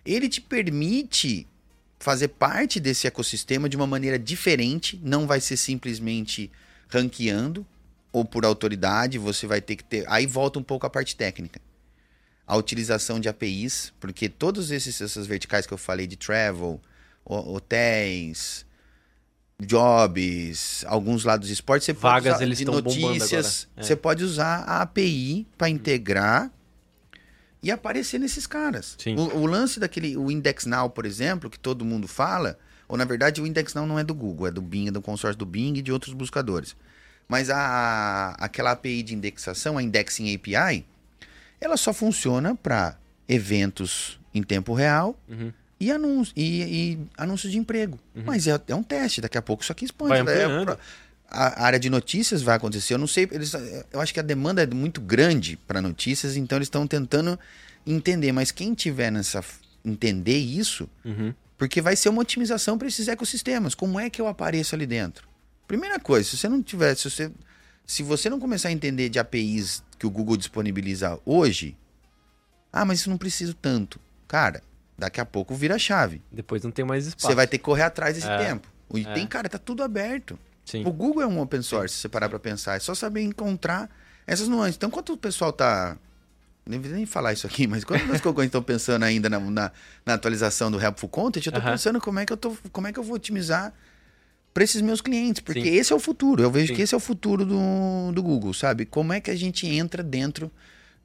Ele 0.04 0.28
te 0.28 0.40
permite 0.40 1.44
fazer 1.98 2.28
parte 2.28 2.78
desse 2.78 3.08
ecossistema 3.08 3.68
de 3.68 3.76
uma 3.76 3.86
maneira 3.86 4.16
diferente, 4.16 5.00
não 5.02 5.26
vai 5.26 5.40
ser 5.40 5.56
simplesmente 5.56 6.52
ranqueando 6.88 7.66
ou 8.16 8.24
por 8.24 8.46
autoridade, 8.46 9.18
você 9.18 9.46
vai 9.46 9.60
ter 9.60 9.76
que 9.76 9.84
ter. 9.84 10.04
Aí 10.08 10.26
volta 10.26 10.58
um 10.58 10.62
pouco 10.62 10.86
a 10.86 10.90
parte 10.90 11.14
técnica. 11.14 11.60
A 12.46 12.56
utilização 12.56 13.20
de 13.20 13.28
APIs, 13.28 13.92
porque 14.00 14.26
todos 14.28 14.70
esses 14.70 14.98
essas 15.02 15.26
verticais 15.26 15.66
que 15.66 15.74
eu 15.74 15.78
falei 15.78 16.06
de 16.06 16.16
travel, 16.16 16.80
ho- 17.24 17.54
hotéis, 17.54 18.64
jobs, 19.60 20.84
alguns 20.86 21.24
lados 21.24 21.48
de 21.48 21.52
esporte, 21.54 21.84
você 21.84 21.92
pode 21.94 22.14
Vagas, 22.24 22.36
usar 22.36 22.44
eles 22.44 22.58
de 22.58 22.64
notícias, 22.64 23.68
agora. 23.68 23.84
É. 23.84 23.86
você 23.86 23.96
pode 23.96 24.24
usar 24.24 24.60
a 24.66 24.82
API 24.82 25.46
para 25.58 25.68
integrar 25.68 26.50
e 27.62 27.70
aparecer 27.70 28.18
nesses 28.18 28.46
caras. 28.46 28.96
O, 29.18 29.40
o 29.40 29.46
lance 29.46 29.78
daquele 29.80 30.16
o 30.16 30.30
Index 30.30 30.64
Now, 30.66 30.88
por 30.88 31.04
exemplo, 31.04 31.50
que 31.50 31.58
todo 31.58 31.84
mundo 31.84 32.08
fala, 32.08 32.58
ou 32.88 32.96
na 32.96 33.04
verdade 33.04 33.42
o 33.42 33.46
Index 33.46 33.74
Now 33.74 33.86
não 33.86 33.98
é 33.98 34.04
do 34.04 34.14
Google, 34.14 34.46
é 34.46 34.50
do 34.50 34.62
Bing, 34.62 34.88
é 34.88 34.90
do 34.90 35.02
consórcio 35.02 35.38
do 35.38 35.44
Bing 35.46 35.74
e 35.76 35.82
de 35.82 35.92
outros 35.92 36.14
buscadores. 36.14 36.74
Mas 37.28 37.50
a, 37.50 38.36
aquela 38.38 38.70
API 38.72 39.02
de 39.02 39.14
indexação, 39.14 39.76
a 39.78 39.82
Indexing 39.82 40.34
API, 40.34 40.84
ela 41.60 41.76
só 41.76 41.92
funciona 41.92 42.54
para 42.54 42.96
eventos 43.28 44.18
em 44.34 44.42
tempo 44.42 44.72
real 44.74 45.18
Uhum. 45.28 45.52
e, 45.80 45.90
anúncio, 45.90 46.32
e, 46.36 46.62
e 46.62 46.98
anúncios 47.16 47.50
de 47.52 47.58
emprego. 47.58 47.98
Mas 48.14 48.46
é, 48.46 48.60
é 48.68 48.74
um 48.74 48.82
teste, 48.82 49.20
daqui 49.20 49.36
a 49.36 49.42
pouco 49.42 49.62
isso 49.62 49.72
aqui 49.72 49.84
expande. 49.84 50.22
Vai 50.22 50.42
É, 50.42 50.78
a 51.28 51.64
área 51.64 51.78
de 51.78 51.90
notícias 51.90 52.40
vai 52.42 52.54
acontecer. 52.56 52.94
Eu 52.94 52.98
não 52.98 53.06
sei, 53.08 53.28
eles, 53.32 53.52
eu 53.92 54.00
acho 54.00 54.14
que 54.14 54.20
a 54.20 54.22
demanda 54.22 54.62
é 54.62 54.66
muito 54.66 55.00
grande 55.00 55.56
para 55.66 55.82
notícias, 55.82 56.36
então 56.36 56.56
eles 56.56 56.66
estão 56.66 56.86
tentando 56.86 57.36
entender. 57.84 58.30
Mas 58.32 58.50
quem 58.52 58.72
tiver 58.74 59.10
nessa. 59.10 59.44
entender 59.84 60.38
isso, 60.38 60.88
Uhum. 61.04 61.34
porque 61.58 61.80
vai 61.82 61.96
ser 61.96 62.08
uma 62.10 62.20
otimização 62.22 62.78
para 62.78 62.86
esses 62.88 63.08
ecossistemas. 63.08 63.74
Como 63.74 63.98
é 63.98 64.08
que 64.08 64.20
eu 64.20 64.28
apareço 64.28 64.74
ali 64.76 64.86
dentro? 64.86 65.26
Primeira 65.66 65.98
coisa, 65.98 66.28
se 66.28 66.36
você 66.36 66.48
não 66.48 66.62
tiver, 66.62 66.94
se 66.94 67.10
você, 67.10 67.30
se 67.84 68.02
você 68.02 68.30
não 68.30 68.38
começar 68.38 68.68
a 68.68 68.72
entender 68.72 69.08
de 69.08 69.18
APIs 69.18 69.82
que 69.98 70.06
o 70.06 70.10
Google 70.10 70.36
disponibiliza 70.36 71.18
hoje, 71.24 71.76
ah, 72.72 72.84
mas 72.84 73.00
isso 73.00 73.10
não 73.10 73.18
preciso 73.18 73.54
tanto. 73.54 73.98
Cara, 74.28 74.62
daqui 74.98 75.20
a 75.20 75.24
pouco 75.24 75.54
vira 75.54 75.78
chave. 75.78 76.22
Depois 76.30 76.62
não 76.62 76.70
tem 76.70 76.84
mais 76.84 77.06
espaço. 77.06 77.26
Você 77.26 77.34
vai 77.34 77.46
ter 77.46 77.58
que 77.58 77.64
correr 77.64 77.82
atrás 77.82 78.14
desse 78.14 78.28
É, 78.28 78.36
tempo. 78.36 78.68
E 78.94 79.04
tem, 79.04 79.26
cara, 79.26 79.48
tá 79.48 79.58
tudo 79.58 79.82
aberto. 79.82 80.38
Sim. 80.64 80.84
O 80.84 80.92
Google 80.92 81.22
é 81.22 81.26
um 81.26 81.40
open 81.40 81.62
source, 81.62 81.94
se 81.94 82.00
você 82.02 82.08
parar 82.08 82.28
pra 82.28 82.38
pensar. 82.38 82.76
É 82.76 82.80
só 82.80 82.94
saber 82.94 83.22
encontrar 83.22 83.88
essas 84.26 84.48
nuances. 84.48 84.76
Então, 84.76 84.90
quanto 84.90 85.12
o 85.12 85.16
pessoal 85.16 85.52
tá. 85.52 85.96
Nem 86.64 86.80
nem 86.80 87.06
falar 87.06 87.32
isso 87.32 87.46
aqui, 87.46 87.66
mas 87.68 87.84
quantas 87.84 88.08
das 88.08 88.20
coisas 88.20 88.46
estão 88.46 88.60
pensando 88.62 89.04
ainda 89.04 89.30
na, 89.30 89.38
na, 89.38 89.72
na 90.04 90.14
atualização 90.14 90.68
do 90.68 90.80
Helpful 90.80 91.08
Content, 91.08 91.46
eu 91.46 91.52
tô 91.52 91.60
Aham. 91.60 91.70
pensando 91.70 92.00
como 92.00 92.18
é 92.18 92.26
que 92.26 92.32
eu 92.32 92.36
tô. 92.36 92.56
Como 92.72 92.88
é 92.88 92.92
que 92.92 92.98
eu 92.98 93.04
vou 93.04 93.14
otimizar 93.14 93.72
para 94.56 94.64
esses 94.64 94.80
meus 94.80 95.02
clientes. 95.02 95.40
Porque 95.42 95.60
Sim. 95.62 95.74
esse 95.76 95.92
é 95.92 95.96
o 95.96 96.00
futuro. 96.00 96.42
Eu 96.42 96.50
vejo 96.50 96.68
Sim. 96.68 96.74
que 96.76 96.80
esse 96.82 96.94
é 96.94 96.96
o 96.96 97.00
futuro 97.00 97.44
do, 97.44 98.10
do 98.10 98.22
Google, 98.22 98.54
sabe? 98.54 98.86
Como 98.86 99.12
é 99.12 99.20
que 99.20 99.30
a 99.30 99.36
gente 99.36 99.66
entra 99.66 100.02
dentro 100.02 100.50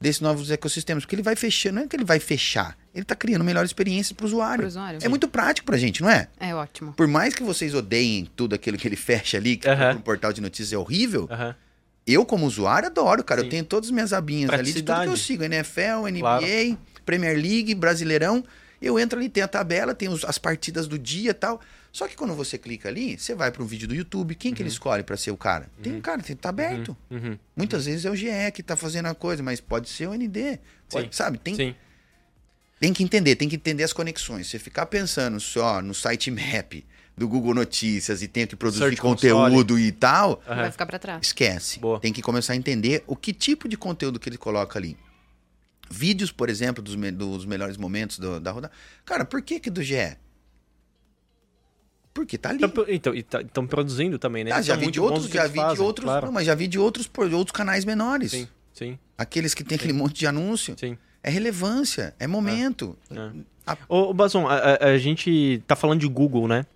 desses 0.00 0.20
novos 0.22 0.50
ecossistemas. 0.50 1.04
Porque 1.04 1.14
ele 1.14 1.22
vai 1.22 1.36
fechando, 1.36 1.76
não 1.76 1.82
é 1.82 1.86
que 1.86 1.94
ele 1.94 2.04
vai 2.04 2.18
fechar, 2.18 2.76
ele 2.94 3.02
está 3.02 3.14
criando 3.14 3.44
melhor 3.44 3.62
experiência 3.64 4.14
para 4.16 4.24
o 4.24 4.26
usuário. 4.26 4.66
Usuário. 4.66 4.98
É 5.02 5.08
muito 5.08 5.28
prático 5.28 5.66
pra 5.66 5.76
gente, 5.76 6.00
não 6.02 6.08
é? 6.10 6.28
É 6.40 6.52
ótimo. 6.54 6.92
Por 6.94 7.06
mais 7.06 7.34
que 7.34 7.42
vocês 7.44 7.72
odeiem 7.74 8.26
tudo 8.34 8.54
aquilo 8.54 8.76
que 8.78 8.88
ele 8.88 8.96
fecha 8.96 9.36
ali, 9.36 9.56
que 9.58 9.68
Aham. 9.68 9.92
no 9.94 10.00
portal 10.00 10.32
de 10.32 10.40
notícias 10.40 10.72
é 10.72 10.78
horrível, 10.78 11.28
Aham. 11.30 11.54
eu, 12.06 12.24
como 12.26 12.46
usuário, 12.46 12.88
adoro, 12.88 13.22
cara. 13.22 13.42
Sim. 13.42 13.46
Eu 13.46 13.50
tenho 13.50 13.64
todas 13.64 13.88
as 13.90 13.92
minhas 13.92 14.12
abinhas 14.12 14.50
ali 14.50 14.72
de 14.72 14.82
tudo 14.82 15.02
que 15.02 15.08
eu 15.08 15.16
sigo. 15.16 15.44
NFL, 15.44 16.08
NBA, 16.10 16.18
Claro. 16.20 16.78
Premier 17.06 17.36
League, 17.36 17.72
Brasileirão. 17.74 18.42
Eu 18.80 18.98
entro 18.98 19.18
ali, 19.20 19.28
tem 19.28 19.42
a 19.44 19.48
tabela, 19.48 19.94
tem 19.94 20.08
os- 20.08 20.24
as 20.24 20.36
partidas 20.38 20.88
do 20.88 20.98
dia 20.98 21.30
e 21.30 21.34
tal. 21.34 21.60
Só 21.92 22.08
que 22.08 22.16
quando 22.16 22.34
você 22.34 22.56
clica 22.56 22.88
ali, 22.88 23.18
você 23.18 23.34
vai 23.34 23.50
para 23.52 23.62
um 23.62 23.66
vídeo 23.66 23.86
do 23.86 23.94
YouTube. 23.94 24.34
Quem 24.34 24.54
que 24.54 24.62
ele 24.62 24.70
escolhe 24.70 25.02
para 25.02 25.14
ser 25.16 25.30
o 25.30 25.36
cara? 25.36 25.70
Tem 25.82 25.92
um 25.94 26.00
cara, 26.00 26.22
tem, 26.22 26.34
tá 26.34 26.48
aberto. 26.48 26.96
Uhum. 27.10 27.38
Muitas 27.54 27.84
vezes 27.84 28.06
é 28.06 28.10
o 28.10 28.16
GE 28.16 28.28
que 28.54 28.62
tá 28.62 28.76
fazendo 28.76 29.06
a 29.06 29.14
coisa, 29.14 29.42
mas 29.42 29.60
pode 29.60 29.90
ser 29.90 30.08
o 30.08 30.14
ND. 30.14 30.58
Pode, 30.90 31.06
Sim. 31.08 31.12
sabe? 31.12 31.36
Tem, 31.38 31.54
Sim. 31.54 31.74
tem 32.80 32.94
que 32.94 33.02
entender, 33.04 33.36
tem 33.36 33.46
que 33.48 33.56
entender 33.56 33.82
as 33.84 33.92
conexões. 33.92 34.46
Você 34.48 34.58
ficar 34.58 34.86
pensando 34.86 35.38
só 35.38 35.82
no 35.82 35.92
site 35.92 36.30
map 36.30 36.82
do 37.14 37.28
Google 37.28 37.52
Notícias 37.52 38.22
e 38.22 38.26
tem 38.26 38.46
que 38.46 38.56
produzir 38.56 38.80
Search 38.84 38.96
conteúdo 39.00 39.78
e 39.78 39.92
tal. 39.92 40.42
Vai 40.46 40.70
ficar 40.70 40.86
pra 40.86 40.98
trás. 40.98 41.26
esquece. 41.26 41.78
Boa. 41.78 42.00
Tem 42.00 42.10
que 42.10 42.22
começar 42.22 42.54
a 42.54 42.56
entender 42.56 43.04
o 43.06 43.14
que 43.14 43.34
tipo 43.34 43.68
de 43.68 43.76
conteúdo 43.76 44.18
que 44.18 44.30
ele 44.30 44.38
coloca 44.38 44.78
ali. 44.78 44.96
Vídeos, 45.90 46.32
por 46.32 46.48
exemplo, 46.48 46.82
dos, 46.82 46.96
me- 46.96 47.10
dos 47.12 47.44
melhores 47.44 47.76
momentos 47.76 48.18
do- 48.18 48.40
da 48.40 48.50
rodada. 48.50 48.72
Cara, 49.04 49.26
por 49.26 49.42
que 49.42 49.60
que 49.60 49.68
do 49.68 49.82
GE? 49.82 50.16
Porque 52.14 52.36
tá 52.36 52.50
ali. 52.50 52.62
Então, 52.64 52.84
então, 52.88 53.14
e 53.14 53.22
tá- 53.22 53.40
estão 53.40 53.66
produzindo 53.66 54.18
também, 54.18 54.44
né? 54.44 54.52
Ah, 54.52 54.60
já 54.60 54.76
vi 54.76 54.90
de 54.90 55.00
outros, 55.00 55.26
já 55.28 55.46
vi 55.46 55.54
de 55.54 55.64
fazem, 55.64 55.84
outros, 55.84 56.04
claro. 56.04 56.26
não, 56.26 56.32
mas 56.32 56.46
já 56.46 56.54
vi 56.54 56.66
de 56.68 56.78
outros 56.78 57.06
por 57.06 57.32
outros 57.32 57.56
canais 57.56 57.84
menores. 57.84 58.30
Sim, 58.32 58.48
sim, 58.74 58.98
Aqueles 59.16 59.54
que 59.54 59.64
tem 59.64 59.76
aquele 59.76 59.92
monte 59.94 60.14
de 60.14 60.26
anúncio. 60.26 60.76
sim. 60.78 60.96
É 61.24 61.30
relevância, 61.30 62.12
é 62.18 62.26
momento. 62.26 62.98
É. 63.08 63.72
Ô, 63.88 64.10
ô, 64.10 64.14
Bazon, 64.14 64.48
a, 64.48 64.56
a- 64.56 64.86
a 64.88 64.98
gente 64.98 65.62
tá 65.68 65.76
falando 65.76 66.00
de 66.00 66.08
Google, 66.08 66.48
né? 66.48 66.66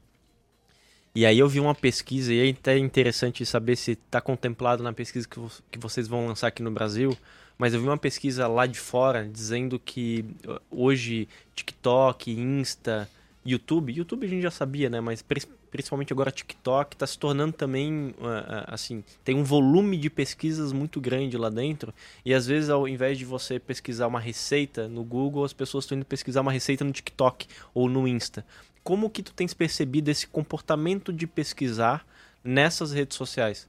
E 1.14 1.24
aí 1.26 1.38
eu 1.38 1.48
vi 1.48 1.58
uma 1.58 1.74
pesquisa, 1.74 2.32
e 2.32 2.46
é 2.48 2.50
até 2.52 2.78
interessante 2.78 3.44
saber 3.44 3.74
se 3.74 3.92
está 3.92 4.20
contemplado 4.20 4.82
na 4.84 4.92
pesquisa 4.92 5.26
que, 5.26 5.40
que 5.70 5.78
vocês 5.80 6.06
vão 6.06 6.26
lançar 6.28 6.46
aqui 6.48 6.62
no 6.62 6.70
Brasil, 6.70 7.16
mas 7.58 7.74
eu 7.74 7.80
vi 7.80 7.86
uma 7.88 7.96
pesquisa 7.98 8.46
lá 8.46 8.66
de 8.66 8.78
fora 8.78 9.28
dizendo 9.28 9.80
que 9.82 10.24
uh, 10.46 10.60
hoje 10.70 11.26
TikTok, 11.54 12.30
Insta, 12.30 13.08
YouTube, 13.46 13.92
YouTube 13.92 14.26
a 14.26 14.28
gente 14.28 14.42
já 14.42 14.50
sabia, 14.50 14.90
né? 14.90 15.00
Mas 15.00 15.24
principalmente 15.70 16.12
agora 16.12 16.30
TikTok 16.32 16.96
está 16.96 17.06
se 17.06 17.18
tornando 17.18 17.52
também, 17.52 18.14
uh, 18.18 18.24
uh, 18.24 18.64
assim, 18.66 19.04
tem 19.24 19.36
um 19.36 19.44
volume 19.44 19.96
de 19.96 20.10
pesquisas 20.10 20.72
muito 20.72 21.00
grande 21.00 21.36
lá 21.36 21.48
dentro, 21.48 21.94
e 22.24 22.34
às 22.34 22.46
vezes 22.46 22.68
ao 22.68 22.88
invés 22.88 23.16
de 23.16 23.24
você 23.24 23.58
pesquisar 23.58 24.08
uma 24.08 24.18
receita 24.18 24.88
no 24.88 25.04
Google, 25.04 25.44
as 25.44 25.52
pessoas 25.52 25.84
estão 25.84 25.96
indo 25.96 26.04
pesquisar 26.04 26.40
uma 26.40 26.52
receita 26.52 26.84
no 26.84 26.92
TikTok 26.92 27.46
ou 27.72 27.88
no 27.88 28.08
Insta. 28.08 28.44
Como 28.82 29.08
que 29.08 29.22
tu 29.22 29.32
tens 29.32 29.54
percebido 29.54 30.08
esse 30.08 30.26
comportamento 30.26 31.12
de 31.12 31.26
pesquisar 31.26 32.06
nessas 32.42 32.92
redes 32.92 33.16
sociais? 33.16 33.66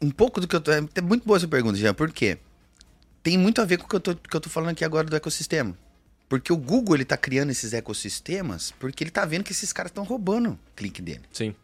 Um 0.00 0.10
pouco 0.10 0.40
do 0.40 0.46
que 0.46 0.54
eu 0.54 0.60
tô. 0.60 0.70
É 0.70 1.00
muito 1.00 1.24
boa 1.24 1.36
essa 1.36 1.48
pergunta, 1.48 1.76
Jean, 1.76 1.92
por 1.92 2.12
quê? 2.12 2.38
Tem 3.22 3.36
muito 3.36 3.60
a 3.60 3.64
ver 3.64 3.78
com 3.78 3.84
o 3.84 3.88
que 3.88 3.96
eu 3.96 4.00
tô, 4.00 4.14
que 4.14 4.36
eu 4.36 4.40
tô 4.40 4.48
falando 4.48 4.70
aqui 4.70 4.84
agora 4.84 5.08
do 5.08 5.16
ecossistema. 5.16 5.76
Porque 6.28 6.52
o 6.52 6.56
Google 6.56 6.96
ele 6.96 7.04
tá 7.04 7.16
criando 7.16 7.50
esses 7.50 7.72
ecossistemas 7.72 8.72
porque 8.78 9.02
ele 9.02 9.10
tá 9.10 9.24
vendo 9.24 9.44
que 9.44 9.52
esses 9.52 9.72
caras 9.72 9.90
estão 9.90 10.04
roubando 10.04 10.50
o 10.50 10.58
clique 10.76 11.00
dele. 11.00 11.22
Sim. 11.32 11.54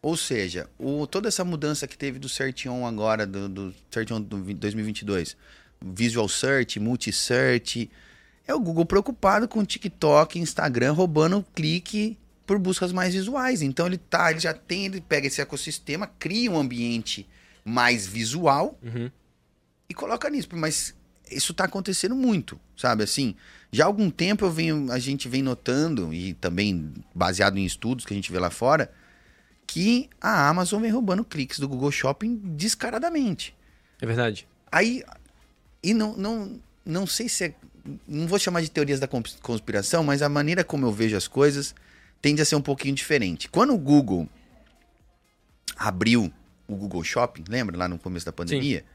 Ou 0.00 0.16
seja, 0.16 0.68
o, 0.78 1.06
toda 1.06 1.28
essa 1.28 1.44
mudança 1.44 1.86
que 1.86 1.96
teve 1.96 2.18
do 2.18 2.28
Search 2.28 2.68
On 2.68 2.84
agora, 2.84 3.24
do, 3.24 3.48
do 3.48 3.74
Search 3.90 4.12
On 4.12 4.20
do 4.20 4.42
vi- 4.42 4.54
2022, 4.54 5.36
Visual 5.80 6.28
Search, 6.28 6.80
Multi-Search, 6.80 7.88
é 8.44 8.52
o 8.52 8.58
Google 8.58 8.84
preocupado 8.84 9.46
com 9.46 9.64
TikTok, 9.64 10.38
Instagram, 10.40 10.92
roubando 10.92 11.38
o 11.38 11.42
clique 11.54 12.18
por 12.44 12.58
buscas 12.58 12.90
mais 12.92 13.14
visuais. 13.14 13.62
Então 13.62 13.86
ele 13.86 13.98
tá, 13.98 14.32
ele 14.32 14.40
já 14.40 14.52
tem, 14.52 14.86
ele 14.86 15.00
pega 15.00 15.28
esse 15.28 15.40
ecossistema, 15.40 16.08
cria 16.18 16.50
um 16.50 16.58
ambiente 16.58 17.28
mais 17.64 18.04
visual 18.04 18.76
Uhum. 18.82 19.08
e 19.88 19.94
coloca 19.94 20.28
nisso. 20.28 20.48
Mas 20.54 20.92
isso 21.36 21.52
tá 21.54 21.64
acontecendo 21.64 22.14
muito, 22.14 22.58
sabe? 22.76 23.02
Assim, 23.04 23.34
já 23.70 23.84
há 23.84 23.86
algum 23.86 24.10
tempo 24.10 24.44
eu 24.44 24.50
venho, 24.50 24.90
a 24.92 24.98
gente 24.98 25.28
vem 25.28 25.42
notando, 25.42 26.12
e 26.12 26.34
também 26.34 26.92
baseado 27.14 27.58
em 27.58 27.64
estudos 27.64 28.04
que 28.04 28.12
a 28.12 28.16
gente 28.16 28.30
vê 28.32 28.38
lá 28.38 28.50
fora, 28.50 28.92
que 29.66 30.08
a 30.20 30.48
Amazon 30.48 30.80
vem 30.82 30.90
roubando 30.90 31.24
cliques 31.24 31.58
do 31.58 31.68
Google 31.68 31.90
Shopping 31.90 32.36
descaradamente. 32.56 33.54
É 34.00 34.06
verdade. 34.06 34.46
Aí, 34.70 35.02
e 35.82 35.94
não, 35.94 36.16
não, 36.16 36.60
não 36.84 37.06
sei 37.06 37.28
se 37.28 37.44
é. 37.44 37.54
Não 38.06 38.26
vou 38.28 38.38
chamar 38.38 38.60
de 38.62 38.70
teorias 38.70 39.00
da 39.00 39.08
cons- 39.08 39.38
conspiração, 39.42 40.04
mas 40.04 40.22
a 40.22 40.28
maneira 40.28 40.62
como 40.62 40.86
eu 40.86 40.92
vejo 40.92 41.16
as 41.16 41.26
coisas 41.26 41.74
tende 42.20 42.40
a 42.40 42.44
ser 42.44 42.54
um 42.54 42.60
pouquinho 42.62 42.94
diferente. 42.94 43.48
Quando 43.48 43.74
o 43.74 43.78
Google 43.78 44.28
abriu 45.76 46.32
o 46.68 46.76
Google 46.76 47.02
Shopping, 47.02 47.44
lembra 47.48 47.76
lá 47.76 47.88
no 47.88 47.98
começo 47.98 48.24
da 48.26 48.32
pandemia? 48.32 48.84
Um- 48.88 48.91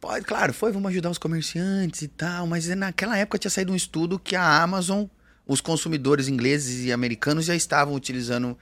pode, 0.00 0.24
claro, 0.24 0.52
foi, 0.52 0.72
vamos 0.72 0.90
ajudar 0.90 1.10
os 1.10 1.18
comerciantes 1.18 2.02
e 2.02 2.08
tal, 2.08 2.46
mas 2.46 2.66
naquela 2.68 3.16
época 3.16 3.38
tinha 3.38 3.50
saído 3.50 3.72
um 3.72 3.76
estudo 3.76 4.18
que 4.18 4.34
a 4.36 4.62
Amazon, 4.62 5.04
os 5.46 5.60
consumidores 5.60 6.28
ingleses 6.28 6.84
e 6.84 6.92
americanos 6.92 7.44
já 7.44 7.54
estavam 7.54 7.94
utilizando 7.94 8.56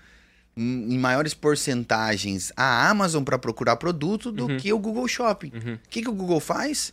em 0.57 0.98
maiores 0.98 1.35
porcentagens 1.35 2.52
a 2.57 2.88
Amazon 2.90 3.22
para 3.22 3.38
procurar 3.38 3.76
produto 3.76 4.33
do 4.33 4.46
Uhum. 4.48 4.57
que 4.57 4.72
o 4.72 4.78
Google 4.78 5.07
Shopping. 5.07 5.52
O 5.54 5.57
Uhum. 5.57 5.78
que, 5.88 6.02
que 6.02 6.09
o 6.09 6.12
Google 6.12 6.40
faz? 6.40 6.92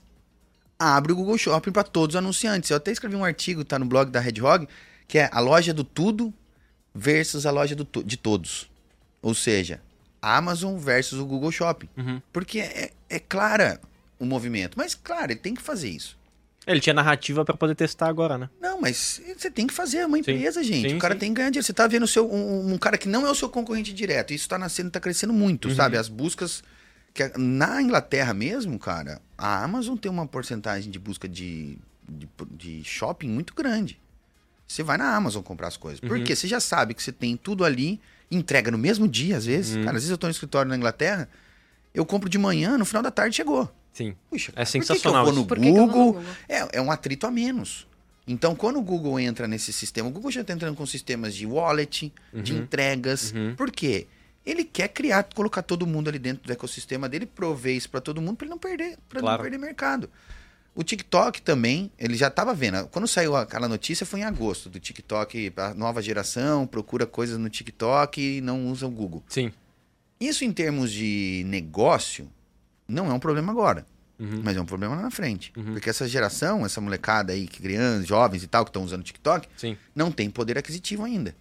Abre 0.77 1.11
o 1.13 1.15
Google 1.15 1.37
Shopping 1.37 1.71
para 1.71 1.83
todos 1.83 2.15
os 2.15 2.19
anunciantes. 2.19 2.69
Eu 2.69 2.77
até 2.77 2.91
escrevi 2.91 3.15
um 3.15 3.23
artigo, 3.23 3.63
tá 3.65 3.79
no 3.79 3.85
blog 3.85 4.11
da 4.11 4.19
Red 4.19 4.39
Hog, 4.41 4.67
que 5.07 5.17
é 5.17 5.29
a 5.31 5.39
loja 5.39 5.73
do 5.73 5.83
tudo 5.83 6.31
versus 6.93 7.45
a 7.45 7.51
loja 7.51 7.75
do 7.75 7.87
de 8.03 8.17
todos. 8.17 8.69
Ou 9.21 9.33
seja, 9.33 9.81
a 10.25 10.37
Amazon 10.37 10.75
versus 10.75 11.19
o 11.19 11.25
Google 11.25 11.51
Shopping. 11.51 11.87
Uhum. 11.95 12.19
Porque 12.33 12.59
é, 12.59 12.91
é 13.07 13.19
clara 13.19 13.79
o 14.17 14.25
movimento. 14.25 14.75
Mas, 14.75 14.95
claro, 14.95 15.31
ele 15.31 15.39
tem 15.39 15.53
que 15.53 15.61
fazer 15.61 15.89
isso. 15.89 16.17
Ele 16.65 16.79
tinha 16.79 16.95
narrativa 16.95 17.45
para 17.45 17.55
poder 17.55 17.75
testar 17.75 18.07
agora, 18.07 18.35
né? 18.35 18.49
Não, 18.59 18.81
mas 18.81 19.21
você 19.37 19.51
tem 19.51 19.67
que 19.67 19.73
fazer, 19.73 19.97
é 19.97 20.05
uma 20.07 20.17
Sim. 20.17 20.21
empresa, 20.21 20.63
gente. 20.63 20.89
Sim, 20.89 20.95
o 20.95 20.99
cara 20.99 21.13
sim. 21.13 21.19
tem 21.19 21.29
que 21.31 21.35
ganhar 21.37 21.51
dinheiro. 21.51 21.63
Você 21.63 21.73
tá 21.73 21.85
vendo 21.85 22.07
seu, 22.07 22.27
um, 22.27 22.73
um 22.73 22.77
cara 22.79 22.97
que 22.97 23.07
não 23.07 23.27
é 23.27 23.29
o 23.29 23.35
seu 23.35 23.47
concorrente 23.47 23.93
direto. 23.93 24.33
Isso 24.33 24.49
tá 24.49 24.57
nascendo, 24.57 24.89
tá 24.89 24.99
crescendo 24.99 25.31
muito, 25.31 25.67
Uhum. 25.69 25.75
sabe? 25.75 25.95
As 25.95 26.07
buscas. 26.09 26.63
Que 27.13 27.31
na 27.37 27.79
Inglaterra 27.79 28.33
mesmo, 28.33 28.79
cara, 28.79 29.21
a 29.37 29.63
Amazon 29.63 29.95
tem 29.95 30.11
uma 30.11 30.25
porcentagem 30.25 30.89
de 30.89 30.97
busca 30.97 31.29
de, 31.29 31.77
de, 32.09 32.27
de 32.49 32.83
shopping 32.83 33.29
muito 33.29 33.53
grande. 33.53 33.99
Você 34.67 34.81
vai 34.81 34.97
na 34.97 35.15
Amazon 35.15 35.43
comprar 35.43 35.67
as 35.67 35.77
coisas. 35.77 36.01
Uhum. 36.01 36.09
Porque 36.09 36.35
você 36.35 36.47
já 36.47 36.59
sabe 36.59 36.95
que 36.95 37.03
você 37.03 37.11
tem 37.11 37.37
tudo 37.37 37.63
ali, 37.63 38.01
entrega 38.35 38.69
no 38.71 38.77
mesmo 38.77 39.07
dia, 39.07 39.37
às 39.37 39.45
vezes. 39.45 39.75
Uhum. 39.75 39.83
Cara, 39.83 39.97
às 39.97 40.03
vezes 40.03 40.09
eu 40.11 40.17
tô 40.17 40.27
no 40.27 40.31
escritório 40.31 40.69
na 40.69 40.75
Inglaterra, 40.77 41.27
eu 41.93 42.05
compro 42.05 42.29
de 42.29 42.37
manhã, 42.37 42.77
no 42.77 42.85
final 42.85 43.01
da 43.03 43.11
tarde 43.11 43.35
chegou. 43.35 43.71
Sim. 43.93 44.13
Puxa, 44.29 44.51
É 44.51 44.55
cara, 44.55 44.65
por 44.65 44.71
que 44.71 44.71
que 44.71 44.77
eu 44.77 44.83
sensacional 44.95 45.25
vou 45.25 45.33
no 45.33 45.45
Por 45.45 45.57
que 45.57 45.63
que 45.63 45.69
eu 45.69 45.73
vou 45.75 45.85
no 45.87 45.91
Google? 45.93 46.13
Google? 46.13 46.23
É, 46.49 46.77
é 46.77 46.81
um 46.81 46.91
atrito 46.91 47.25
a 47.25 47.31
menos. 47.31 47.87
Então, 48.27 48.55
quando 48.55 48.77
o 48.77 48.81
Google 48.81 49.19
entra 49.19 49.47
nesse 49.47 49.71
sistema, 49.71 50.09
o 50.09 50.11
Google 50.11 50.31
já 50.31 50.41
está 50.41 50.51
entrando 50.51 50.75
com 50.75 50.85
sistemas 50.85 51.33
de 51.35 51.45
wallet, 51.45 52.11
de 52.33 52.53
Uhum. 52.53 52.59
entregas. 52.59 53.31
Uhum. 53.31 53.53
Por 53.55 53.71
quê? 53.71 54.07
Ele 54.45 54.63
quer 54.63 54.89
criar, 54.89 55.23
colocar 55.33 55.61
todo 55.61 55.87
mundo 55.87 56.07
ali 56.09 56.19
dentro 56.19 56.43
do 56.45 56.51
ecossistema 56.51 57.07
dele, 57.07 57.25
prover 57.25 57.75
isso 57.75 57.89
para 57.89 58.01
todo 58.01 58.21
mundo 58.21 58.35
para 58.35 58.45
ele 58.45 58.51
não 58.51 58.57
perder, 58.59 58.97
para 59.07 59.19
Claro. 59.21 59.37
não 59.37 59.41
perder 59.43 59.57
mercado. 59.57 60.09
O 60.75 60.83
TikTok 60.83 61.41
também, 61.41 61.89
ele 61.97 62.15
já 62.15 62.27
estava 62.27 62.53
vendo. 62.53 62.85
Quando 62.89 63.07
saiu 63.07 63.35
aquela 63.35 63.67
notícia 63.67 64.05
foi 64.05 64.19
em 64.19 64.23
agosto 64.25 64.69
do 64.69 64.77
TikTok, 64.77 65.53
a 65.55 65.73
nova 65.73 66.01
geração 66.01 66.67
procura 66.67 67.05
coisas 67.05 67.37
no 67.39 67.49
TikTok 67.49 68.19
e 68.21 68.41
não 68.41 68.67
usa 68.67 68.85
o 68.85 68.91
Google. 68.91 69.23
Sim. 69.29 69.53
Isso 70.19 70.43
em 70.43 70.51
termos 70.51 70.91
de 70.91 71.43
negócio 71.47 72.29
não 72.87 73.09
é 73.09 73.13
um 73.13 73.19
problema 73.19 73.53
agora. 73.53 73.85
Uhum. 74.19 74.41
Mas 74.43 74.55
é 74.55 74.61
um 74.61 74.65
problema 74.65 74.95
lá 74.95 75.01
na 75.01 75.11
frente. 75.11 75.51
Uhum. 75.55 75.73
Porque 75.73 75.89
essa 75.89 76.07
geração, 76.07 76.65
essa 76.65 76.79
molecada 76.79 77.33
aí, 77.33 77.47
que 77.47 77.61
crianças, 77.61 78.07
jovens 78.07 78.43
e 78.43 78.47
tal, 78.47 78.63
que 78.63 78.69
estão 78.69 78.83
usando 78.83 79.03
TikTok, 79.03 79.47
Sim. 79.57 79.77
não 79.93 80.11
tem 80.11 80.29
poder 80.29 80.57
aquisitivo 80.57 81.03
ainda. 81.03 81.35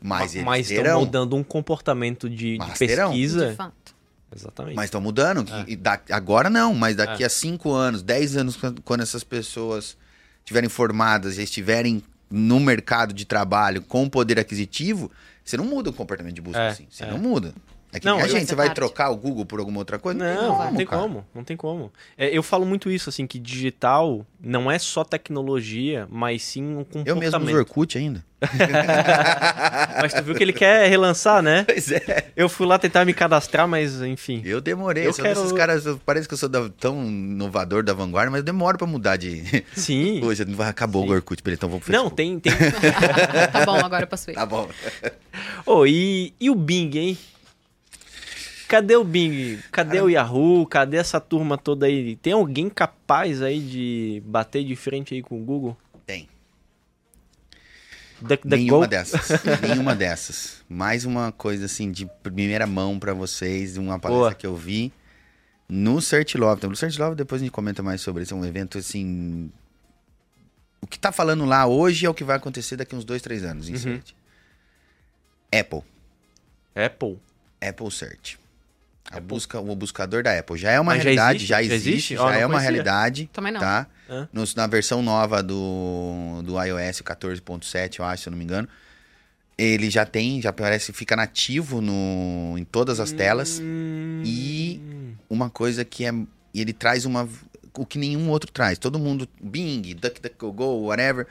Mas 0.00 0.34
eles 0.34 0.44
Mas 0.44 0.70
estão 0.70 0.84
terão. 0.84 1.00
mudando 1.00 1.36
um 1.36 1.42
comportamento 1.42 2.28
de, 2.28 2.58
de 2.58 2.78
pesquisa. 2.78 3.50
De 3.50 3.56
fato. 3.56 3.94
Exatamente. 4.34 4.76
Mas 4.76 4.86
estão 4.86 5.00
mudando. 5.00 5.44
É. 5.68 5.76
da- 5.76 6.00
agora 6.10 6.48
não, 6.50 6.74
mas 6.74 6.96
daqui 6.96 7.22
É. 7.22 7.26
a 7.26 7.30
5 7.30 7.72
anos, 7.72 8.02
10 8.02 8.36
anos, 8.36 8.56
quando, 8.56 8.80
essas 9.02 9.24
pessoas 9.24 9.96
estiverem 10.38 10.68
formadas 10.68 11.38
e 11.38 11.42
estiverem 11.42 12.02
no 12.30 12.60
mercado 12.60 13.12
de 13.12 13.24
trabalho 13.24 13.82
com 13.82 14.08
poder 14.08 14.38
aquisitivo, 14.38 15.10
você 15.44 15.56
não 15.56 15.64
muda 15.64 15.90
o 15.90 15.92
comportamento 15.92 16.34
de 16.34 16.40
busca 16.40 16.60
É, 16.60 16.68
assim. 16.68 16.86
Você 16.88 17.02
é. 17.04 17.10
não 17.10 17.18
muda. 17.18 17.52
É 17.92 17.98
que 17.98 18.06
Não, 18.06 18.18
a 18.18 18.28
gente, 18.28 18.46
você 18.46 18.54
vai 18.54 18.66
parte. 18.66 18.76
trocar 18.76 19.10
o 19.10 19.16
Google 19.16 19.44
por 19.44 19.58
alguma 19.58 19.78
outra 19.78 19.98
coisa? 19.98 20.18
Não, 20.18 20.64
não 20.66 20.76
tem 20.76 20.86
cara. 20.86 21.02
como, 21.02 21.24
não 21.34 21.42
tem 21.44 21.56
como. 21.56 21.92
É, 22.16 22.28
eu 22.36 22.42
falo 22.42 22.64
muito 22.64 22.88
isso, 22.90 23.08
assim, 23.08 23.26
que 23.26 23.38
digital 23.38 24.24
não 24.40 24.70
é 24.70 24.78
só 24.78 25.02
tecnologia, 25.02 26.06
mas 26.08 26.42
sim 26.42 26.62
um 26.62 26.84
comportamento. 26.84 27.08
Eu 27.08 27.16
mesmo 27.16 27.44
uso 27.44 27.56
Orkut 27.56 27.98
ainda. 27.98 28.24
Mas 30.00 30.14
tu 30.14 30.22
viu 30.22 30.34
que 30.34 30.42
ele 30.42 30.52
quer 30.52 30.88
relançar, 30.88 31.42
né? 31.42 31.64
Pois 31.64 31.92
é. 31.92 32.28
Eu 32.34 32.48
fui 32.48 32.66
lá 32.66 32.78
tentar 32.78 33.04
me 33.04 33.12
cadastrar, 33.12 33.68
mas 33.68 34.00
enfim. 34.00 34.40
Eu 34.44 34.60
demorei. 34.62 35.06
Eu 35.06 35.12
quero- 35.12 35.34
desses 35.40 35.52
caras, 35.52 35.84
parece 36.06 36.26
que 36.26 36.32
eu 36.32 36.38
sou 36.38 36.48
da- 36.48 36.70
tão 36.70 37.04
inovador 37.04 37.82
da 37.82 37.92
vanguarda, 37.92 38.30
mas 38.30 38.38
eu 38.38 38.44
demoro 38.44 38.78
pra 38.78 38.86
mudar 38.86 39.16
de. 39.16 39.62
Sim. 39.76 40.22
Hoje 40.24 40.44
acabou 40.66 41.02
Sim. 41.04 41.10
o 41.10 41.12
Orkut, 41.12 41.42
então 41.46 41.68
vamos 41.68 41.84
pro 41.84 41.92
Não, 41.92 42.08
Facebook. 42.10 42.16
tem. 42.16 42.40
tem... 42.40 42.52
tá 43.52 43.66
bom, 43.66 43.74
agora 43.76 44.04
eu 44.04 44.08
posso 44.08 44.30
ir. 44.30 44.34
Tá 44.34 44.46
bom. 44.46 44.68
Ô, 45.66 45.84
e, 45.86 46.32
e 46.40 46.48
o 46.48 46.54
Bing, 46.54 46.96
hein? 46.96 47.18
Cadê 48.70 48.94
o 48.94 49.02
Bing? 49.02 49.58
Cadê 49.72 50.00
o 50.00 50.08
Yahoo? 50.08 50.64
Cadê 50.64 50.96
essa 50.96 51.20
turma 51.20 51.58
toda 51.58 51.86
aí? 51.86 52.14
Tem 52.14 52.32
alguém 52.32 52.70
capaz 52.70 53.42
aí 53.42 53.58
de 53.58 54.22
bater 54.24 54.64
de 54.64 54.76
frente 54.76 55.12
aí 55.12 55.22
com 55.22 55.40
o 55.42 55.44
Google? 55.44 55.76
Tem. 56.06 56.28
DuckDuckGo? 58.20 58.48
Nenhuma 58.56 58.86
dessas. 58.86 59.28
Nenhuma 59.60 59.96
dessas. 59.96 60.62
Mais 60.68 61.04
uma 61.04 61.32
coisa 61.32 61.64
assim 61.64 61.90
de 61.90 62.06
primeira 62.22 62.64
mão 62.64 62.96
pra 62.96 63.12
vocês, 63.12 63.76
uma 63.76 63.98
palestra 63.98 64.20
Boa. 64.20 64.34
que 64.34 64.46
eu 64.46 64.54
vi 64.54 64.92
no 65.68 66.00
Search 66.00 66.38
Love. 66.38 66.58
Então, 66.58 66.70
no 66.70 66.76
Search 66.76 66.96
Love 67.00 67.16
depois 67.16 67.42
a 67.42 67.44
gente 67.44 67.52
comenta 67.52 67.82
mais 67.82 68.00
sobre 68.00 68.22
isso. 68.22 68.32
É 68.34 68.36
um 68.36 68.44
evento 68.44 68.78
assim. 68.78 69.50
O 70.80 70.86
que 70.86 70.96
tá 70.96 71.10
falando 71.10 71.44
lá 71.44 71.66
hoje 71.66 72.06
é 72.06 72.08
o 72.08 72.14
que 72.14 72.22
vai 72.22 72.36
acontecer 72.36 72.76
daqui 72.76 72.94
uns 72.94 73.04
dois, 73.04 73.20
três 73.20 73.42
anos 73.42 73.68
em 73.68 73.72
Uhum. 73.72 73.78
Search. 73.78 74.14
Apple. 75.52 75.82
Apple. 76.76 77.18
Apple 77.60 77.90
Search. 77.90 78.38
A 79.10 79.16
Apple. 79.16 79.26
busca, 79.28 79.58
o 79.60 79.74
buscador 79.76 80.22
da 80.22 80.38
Apple. 80.38 80.56
Já 80.56 80.70
é 80.70 80.78
uma 80.80 80.92
Mas 80.92 80.98
já 80.98 81.10
realidade, 81.10 81.36
existe? 81.38 81.48
já 81.48 81.62
Já 81.62 81.74
existe, 81.74 82.14
já, 82.14 82.20
não 82.22 82.28
é 82.30 82.36
uma 82.46 82.54
conhecia. 82.54 82.60
realidade. 82.70 83.30
Também 83.32 83.52
não. 83.52 83.60
Tá? 83.60 83.86
Hã? 84.08 84.28
No- 84.32 84.44
na 84.56 84.66
versão 84.66 85.02
nova 85.02 85.42
do, 85.42 86.42
do 86.44 86.52
iOS 86.62 87.00
14.7, 87.02 87.98
eu 87.98 88.04
acho, 88.04 88.22
se 88.22 88.28
eu 88.28 88.30
não 88.30 88.38
me 88.38 88.44
engano. 88.44 88.68
Ele 89.58 89.90
já 89.90 90.06
tem, 90.06 90.40
já 90.40 90.52
parece, 90.52 90.92
fica 90.92 91.14
nativo 91.14 91.80
no, 91.82 92.54
em 92.56 92.64
todas 92.64 92.98
as 92.98 93.12
telas. 93.12 93.60
Hum. 93.62 94.22
E- 94.24 94.80
Uma 95.28 95.50
coisa 95.50 95.84
que 95.84 96.04
é. 96.06 96.12
E 96.54 96.60
ele 96.60 96.72
traz 96.72 97.04
uma. 97.04 97.28
O 97.76 97.84
que 97.86 97.98
nenhum 97.98 98.28
outro 98.30 98.50
traz. 98.50 98.78
Todo 98.78 98.98
mundo, 98.98 99.28
Bing, 99.40 99.82
DuckDuckGo, 99.94 100.86
whatever. 100.86 101.26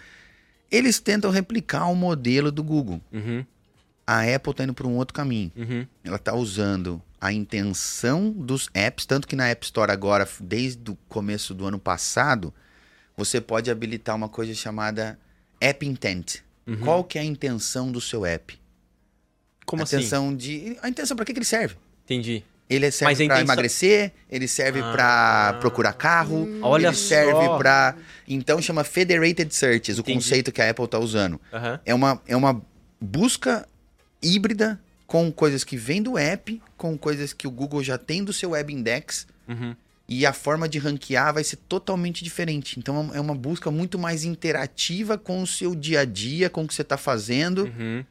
Eles 0.71 0.99
tentam 0.99 1.31
replicar 1.31 1.89
o 1.91 1.95
modelo 1.95 2.51
do 2.51 2.63
Google. 2.63 3.01
Uhum, 3.11 3.43
A 4.05 4.21
Apple 4.35 4.53
tá 4.53 4.63
indo 4.63 4.73
por 4.73 4.85
um 4.85 4.95
outro 4.95 5.13
caminho. 5.13 5.51
uhum. 5.55 5.85
Ela 6.03 6.17
tá 6.19 6.33
usando 6.35 7.01
a 7.21 7.33
intenção 7.33 8.31
dos 8.31 8.69
apps, 8.73 9.05
tanto 9.05 9.27
que 9.27 9.35
na 9.35 9.47
App 9.49 9.65
Store 9.65 9.91
agora, 9.91 10.27
desde 10.39 10.91
o 10.91 10.95
começo 11.07 11.53
do 11.53 11.65
ano 11.65 11.77
passado, 11.79 12.53
você 13.17 13.41
pode 13.41 13.69
habilitar 13.69 14.15
uma 14.15 14.29
coisa 14.29 14.53
chamada 14.53 15.19
App 15.59 15.85
Intent. 15.85 16.37
Uhum. 16.65 16.77
Qual 16.77 17.03
que 17.03 17.17
é 17.17 17.21
a 17.21 17.25
intenção 17.25 17.91
do 17.91 17.99
seu 17.99 18.25
app? 18.25 18.57
Como 19.65 19.81
a 19.81 19.83
assim? 19.83 19.97
intenção 19.97 20.35
de, 20.35 20.77
a 20.81 20.87
intenção 20.89 21.15
para 21.17 21.25
que, 21.25 21.33
que 21.33 21.39
ele 21.39 21.45
serve? 21.45 21.75
Entendi. 22.05 22.43
Ele 22.69 22.85
Mas 22.85 22.95
serve 22.95 23.15
para 23.15 23.23
intenção- 23.25 23.41
emagrecer, 23.41 24.13
ele 24.29 24.47
serve 24.47 24.79
Ah. 24.79 24.91
para 24.91 25.53
procurar 25.59 25.93
carro, 25.93 26.47
Olha 26.61 26.87
ele 26.89 26.95
serve 26.95 27.47
para 27.57 27.95
então 28.27 28.61
chama 28.61 28.83
Federated 28.83 29.53
Searches, 29.53 29.97
o 29.97 30.01
Entendi. 30.01 30.19
conceito 30.19 30.51
que 30.51 30.61
a 30.61 30.69
Apple 30.69 30.87
tá 30.87 30.99
usando. 30.99 31.41
Aham. 31.51 31.79
É 31.83 31.93
uma, 31.95 32.21
é 32.27 32.35
uma 32.37 32.61
busca 33.01 33.67
híbrida 34.21 34.79
com 35.09 35.31
coisas 35.31 35.63
que 35.63 35.75
vêm 35.75 36.03
do 36.03 36.19
app, 36.19 36.61
com 36.77 36.95
coisas 36.95 37.33
que 37.33 37.47
o 37.47 37.51
Google 37.51 37.81
já 37.83 37.97
tem 37.97 38.23
do 38.23 38.31
seu 38.31 38.51
Web 38.51 38.71
Index, 38.71 39.25
Uhum. 39.47 39.75
e 40.07 40.23
a 40.23 40.31
forma 40.31 40.69
de 40.69 40.77
ranquear 40.77 41.33
vai 41.33 41.43
ser 41.43 41.55
totalmente 41.67 42.23
diferente. 42.23 42.77
Então 42.79 43.09
é 43.11 43.19
uma 43.19 43.33
busca 43.33 43.71
muito 43.71 43.97
mais 43.97 44.23
interativa 44.23 45.17
com 45.17 45.41
o 45.41 45.47
seu 45.47 45.73
dia 45.73 46.01
a 46.01 46.05
dia, 46.05 46.47
com 46.47 46.63
o 46.63 46.67
que 46.67 46.75
você 46.75 46.83
está 46.83 46.95
fazendo, 46.95 47.63
Uhum. 47.63 48.05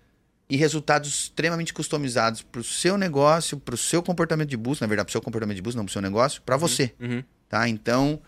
e 0.51 0.57
resultados 0.57 1.09
extremamente 1.25 1.73
customizados 1.73 2.43
para 2.43 2.61
o 2.61 2.65
seu 2.65 2.99
negócio, 2.99 3.57
para 3.61 3.77
o 3.77 3.79
seu 3.79 4.03
comportamento 4.03 4.49
de 4.49 4.57
busca, 4.57 4.85
na 4.85 4.89
verdade, 4.89 5.07
para 5.07 5.11
o 5.11 5.13
seu 5.13 5.23
comportamento 5.23 5.55
de 5.57 5.63
busca, 5.63 5.77
não 5.79 5.85
para 5.85 5.91
o 5.91 5.93
seu 5.93 6.03
negócio, 6.03 6.43
para 6.43 6.57
você, 6.57 6.93
Uhum. 6.99 7.23
tá? 7.49 7.69
Então 7.69 8.19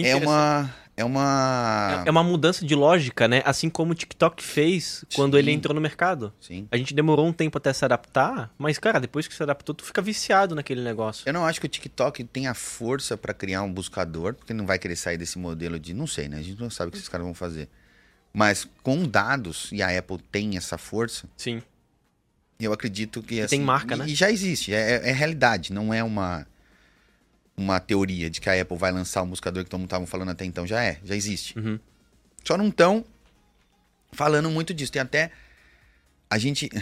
é 0.00 0.16
interessante. 0.16 0.26
uma 0.26 0.74
é 0.96 1.04
uma 1.04 2.02
É 2.06 2.10
uma 2.10 2.24
mudança 2.24 2.64
de 2.64 2.74
lógica, 2.74 3.28
né? 3.28 3.42
Assim 3.44 3.68
como 3.68 3.92
o 3.92 3.94
TikTok 3.94 4.42
fez 4.42 5.04
quando 5.14 5.34
Sim. 5.34 5.38
ele 5.40 5.52
entrou 5.52 5.74
no 5.74 5.80
mercado. 5.80 6.32
sim. 6.40 6.66
A 6.70 6.76
gente 6.78 6.94
demorou 6.94 7.26
um 7.26 7.32
tempo 7.32 7.58
até 7.58 7.70
se 7.72 7.84
adaptar, 7.84 8.50
mas, 8.56 8.78
cara, 8.78 8.98
depois 8.98 9.28
que 9.28 9.34
se 9.34 9.42
adaptou, 9.42 9.74
tu 9.74 9.84
fica 9.84 10.00
viciado 10.00 10.54
naquele 10.54 10.82
negócio. 10.82 11.24
Eu 11.26 11.34
não 11.34 11.44
acho 11.44 11.60
que 11.60 11.66
o 11.66 11.68
TikTok 11.68 12.24
tem 12.24 12.46
a 12.46 12.54
força 12.54 13.16
para 13.16 13.34
criar 13.34 13.62
um 13.62 13.70
buscador, 13.72 14.34
porque 14.34 14.54
não 14.54 14.64
vai 14.64 14.78
querer 14.78 14.96
sair 14.96 15.18
desse 15.18 15.38
modelo 15.38 15.78
de. 15.78 15.92
Não 15.92 16.06
sei, 16.06 16.28
né? 16.28 16.38
A 16.38 16.42
gente 16.42 16.58
não 16.58 16.70
sabe 16.70 16.88
o 16.88 16.92
que 16.92 16.96
esses 16.96 17.08
caras 17.08 17.26
vão 17.26 17.34
fazer. 17.34 17.68
Mas 18.32 18.66
com 18.82 19.06
dados, 19.06 19.70
e 19.72 19.82
a 19.82 19.98
Apple 19.98 20.18
tem 20.32 20.56
essa 20.56 20.78
força, 20.78 21.28
Sim. 21.36 21.62
eu 22.58 22.72
acredito 22.72 23.22
que. 23.22 23.36
tem 23.36 23.44
Assim, 23.44 23.60
marca, 23.60 23.94
e, 23.94 23.98
né? 23.98 24.04
E 24.08 24.14
já 24.14 24.30
existe, 24.30 24.72
é, 24.72 25.10
é 25.10 25.12
realidade, 25.12 25.74
não 25.74 25.92
é 25.92 26.02
uma, 26.02 26.46
uma 27.56 27.80
teoria 27.80 28.28
de 28.28 28.40
que 28.40 28.48
a 28.50 28.60
Apple 28.60 28.76
vai 28.76 28.92
lançar 28.92 29.22
um 29.22 29.28
buscador 29.28 29.64
que 29.64 29.70
todo 29.70 29.78
mundo 29.80 29.86
estavam 29.88 30.06
falando 30.06 30.30
até 30.30 30.44
então. 30.44 30.66
Já 30.66 30.82
é, 30.82 31.00
já 31.04 31.16
existe. 31.16 31.58
Uhum. 31.58 31.78
Só 32.44 32.56
não 32.56 32.68
estão 32.68 33.04
falando 34.12 34.50
muito 34.50 34.74
disso. 34.74 34.92
Tem 34.92 35.02
até. 35.02 35.30
A 36.30 36.38
gente. 36.38 36.68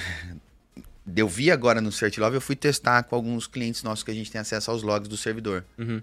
Eu 1.16 1.28
vi 1.28 1.50
agora 1.50 1.82
no 1.82 1.92
Search 1.92 2.18
Love, 2.18 2.36
eu 2.36 2.40
fui 2.40 2.56
testar 2.56 3.02
com 3.02 3.14
alguns 3.14 3.46
clientes 3.46 3.82
nossos 3.82 4.02
que 4.02 4.10
a 4.10 4.14
gente 4.14 4.30
tem 4.32 4.40
acesso 4.40 4.70
aos 4.70 4.82
logs 4.82 5.06
do 5.06 5.18
servidor. 5.18 5.62
Uhum. 5.76 6.00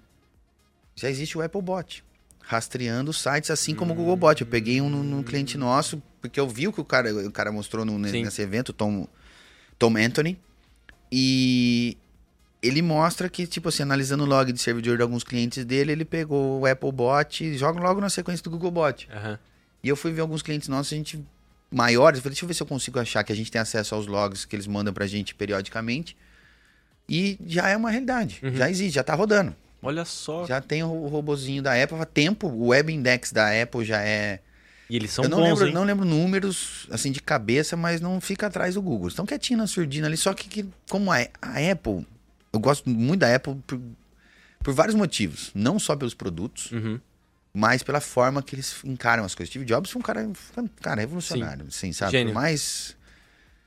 Já 0.96 1.10
existe 1.10 1.36
o 1.36 1.42
Apple 1.42 1.60
Bot. 1.60 2.04
Rastreando 2.44 3.12
sites, 3.12 3.50
assim 3.50 3.74
como 3.74 3.94
o 3.94 3.96
Google 3.96 4.16
Bot. 4.16 4.40
Eu 4.40 4.46
peguei 4.46 4.80
um 4.80 4.88
no, 4.90 5.24
cliente 5.24 5.58
nosso, 5.58 6.04
porque 6.22 6.40
eu 6.40 6.48
vi 6.48 6.68
o 6.68 6.72
que 6.74 6.80
o 6.80 6.86
cara, 6.86 7.12
o 7.28 7.32
cara 7.32 7.52
mostrou 7.52 7.84
no- 7.84 7.98
nesse 7.98 8.44
evento, 8.44 8.70
o 8.70 8.74
Tom, 8.74 9.08
Tom 9.80 9.98
Anthony. 9.98 10.40
E 11.12 11.98
ele 12.62 12.82
mostra 12.82 13.28
que, 13.30 13.48
tipo 13.48 13.70
assim, 13.70 13.84
analisando 13.84 14.24
o 14.24 14.28
log 14.28 14.52
de 14.52 14.62
servidor 14.62 14.98
de 14.98 15.04
alguns 15.04 15.24
clientes 15.24 15.66
dele, 15.66 15.92
ele 15.92 16.06
pegou 16.06 16.60
o 16.60 16.66
Apple 16.66 16.92
Bot 16.92 17.44
e 17.44 17.58
joga 17.58 17.80
logo 17.80 18.00
na 18.00 18.10
sequência 18.10 18.44
do 18.44 18.52
Google 18.52 18.72
Bot. 18.72 19.10
Aham. 19.12 19.40
E 19.84 19.90
eu 19.90 19.96
fui 19.96 20.12
ver 20.12 20.22
alguns 20.22 20.44
clientes 20.44 20.68
nossos, 20.68 20.94
a 20.94 20.96
gente 20.96 21.26
maiores, 21.72 22.20
eu 22.20 22.24
falei, 22.24 22.34
deixa 22.34 22.44
eu 22.44 22.48
ver 22.48 22.54
se 22.54 22.62
eu 22.62 22.68
consigo 22.68 23.00
achar 23.00 23.24
que 23.24 23.32
a 23.32 23.36
gente 23.36 23.50
tem 23.50 23.60
acesso 23.60 23.96
aos 23.96 24.06
logs 24.06 24.46
que 24.46 24.56
eles 24.56 24.68
mandam 24.68 24.94
pra 24.94 25.08
gente 25.08 25.34
periodicamente. 25.34 26.16
E 27.10 27.40
já 27.46 27.70
é 27.70 27.76
uma 27.76 27.90
realidade. 27.90 28.40
Uhum. 28.44 28.56
Já 28.56 28.70
existe, 28.70 28.96
já 28.96 29.04
tá 29.04 29.16
rodando. 29.16 29.56
Olha 29.82 30.06
só. 30.06 30.46
Já 30.46 30.62
tem 30.62 30.84
o 30.84 31.08
robozinho 31.08 31.64
da 31.64 31.82
Apple 31.82 31.98
há 31.98 32.06
tempo. 32.06 32.48
O 32.48 32.68
Web 32.68 32.94
Index 32.94 33.32
da 33.32 33.50
Apple 33.62 33.84
já 33.84 34.02
é. 34.02 34.40
E 34.90 34.96
eles 34.96 35.12
são 35.12 35.24
eu 35.24 35.30
não 35.30 35.40
bons, 35.40 35.50
lembro, 35.50 35.68
hein? 35.68 35.74
não 35.74 35.84
lembro 35.84 36.06
números 36.06 36.88
assim 36.92 37.12
de 37.12 37.22
cabeça, 37.22 37.76
mas 37.76 38.00
não 38.00 38.22
fica 38.22 38.48
atrás 38.48 38.76
do 38.76 38.82
Google. 38.82 39.08
Estão 39.08 39.26
quietinho 39.26 39.58
na 39.58 39.66
surdina 39.66 40.08
ali. 40.08 40.18
Só 40.18 40.34
que, 40.34 40.48
que 40.48 40.66
como 40.90 41.12
a, 41.12 41.18
a 41.42 41.72
Apple, 41.72 42.06
eu 42.54 42.60
gosto 42.60 42.90
muito 42.90 43.20
da 43.22 43.36
Apple 43.36 43.56
por, 43.66 43.80
por 44.64 44.74
vários 44.74 44.96
motivos. 44.96 45.52
Não 45.56 45.80
só 45.80 45.96
pelos 45.96 46.14
produtos, 46.14 46.72
Uhum. 46.72 47.00
mas 47.54 47.84
pela 47.84 48.00
forma 48.02 48.42
que 48.44 48.56
eles 48.56 48.76
encaram 48.84 49.24
as 49.24 49.34
coisas. 49.36 49.50
Steve 49.50 49.66
Jobs 49.66 49.90
foi 49.92 50.00
um 50.00 50.04
cara, 50.04 50.22
um 50.58 50.68
cara 50.82 51.02
revolucionário, 51.02 51.66
assim, 51.68 51.92
sabe? 51.94 52.12
Gênio. 52.12 52.34
Por 52.34 52.42
mais 52.42 52.96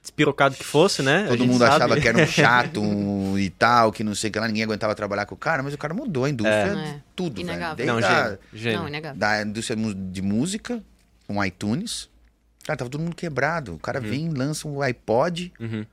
Despirocado 0.03 0.55
que 0.55 0.65
fosse, 0.65 1.01
né? 1.03 1.25
Todo 1.29 1.47
mundo 1.47 1.61
sabe. 1.61 1.77
achava 1.77 1.99
que 1.99 2.07
era 2.07 2.19
um 2.23 2.27
chato 2.29 2.79
um, 2.83 3.39
e 3.39 3.49
tal, 3.49 3.91
que 3.91 4.05
não 4.05 4.15
sei 4.15 4.29
o 4.29 4.33
que 4.35 4.39
lá, 4.39 4.47
ninguém 4.47 4.63
aguentava 4.65 4.95
trabalhar 4.95 5.25
com 5.25 5.35
o 5.35 5.39
cara, 5.39 5.63
mas 5.63 5.73
o 5.73 5.79
cara 5.79 5.95
mudou 5.95 6.27
a 6.27 6.29
indústria 6.29 6.55
É. 6.79 6.93
de 6.93 7.03
tudo, 7.17 7.37
velho. 7.37 7.49
Inegável. 7.49 7.77
Desde 7.77 7.91
Não, 7.91 7.99
a- 7.99 8.23
gênio. 8.25 8.39
gênio. 8.53 8.79
Não, 8.81 8.89
inegável. 8.89 9.19
da 9.19 9.43
indústria 9.43 9.79
de 9.95 10.21
música, 10.21 10.83
com 11.27 11.43
iTunes. 11.43 12.11
Cara, 12.67 12.77
tava 12.77 12.91
todo 12.91 13.01
mundo 13.01 13.17
quebrado. 13.17 13.75
O 13.77 13.79
cara 13.79 13.99
vem, 13.99 14.29
lança 14.29 14.69
um 14.69 14.83
iPod 14.83 15.51
Uhum. 15.59 15.87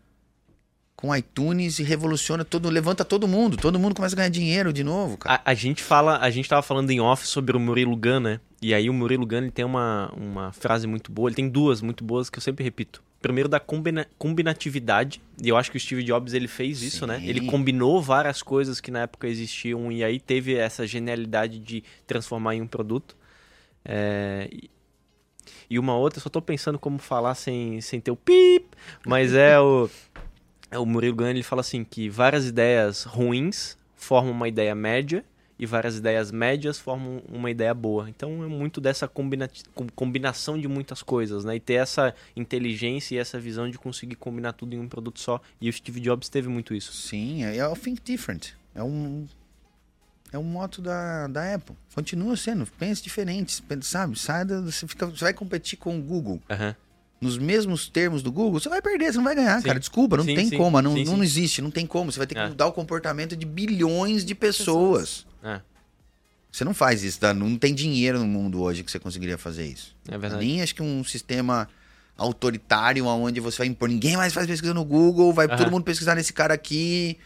Com 1.02 1.16
iTunes 1.16 1.80
e 1.80 1.84
revoluciona 1.84 2.46
todo, 2.46 2.70
levanta 2.70 3.04
todo 3.04 3.28
mundo. 3.28 3.58
Todo 3.58 3.80
mundo 3.80 3.96
começa 3.96 4.14
a 4.16 4.18
ganhar 4.18 4.30
dinheiro 4.30 4.72
de 4.72 4.84
novo, 4.84 5.18
cara. 5.18 5.42
A, 5.44 5.52
a 5.52 5.54
gente 5.56 5.82
fala, 5.82 6.20
a 6.20 6.30
gente 6.30 6.48
tava 6.48 6.62
falando 6.62 6.92
em 6.92 7.00
off 7.02 7.26
sobre 7.28 7.58
o 7.58 7.60
Murilo 7.60 7.96
Gun, 7.98 8.20
né? 8.20 8.40
E 8.62 8.74
aí 8.74 8.88
o 8.90 8.94
Murilo 8.94 9.26
Gun 9.26 9.38
ele 9.38 9.52
tem 9.52 9.66
uma, 9.66 10.14
uma 10.16 10.52
frase 10.54 10.86
muito 10.86 11.12
boa, 11.12 11.28
ele 11.28 11.36
tem 11.36 11.50
duas 11.50 11.82
muito 11.82 12.04
boas 12.04 12.30
que 12.30 12.38
eu 12.38 12.42
sempre 12.42 12.64
repito. 12.64 13.02
Primeiro 13.20 13.50
da 13.50 13.60
combina- 13.60 14.08
combinatividade, 14.18 15.22
e 15.44 15.50
eu 15.50 15.58
acho 15.58 15.72
que 15.72 15.78
o 15.78 15.80
Steve 15.80 16.04
Jobs 16.04 16.34
ele 16.34 16.48
fez 16.48 16.82
isso, 16.84 17.06
né? 17.08 17.20
Sim. 17.20 17.28
Ele 17.28 17.42
combinou 17.48 18.02
várias 18.02 18.42
coisas 18.44 18.80
que 18.80 18.92
na 18.92 19.00
época 19.02 19.28
existiam 19.28 19.92
e 19.92 20.04
aí 20.04 20.20
teve 20.20 20.56
essa 20.56 20.86
genialidade 20.88 21.60
de 21.60 21.84
transformar 22.06 22.56
em 22.56 22.62
um 22.62 22.68
produto. 22.68 23.16
É, 23.84 24.50
e- 25.70 25.80
uma 25.80 25.96
outra, 25.96 26.20
só 26.20 26.30
tô 26.30 26.42
pensando 26.42 26.78
como 26.78 27.00
falar 27.00 27.34
sem, 27.34 27.82
sem 27.82 28.00
ter 28.00 28.12
o 28.12 28.16
pip, 28.16 28.68
mas 29.06 29.34
é 29.34 29.60
o, 29.60 29.90
o 30.78 30.86
Murilo 30.86 31.16
Gun, 31.16 31.28
ele 31.28 31.44
fala 31.44 31.62
assim 31.62 31.84
que 31.84 32.10
várias 32.10 32.46
ideias 32.46 33.04
ruins 33.04 33.78
formam 33.96 34.32
uma 34.32 34.48
ideia 34.48 34.74
média 34.74 35.24
e 35.62 35.66
várias 35.68 35.98
ideias 35.98 36.32
médias 36.32 36.80
formam 36.80 37.22
uma 37.30 37.52
ideia 37.52 37.72
boa. 37.72 38.10
Então 38.10 38.44
é 38.44 38.48
muito 38.48 38.82
dessa 38.82 39.08
combina 39.08 39.48
combinação 39.96 40.60
de 40.60 40.68
muitas 40.68 41.04
coisas, 41.04 41.46
né? 41.46 41.56
E 41.56 41.60
ter 41.60 41.76
essa 41.76 42.16
inteligência 42.36 43.16
e 43.16 43.18
essa 43.20 43.40
visão 43.40 43.70
de 43.70 43.78
conseguir 43.78 44.16
combinar 44.16 44.54
tudo 44.54 44.74
em 44.74 44.80
um 44.80 44.88
produto 44.88 45.20
só. 45.20 45.40
E 45.62 45.70
o 45.70 45.74
Steve 45.74 46.00
Jobs 46.00 46.30
teve 46.30 46.50
muito 46.50 46.74
isso. 46.74 46.92
Sim, 46.94 47.44
é, 47.44 47.58
é 47.58 47.68
o 47.68 47.76
Think 47.76 48.02
Different. 48.02 48.54
É 48.74 48.82
um 48.82 49.28
é 50.32 50.38
um 50.38 50.44
moto 50.44 50.82
da, 50.82 51.28
da 51.28 51.54
Apple. 51.54 51.76
Continua 51.94 52.36
sendo, 52.38 52.66
pense 52.66 53.04
diferente, 53.04 53.62
sabe? 53.82 54.18
Sai 54.18 54.46
da, 54.46 54.62
você, 54.62 54.88
fica, 54.88 55.06
você 55.06 55.26
vai 55.26 55.34
competir 55.34 55.78
com 55.78 56.00
o 56.00 56.02
Google. 56.02 56.42
Uhum. 56.50 56.74
Nos 57.22 57.38
mesmos 57.38 57.88
termos 57.88 58.24
do 58.24 58.32
Google, 58.32 58.60
você 58.60 58.68
vai 58.68 58.82
perder, 58.82 59.12
você 59.12 59.18
não 59.18 59.24
vai 59.24 59.36
ganhar, 59.36 59.60
sim. 59.62 59.68
cara. 59.68 59.80
Desculpa, 59.80 60.18
não 60.18 60.24
sim, 60.24 60.34
tem 60.34 60.50
sim. 60.50 60.58
como, 60.58 60.82
não, 60.82 60.96
não 60.96 61.24
existe, 61.24 61.62
não 61.62 61.70
tem 61.70 61.86
como. 61.86 62.12
Você 62.12 62.18
vai 62.18 62.26
ter 62.26 62.34
que 62.34 62.42
É. 62.42 62.48
mudar 62.50 62.66
o 62.66 62.72
comportamento 62.74 63.36
de 63.36 63.46
bilhões 63.46 64.26
de 64.26 64.34
pessoas. 64.34 65.26
É, 65.44 65.62
Você 66.52 66.64
não 66.66 66.74
faz 66.74 67.04
isso, 67.04 67.20
tá? 67.20 67.32
não 67.34 67.56
tem 67.58 67.74
dinheiro 67.76 68.18
no 68.20 68.26
mundo 68.26 68.60
hoje 68.62 68.84
que 68.84 68.90
você 68.92 69.00
conseguiria 69.00 69.38
fazer 69.38 69.68
isso. 69.68 69.96
é 70.08 70.18
verdade. 70.18 70.44
Nem 70.44 70.62
acho 70.64 70.74
que 70.74 70.82
um 70.82 71.04
sistema 71.04 71.70
autoritário 72.18 73.06
onde 73.06 73.40
você 73.40 73.60
vai 73.60 73.68
impor 73.68 73.88
ninguém 73.88 74.18
mais 74.18 74.34
faz 74.34 74.48
pesquisa 74.48 74.74
no 74.74 74.84
Google, 74.84 75.32
vai 75.34 75.46
Aham. 75.48 75.58
todo 75.58 75.72
mundo 75.72 75.84
pesquisar 75.84 76.16
nesse 76.16 76.34
cara 76.34 76.54
aqui. 76.56 77.18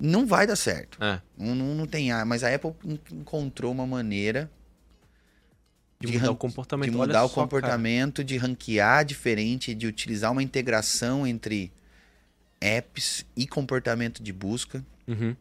Não 0.00 0.26
vai 0.26 0.46
dar 0.46 0.56
certo. 0.56 0.98
É, 1.02 1.20
Não, 1.38 1.54
não, 1.54 1.74
não 1.74 1.86
tem 1.86 2.10
ar, 2.12 2.24
mas 2.26 2.42
a 2.44 2.54
Apple 2.54 2.72
en- 2.84 2.98
encontrou 3.12 3.70
uma 3.72 3.86
maneira 3.86 4.50
de, 6.00 6.08
De 6.08 6.18
mudar 6.18 6.30
o 6.30 6.36
comportamento. 6.36 6.90
de 6.90 6.96
Olha 6.96 7.06
mudar 7.06 7.24
o 7.24 7.28
só, 7.28 7.34
cara. 7.34 7.44
comportamento, 7.46 8.22
de 8.24 8.36
ranquear 8.36 9.04
diferente, 9.04 9.74
de 9.74 9.86
utilizar 9.86 10.30
uma 10.30 10.42
integração 10.42 11.26
entre 11.26 11.72
apps 12.60 13.24
e 13.36 13.46
comportamento 13.46 14.22
de 14.22 14.32
busca. 14.32 14.84
Uhum. 15.06 15.34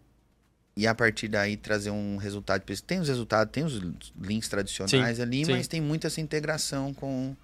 E 0.78 0.86
a 0.86 0.94
partir 0.94 1.28
daí 1.30 1.56
trazer 1.56 1.90
um 1.92 2.18
resultado. 2.18 2.62
Tem 2.86 3.00
os 3.00 3.08
resultados, 3.08 3.52
tem 3.52 3.64
os 3.64 3.82
links 4.22 4.50
tradicionais 4.50 5.20
ali, 5.22 5.46
sim. 5.46 5.52
mas 5.52 5.68
tem 5.68 5.80
muita 5.80 6.08
essa 6.08 6.20
integração 6.20 6.94
com, 6.94 7.36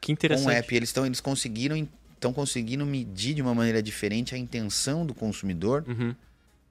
Que 0.00 0.08
com 0.08 0.12
o 0.12 0.14
interessante. 0.14 0.54
app. 0.56 0.74
Eles 0.76 0.88
estão 0.88 1.04
eles 1.04 1.20
conseguiram 1.20 1.88
estão 2.14 2.32
conseguindo 2.32 2.84
medir 2.84 3.34
de 3.34 3.42
uma 3.42 3.54
maneira 3.54 3.80
diferente 3.80 4.34
a 4.34 4.38
intenção 4.38 5.06
do 5.06 5.14
consumidor 5.14 5.84
Uhum. 5.86 6.12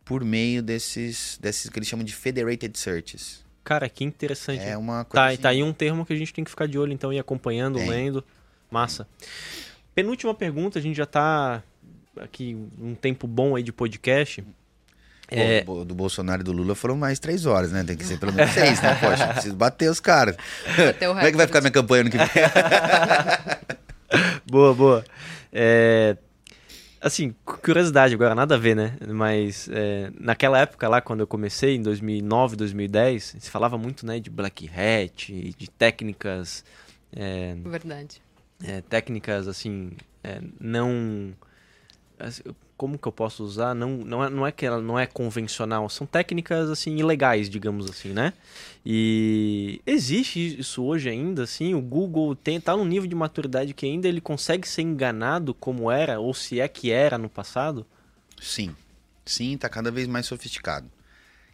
por 0.04 0.22
meio 0.26 0.62
desses, 0.62 1.38
desses 1.42 1.70
que 1.70 1.80
eles 1.80 1.88
chamam 1.88 2.04
de 2.06 2.14
federated 2.14 2.78
searches. 2.78 3.46
Cara, 3.68 3.90
que 3.90 4.06
interessante. 4.06 4.64
É 4.64 4.78
uma 4.78 5.04
coisa. 5.04 5.26
Tá, 5.26 5.34
assim- 5.34 5.42
tá 5.42 5.50
aí 5.50 5.62
um 5.62 5.74
termo 5.74 6.06
que 6.06 6.14
a 6.14 6.16
gente 6.16 6.34
tem 6.34 6.42
que 6.42 6.50
ficar 6.50 6.70
de 6.70 6.80
olho, 6.80 6.94
então, 6.94 7.12
ir 7.12 7.20
acompanhando, 7.20 7.78
lendo. 7.80 8.24
Massa. 8.72 9.06
Penúltima 9.94 10.34
pergunta, 10.34 10.80
a 10.80 10.82
gente 10.82 10.96
já 10.96 11.06
tá 11.06 11.62
aqui 12.18 12.56
um 12.80 12.96
tempo 12.96 13.28
bom 13.28 13.58
aí 13.58 13.64
de 13.64 13.74
podcast. 13.74 14.42
É, 15.28 15.66
do, 15.66 15.84
do 15.84 15.94
Bolsonaro 15.94 16.42
e 16.42 16.46
do 16.46 16.54
Lula 16.54 16.76
foram 16.76 16.96
mais 16.96 17.20
três 17.20 17.46
horas, 17.46 17.74
né? 17.74 17.84
Tem 17.84 17.98
que 17.98 18.06
ser 18.06 18.18
pelo 18.18 18.32
menos 18.32 18.54
seis, 18.54 18.82
né? 18.82 18.96
Poxa, 19.02 19.28
preciso 19.34 19.56
bater 19.58 19.92
os 19.92 20.00
caras. 20.00 20.38
Como 20.98 21.20
é 21.20 21.30
que 21.30 21.36
vai 21.36 21.46
ficar 21.46 21.60
minha 21.60 21.72
campanha 21.72 22.06
no 22.06 22.10
que 22.10 22.18
vem? 22.18 22.28
boa, 24.50 24.74
boa. 24.74 25.06
É, 25.52 26.16
assim, 27.02 27.34
cu- 27.46 27.58
curiosidade 27.60 28.14
agora, 28.14 28.34
nada 28.36 28.56
a 28.56 28.58
ver, 28.58 28.76
né? 28.76 28.98
Mas 29.08 29.70
é, 29.72 30.12
naquela 30.20 30.60
época 30.60 30.88
lá, 30.88 31.02
quando 31.02 31.22
eu 31.22 31.28
comecei, 31.28 31.76
em 31.76 31.82
2009, 31.82 32.56
2010, 32.56 33.36
se 33.40 33.50
falava 33.50 33.78
muito, 33.78 34.06
né, 34.06 34.20
de 34.20 34.30
black 34.30 34.70
hat, 34.70 35.32
de 35.58 35.70
técnicas... 35.70 36.64
é, 37.16 37.56
Verdade. 37.64 38.22
é, 38.64 38.82
técnicas 38.82 39.48
assim 39.48 39.92
é, 40.24 40.42
não 40.60 41.34
como 42.76 42.98
que 42.98 43.08
eu 43.08 43.12
posso 43.12 43.44
usar 43.44 43.74
não 43.74 43.98
não 43.98 44.24
é, 44.24 44.30
não 44.30 44.46
é 44.48 44.52
que 44.52 44.66
ela 44.66 44.82
não 44.82 44.98
é 45.00 45.06
convencional 45.06 45.90
são 45.90 46.06
técnicas 46.08 46.70
assim 46.70 46.96
ilegais 46.98 47.50
digamos 47.50 47.90
assim 47.90 48.10
né 48.10 48.34
e 48.86 49.82
existe 49.86 50.60
isso 50.60 50.84
hoje 50.84 51.10
ainda 51.10 51.44
assim 51.44 51.74
o 51.74 51.82
Google 51.82 52.36
tem 52.36 52.60
tá 52.60 52.76
num 52.76 52.86
nível 52.86 53.08
de 53.08 53.16
maturidade 53.16 53.74
que 53.74 53.86
ainda 53.86 54.08
ele 54.08 54.22
consegue 54.22 54.68
ser 54.68 54.82
enganado 54.82 55.54
como 55.54 55.92
era 55.92 56.20
ou 56.20 56.34
se 56.34 56.60
é 56.60 56.68
que 56.68 56.92
era 56.92 57.18
no 57.18 57.30
passado 57.30 57.86
Sim. 58.40 58.76
Sim, 59.26 59.58
tá 59.58 59.68
cada 59.68 59.92
vez 59.92 60.08
mais 60.08 60.26
sofisticado. 60.26 60.90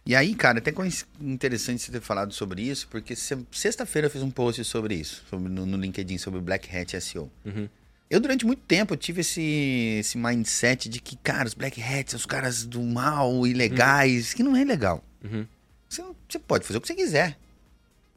E 0.06 0.14
aí, 0.14 0.34
cara, 0.34 0.58
até 0.58 0.70
coinc- 0.70 1.06
interessante 1.20 1.82
você 1.82 1.90
ter 1.90 2.00
falado 2.00 2.32
sobre 2.34 2.62
isso, 2.62 2.86
porque 2.88 3.16
se- 3.16 3.38
sexta-feira 3.50 4.06
eu 4.06 4.10
fiz 4.10 4.22
um 4.22 4.30
post 4.30 4.62
sobre 4.64 4.94
isso, 4.94 5.24
sobre, 5.28 5.48
no, 5.48 5.64
no 5.66 5.76
LinkedIn, 5.78 6.18
sobre 6.18 6.40
Black 6.40 6.68
Hat 6.76 6.94
SEO. 6.94 7.30
Uhum. 7.44 7.66
Eu, 8.10 8.20
durante 8.20 8.44
muito 8.46 8.62
tempo, 8.62 8.92
eu 8.94 8.98
tive 8.98 9.22
esse, 9.22 9.96
esse 10.00 10.16
mindset 10.18 10.88
de 10.88 11.00
que, 11.00 11.16
cara, 11.16 11.46
os 11.48 11.54
Black 11.54 11.82
Hats 11.82 12.10
são 12.12 12.18
os 12.18 12.26
caras 12.26 12.64
do 12.64 12.82
mal, 12.82 13.46
ilegais, 13.46 14.34
que 14.34 14.42
não 14.42 14.54
é 14.54 14.62
legal. 14.64 15.02
Uhum. 15.24 15.46
Você, 15.88 16.02
você 16.28 16.38
pode 16.38 16.66
fazer 16.66 16.78
o 16.78 16.80
que 16.80 16.86
você 16.86 16.94
quiser 16.94 17.36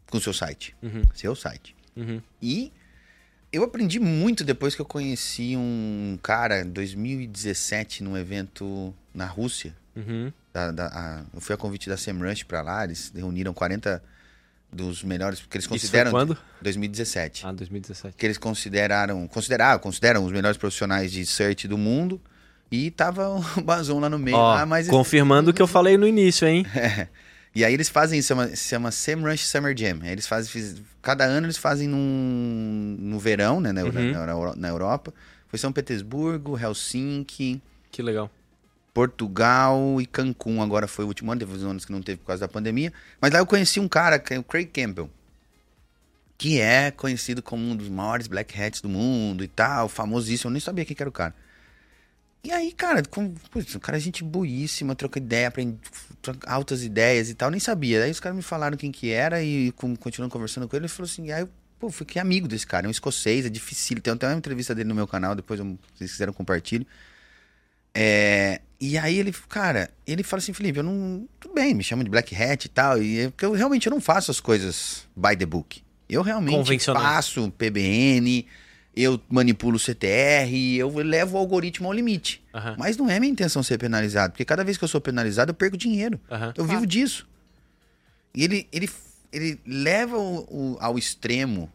com 0.09 0.17
o 0.17 0.21
seu 0.21 0.33
site. 0.33 0.75
Uhum. 0.83 1.03
Seu 1.15 1.35
site. 1.35 1.75
Uhum. 1.95 2.21
E 2.41 2.71
eu 3.51 3.63
aprendi 3.63 3.99
muito 3.99 4.43
depois 4.43 4.75
que 4.75 4.81
eu 4.81 4.85
conheci 4.85 5.55
um 5.55 6.19
cara 6.21 6.61
em 6.61 6.69
2017 6.69 8.03
num 8.03 8.17
evento 8.17 8.93
na 9.13 9.25
Rússia. 9.25 9.73
Uhum. 9.95 10.31
Da, 10.53 10.71
da- 10.71 10.88
a- 10.88 11.23
eu 11.33 11.39
fui 11.41 11.55
a 11.55 11.57
convite 11.57 11.88
da 11.89 11.97
SEMrush 11.97 12.43
pra 12.45 12.61
lá, 12.61 12.83
eles 12.83 13.11
reuniram 13.15 13.53
40 13.53 14.03
dos 14.72 15.01
melhores, 15.03 15.39
porque 15.39 15.57
eles 15.57 15.63
Isso 15.65 15.70
foi 15.70 15.80
consideram... 15.80 16.11
quando 16.11 16.38
2017. 16.61 17.45
ah 17.45 17.51
2017 17.51 18.15
Que 18.18 18.26
eles 18.26 18.38
consideraram, 18.38 19.28
consideraram, 19.28 19.80
consideram 19.80 20.26
os 20.26 20.32
melhores 20.32 20.57
profissionais 20.57 21.11
de 21.11 21.26
search 21.26 21.68
do 21.68 21.78
mundo. 21.78 22.22
E 22.70 22.91
tava 22.91 23.30
o 23.57 23.61
Bazon 23.61 23.99
lá 23.99 24.09
no 24.09 24.20
meio. 24.20 24.36
ó 24.38 24.57
ah, 24.57 24.65
mas 24.65 24.89
confirmando 24.89 25.51
o 25.51 25.53
que 25.53 25.61
eu 25.61 25.68
falei 25.68 25.97
no 25.97 26.05
início 26.07 26.47
hein 26.47 26.65
E 27.55 27.65
aí 27.65 27.74
eles 27.74 27.89
fazem 27.89 28.20
isso, 28.20 28.28
chama, 28.28 28.47
se 28.49 28.68
chama 28.70 28.91
SEMrush 28.91 29.47
Summer 29.47 29.76
Jam. 29.76 29.99
Eles 30.05 30.28
fazem, 30.28 30.76
cada 31.01 31.24
ano 31.24 31.47
eles 31.47 31.57
fazem 31.57 31.88
num, 31.88 32.97
no 32.99 33.18
verão, 33.18 33.59
né, 33.59 33.72
na, 33.72 33.82
Uhum. 33.84 33.91
na, 34.11 34.32
Euro- 34.32 34.53
na 34.55 34.68
Europa. 34.68 35.11
Foi 35.47 35.57
São 35.57 35.72
Petersburgo, 35.72 36.55
Helsinki, 36.59 37.59
que 37.89 38.03
legal 38.03 38.30
Portugal 38.97 40.01
e 40.01 40.07
Cancún. 40.07 40.59
Agora 40.59 40.87
foi 40.87 41.05
o 41.05 41.07
último 41.07 41.31
ano, 41.31 41.37
teve 41.37 41.53
uns 41.53 41.61
anos 41.61 41.85
que 41.85 41.91
não 41.91 42.01
teve 42.01 42.17
por 42.17 42.25
causa 42.25 42.39
da 42.39 42.47
pandemia. 42.47 42.91
Mas 43.21 43.31
lá 43.31 43.37
eu 43.37 43.45
conheci 43.45 43.79
um 43.79 43.87
cara, 43.87 44.17
que 44.17 44.33
é 44.33 44.39
o 44.39 44.43
Craig 44.43 44.65
Campbell, 44.65 45.07
que 46.35 46.59
é 46.59 46.89
conhecido 46.89 47.43
como 47.43 47.63
um 47.63 47.75
dos 47.75 47.89
maiores 47.89 48.25
black 48.25 48.59
hats 48.59 48.81
do 48.81 48.89
mundo 48.89 49.43
e 49.43 49.47
tal, 49.47 49.87
famosíssimo. 49.87 50.49
Eu 50.49 50.53
nem 50.53 50.59
sabia 50.59 50.83
quem 50.83 50.95
que 50.95 51.03
era 51.03 51.09
o 51.09 51.13
cara. 51.13 51.35
E 52.43 52.51
aí, 52.51 52.71
cara, 52.71 53.03
com, 53.03 53.35
putz, 53.51 53.75
o 53.75 53.79
cara 53.79 53.97
é 53.97 54.01
gente 54.01 54.23
boíssima, 54.23 54.95
troca 54.95 55.19
ideia, 55.19 55.49
aprende 55.49 55.77
altas 56.47 56.83
ideias 56.83 57.29
e 57.29 57.35
tal, 57.35 57.51
nem 57.51 57.59
sabia. 57.59 58.03
Aí 58.03 58.09
os 58.09 58.19
caras 58.19 58.35
me 58.35 58.41
falaram 58.41 58.75
quem 58.75 58.91
que 58.91 59.11
era 59.11 59.43
e 59.43 59.71
com, 59.73 59.95
continuando 59.95 60.33
conversando 60.33 60.67
com 60.67 60.75
ele, 60.75 60.85
ele 60.85 60.91
falou 60.91 61.07
assim, 61.07 61.31
aí 61.31 61.41
eu, 61.41 61.49
pô, 61.77 61.91
fiquei 61.91 62.19
amigo 62.19 62.47
desse 62.47 62.65
cara, 62.65 62.87
é 62.87 62.89
um 62.89 62.91
escocês, 62.91 63.45
é 63.45 63.49
difícil. 63.49 64.01
Tem 64.01 64.11
até 64.11 64.27
uma 64.27 64.37
entrevista 64.37 64.73
dele 64.73 64.89
no 64.89 64.95
meu 64.95 65.05
canal, 65.07 65.35
depois 65.35 65.59
eu, 65.59 65.67
se 65.67 65.99
vocês 65.99 66.11
quiserem 66.13 66.33
compartilho. 66.33 66.87
É, 67.99 68.61
e 68.79 68.95
aí 68.95 69.17
ele, 69.17 69.33
cara, 69.49 69.89
ele 70.05 70.21
fala 70.21 70.39
assim, 70.39 70.53
Felipe, 70.53 70.77
eu 70.77 70.83
não. 70.83 71.27
Tudo 71.39 71.55
bem, 71.55 71.73
me 71.73 71.83
chama 71.83 72.03
de 72.03 72.09
Black 72.11 72.35
Hat 72.35 72.65
e 72.65 72.69
tal. 72.69 73.01
E 73.01 73.21
é 73.21 73.29
porque 73.29 73.43
eu 73.45 73.51
realmente 73.53 73.87
eu 73.87 73.91
não 73.91 73.99
faço 73.99 74.29
as 74.29 74.39
coisas 74.39 75.07
by 75.15 75.35
the 75.35 75.45
book. 75.47 75.81
Eu 76.07 76.21
realmente 76.21 76.55
faço 77.01 77.51
PBN, 77.57 78.45
eu 78.95 79.19
manipulo 79.29 79.79
CTR, 79.79 80.53
eu 80.77 80.89
levo 80.99 81.35
o 81.35 81.39
algoritmo 81.39 81.87
ao 81.87 81.93
limite. 81.93 82.41
Mas 82.77 82.95
não 82.97 83.09
é 83.09 83.19
minha 83.19 83.31
intenção 83.31 83.63
ser 83.63 83.77
penalizado, 83.79 84.31
porque 84.33 84.45
cada 84.45 84.63
vez 84.63 84.77
que 84.77 84.83
eu 84.83 84.87
sou 84.87 85.01
penalizado, 85.01 85.49
eu 85.49 85.55
perco 85.55 85.75
dinheiro. 85.75 86.19
Eu 86.29 86.37
Claro. 86.37 86.67
vivo 86.67 86.85
disso. 86.85 87.27
E 88.33 88.43
ele, 88.43 88.67
ele, 88.71 88.89
ele 89.33 89.59
leva 89.65 90.17
o- 90.17 90.45
o- 90.49 90.77
ao 90.79 90.97
extremo 90.97 91.71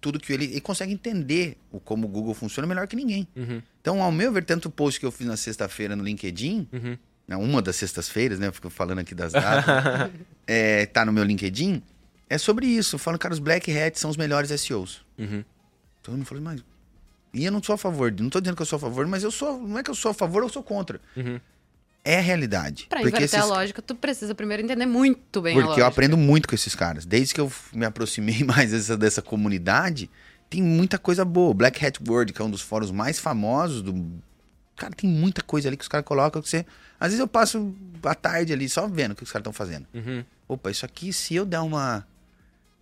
tudo 0.00 0.18
que 0.20 0.32
ele, 0.32 0.44
ele 0.44 0.60
consegue 0.60 0.92
entender 0.92 1.56
o, 1.70 1.80
como 1.80 2.06
o 2.06 2.08
Google 2.10 2.34
funciona 2.34 2.66
melhor 2.66 2.86
que 2.86 2.94
ninguém. 2.96 3.26
Uhum. 3.36 3.60
Então, 3.80 4.02
ao 4.02 4.12
meu 4.12 4.32
ver, 4.32 4.44
tanto 4.44 4.66
o 4.66 4.70
post 4.70 4.98
que 5.00 5.06
eu 5.06 5.10
fiz 5.10 5.26
na 5.26 5.36
sexta-feira 5.36 5.96
no 5.96 6.04
LinkedIn, 6.04 6.68
Uhum. 6.72 6.96
né, 7.26 7.36
uma 7.36 7.60
das 7.60 7.76
sextas-feiras, 7.76 8.38
né? 8.38 8.46
Eu 8.48 8.52
fico 8.52 8.70
falando 8.70 9.00
aqui 9.00 9.14
das 9.14 9.32
datas, 9.32 10.10
é, 10.46 10.86
tá 10.86 11.04
no 11.04 11.12
meu 11.12 11.24
LinkedIn, 11.24 11.82
é 12.30 12.38
sobre 12.38 12.66
isso. 12.66 12.94
Eu 12.96 12.98
falo, 12.98 13.18
cara, 13.18 13.32
os 13.34 13.40
Black 13.40 13.70
Hats 13.76 14.00
são 14.00 14.10
os 14.10 14.16
melhores 14.16 14.50
SEOs. 14.60 15.04
Uhum. 15.18 15.42
Todo 16.02 16.16
mundo 16.16 16.26
falou, 16.26 16.42
mas. 16.44 16.62
E 17.34 17.44
eu 17.44 17.52
não 17.52 17.62
sou 17.62 17.74
a 17.74 17.78
favor, 17.78 18.10
não 18.18 18.30
tô 18.30 18.40
dizendo 18.40 18.56
que 18.56 18.62
eu 18.62 18.66
sou 18.66 18.76
a 18.78 18.80
favor, 18.80 19.06
mas 19.06 19.22
eu 19.22 19.30
sou. 19.30 19.60
Não 19.60 19.78
é 19.78 19.82
que 19.82 19.90
eu 19.90 19.94
sou 19.94 20.10
a 20.10 20.14
favor, 20.14 20.42
eu 20.42 20.48
sou 20.48 20.62
contra. 20.62 21.00
Uhum. 21.16 21.38
É 22.10 22.18
a 22.18 22.22
realidade. 22.22 22.86
Pra 22.88 23.00
porque 23.00 23.16
inverter 23.16 23.38
a 23.38 23.42
esses 23.42 23.50
lógica, 23.50 23.82
tu 23.82 23.94
precisa 23.94 24.34
primeiro 24.34 24.62
entender 24.62 24.86
muito 24.86 25.42
bem 25.42 25.58
a 25.58 25.62
Porque 25.62 25.80
eu 25.80 25.84
aprendo 25.86 26.16
muito 26.16 26.48
com 26.48 26.54
esses 26.54 26.74
caras. 26.74 27.04
Desde 27.04 27.34
que 27.34 27.40
eu 27.40 27.52
me 27.72 27.84
aproximei 27.84 28.42
mais 28.44 28.70
dessa, 28.70 28.96
dessa 28.96 29.20
comunidade, 29.20 30.08
tem 30.48 30.62
muita 30.62 30.98
coisa 30.98 31.24
boa. 31.24 31.50
O 31.50 31.54
Black 31.54 31.84
Hat 31.84 31.98
World, 32.08 32.32
que 32.32 32.40
é 32.40 32.44
um 32.44 32.50
dos 32.50 32.62
fóruns 32.62 32.90
mais 32.90 33.18
famosos 33.18 33.82
do. 33.82 34.06
Cara, 34.76 34.94
tem 34.94 35.10
muita 35.10 35.42
coisa 35.42 35.68
ali 35.68 35.76
que 35.76 35.82
os 35.82 35.88
caras 35.88 36.06
colocam 36.06 36.40
que 36.40 36.48
você. 36.48 36.64
Às 36.98 37.08
vezes 37.08 37.20
eu 37.20 37.28
passo 37.28 37.74
a 38.02 38.14
tarde 38.14 38.52
ali 38.52 38.68
só 38.68 38.86
vendo 38.88 39.12
o 39.12 39.14
que 39.14 39.22
os 39.24 39.30
caras 39.30 39.42
estão 39.42 39.52
fazendo. 39.52 39.86
Uhum. 39.92 40.24
Opa, 40.48 40.70
isso 40.70 40.86
aqui, 40.86 41.12
se 41.12 41.34
eu 41.34 41.44
der 41.44 41.60
uma 41.60 42.06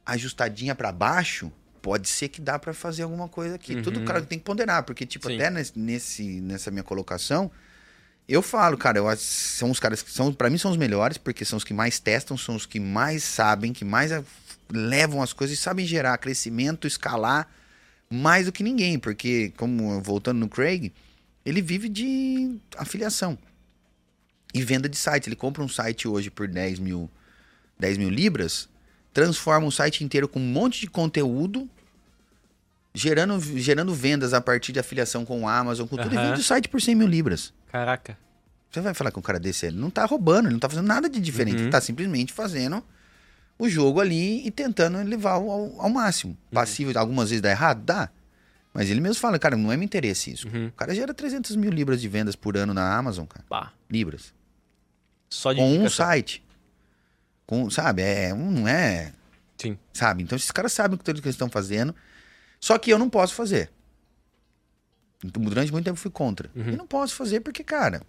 ajustadinha 0.05 0.75
pra 0.75 0.93
baixo, 0.93 1.51
pode 1.83 2.09
ser 2.09 2.29
que 2.29 2.41
dá 2.41 2.59
pra 2.59 2.73
fazer 2.73 3.03
alguma 3.03 3.29
coisa 3.29 3.57
aqui. 3.57 3.75
Uhum. 3.77 3.83
Tudo 3.83 4.01
o 4.01 4.05
cara 4.05 4.23
tem 4.23 4.39
que 4.39 4.45
ponderar, 4.45 4.85
porque, 4.85 5.05
tipo, 5.05 5.29
Sim. 5.29 5.35
até 5.37 5.51
nesse- 5.75 6.41
nessa 6.41 6.71
minha 6.71 6.83
colocação, 6.85 7.51
Eu 8.29 8.43
falo, 8.43 8.77
cara, 8.77 8.99
eu 8.99 9.17
são 9.17 9.71
os 9.71 9.79
caras 9.79 10.03
que 10.03 10.11
são, 10.11 10.33
para 10.33 10.51
mim, 10.51 10.59
são 10.59 10.71
os 10.71 10.77
melhores, 10.77 11.17
porque 11.17 11.45
são 11.45 11.57
os 11.57 11.65
que 11.65 11.73
mais 11.73 12.01
testam, 12.01 12.37
são 12.37 12.57
os 12.57 12.67
que 12.67 12.81
mais 12.81 13.23
sabem, 13.23 13.73
que 13.73 13.85
mais 13.85 14.11
levam 14.69 15.23
as 15.23 15.33
coisas 15.33 15.57
e 15.57 15.61
sabem 15.63 15.87
gerar 15.87 16.19
crescimento, 16.19 16.87
escalar 16.87 17.49
mais 18.11 18.47
do 18.47 18.53
que 18.53 18.63
ninguém, 18.63 18.99
porque, 18.99 19.53
como 19.57 20.01
voltando 20.01 20.39
no 20.39 20.49
Craig, 20.49 20.93
ele 21.45 21.63
vive 21.63 21.89
de 21.89 22.57
afiliação 22.77 23.39
e 24.53 24.63
venda 24.63 24.89
de 24.89 24.97
site. 24.97 25.29
Ele 25.29 25.37
compra 25.37 25.63
um 25.63 25.69
site 25.69 26.09
hoje 26.09 26.31
por 26.31 26.49
10 26.49 26.79
mil, 26.79 27.11
10 27.79 27.99
mil 27.99 28.11
libras, 28.11 28.69
transforma 29.13 29.67
o 29.67 29.73
site 29.73 30.03
inteiro 30.03 30.29
com 30.29 30.41
um 30.41 30.47
monte 30.47 30.81
de 30.81 30.89
conteúdo, 30.89 31.69
gerando, 32.95 33.41
gerando 33.59 33.95
vendas 33.95 34.35
a 34.35 34.41
partir 34.41 34.73
de 34.73 34.81
afiliação 34.81 35.25
com 35.25 35.43
o 35.43 35.49
Amazon, 35.49 35.87
com 35.87 35.97
tudo, 35.97 36.15
e 36.15 36.19
Aham. 36.19 36.31
vende 36.31 36.41
o 36.41 36.45
site 36.45 36.69
por 36.69 36.81
100 36.81 36.95
mil 36.95 37.09
libras. 37.09 37.53
Caraca. 37.77 38.17
Você 38.71 38.81
vai 38.81 38.95
falar 38.95 39.11
com 39.11 39.21
um 39.21 39.23
cara 39.23 39.39
desse, 39.39 39.67
ele 39.67 39.77
não 39.77 39.91
tá 39.91 40.05
roubando, 40.07 40.47
ele 40.47 40.55
não 40.55 40.59
tá 40.61 40.69
fazendo 40.69 40.87
nada 40.87 41.09
de 41.11 41.21
diferente, 41.21 41.57
Uhum. 41.57 41.63
ele 41.65 41.71
tá 41.71 41.81
simplesmente 41.81 42.33
fazendo 42.33 42.83
o 43.59 43.69
jogo 43.69 44.01
ali 44.01 44.47
e 44.47 44.51
tentando 44.51 44.97
levar 45.03 45.33
ao, 45.33 45.51
ao- 45.81 45.91
máximo. 45.91 46.33
Uhum. 46.33 46.55
Passivo, 46.55 46.99
algumas 46.99 47.29
vezes 47.31 47.43
dá 47.43 47.51
errado? 47.51 47.83
Dá. 47.85 48.09
Mas 48.73 48.91
ele 48.91 49.01
mesmo 49.01 49.21
fala, 49.21 49.39
cara, 49.39 49.57
não 49.57 49.71
é 49.73 49.77
meu 49.77 49.85
interesse 49.85 50.31
isso. 50.33 50.49
Uhum. 50.49 50.67
O 50.69 50.73
cara 50.73 50.95
gera 50.95 51.13
300 51.15 51.55
mil 51.57 51.71
libras 51.71 52.01
de 52.01 52.09
vendas 52.09 52.35
por 52.37 52.57
ano 52.57 52.73
na 52.73 52.97
Amazon, 52.97 53.27
cara. 53.27 53.45
Pá. 53.49 53.73
Libras. 53.91 54.33
Só 55.29 55.53
de 55.53 55.59
Com 55.61 55.79
um 55.79 55.89
site. 55.91 56.43
Com, 57.47 57.69
sabe, 57.71 58.03
é, 58.03 58.33
um- 58.35 58.51
não 58.51 58.69
é, 58.69 59.13
Sim. 59.59 59.79
sabe? 59.93 60.23
Então 60.23 60.37
esses 60.37 60.51
caras 60.51 60.73
sabem 60.73 60.97
o 60.97 60.99
que 60.99 61.11
eles 61.11 61.25
estão 61.27 61.49
fazendo. 61.51 61.95
Só 62.59 62.77
que 62.79 62.91
eu 62.91 62.99
não 62.99 63.09
posso 63.11 63.35
fazer. 63.35 63.71
Durante 65.25 65.73
muito 65.73 65.85
tempo 65.85 65.97
eu 65.97 66.01
fui 66.01 66.11
contra. 66.11 66.51
Uhum. 66.55 66.71
E 66.73 66.77
não 66.77 66.87
posso 66.87 67.15
fazer 67.15 67.41
porque, 67.41 67.65
cara, 67.65 68.03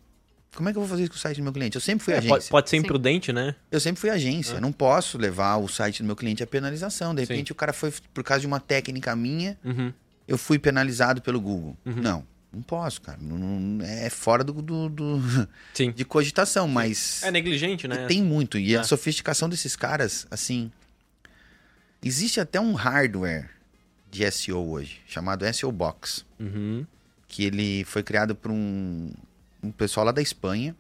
como 0.56 0.70
é 0.70 0.72
que 0.72 0.78
eu 0.78 0.82
vou 0.82 0.90
fazer 0.90 1.04
isso 1.04 1.12
com 1.12 1.18
o 1.18 1.20
site 1.20 1.38
do 1.38 1.44
meu 1.44 1.54
cliente? 1.54 1.76
Eu 1.76 1.82
sempre 1.82 2.04
fui 2.04 2.14
É, 2.14 2.18
agência. 2.18 2.36
pode, 2.38 2.50
pode 2.50 2.70
ser 2.70 2.78
Sim. 2.78 2.84
imprudente, 2.84 3.32
né? 3.34 3.56
Eu 3.72 3.80
sempre 3.80 4.00
fui 4.02 4.10
agência. 4.10 4.54
Ah. 4.54 4.58
Eu 4.58 4.62
não 4.62 4.72
posso 4.72 5.18
levar 5.18 5.58
o 5.58 5.68
site 5.68 6.02
do 6.04 6.06
meu 6.06 6.16
cliente 6.16 6.44
à 6.44 6.48
penalização. 6.48 7.14
De 7.16 7.26
Sim. 7.26 7.34
repente 7.34 7.52
o 7.52 7.56
cara 7.56 7.72
foi, 7.74 7.94
por 8.14 8.24
causa 8.24 8.42
de 8.42 8.48
uma 8.48 8.60
técnica 8.60 9.16
minha, 9.16 9.58
Uhum. 9.64 9.92
eu 10.28 10.38
fui 10.38 10.60
penalizado 10.60 11.22
pelo 11.22 11.40
Google. 11.40 11.78
Uhum. 11.86 11.94
Não, 11.96 12.26
não 12.52 12.62
posso, 12.62 13.02
cara. 13.02 13.18
Não- 13.22 13.38
não- 13.38 13.86
é 13.86 14.10
fora 14.10 14.44
do, 14.44 14.54
do- 14.62 14.90
do- 14.90 15.48
Sim. 15.74 15.92
de 15.92 16.04
cogitação, 16.04 16.68
mas 16.68 17.24
É 17.24 17.32
negligente, 17.32 17.88
né? 17.88 18.06
tem 18.08 18.22
muito. 18.22 18.58
E 18.58 18.76
É. 18.76 18.80
a 18.80 18.84
sofisticação 18.84 19.48
desses 19.48 19.76
caras, 19.76 20.28
assim. 20.30 20.72
Existe 22.04 22.40
até 22.40 22.60
um 22.60 22.74
hardware 22.74 23.50
de 24.10 24.30
SEO 24.32 24.70
hoje, 24.70 25.02
chamado 25.08 25.46
SEO 25.54 25.72
Box. 25.72 26.26
Uhum. 26.40 26.86
Que 27.28 27.44
ele 27.46 27.84
foi 27.84 28.04
criado 28.04 28.36
por 28.36 28.52
um, 28.52 29.12
um 29.62 29.72
pessoal 29.72 30.06
lá 30.06 30.12
da 30.12 30.22
Espanha. 30.22 30.76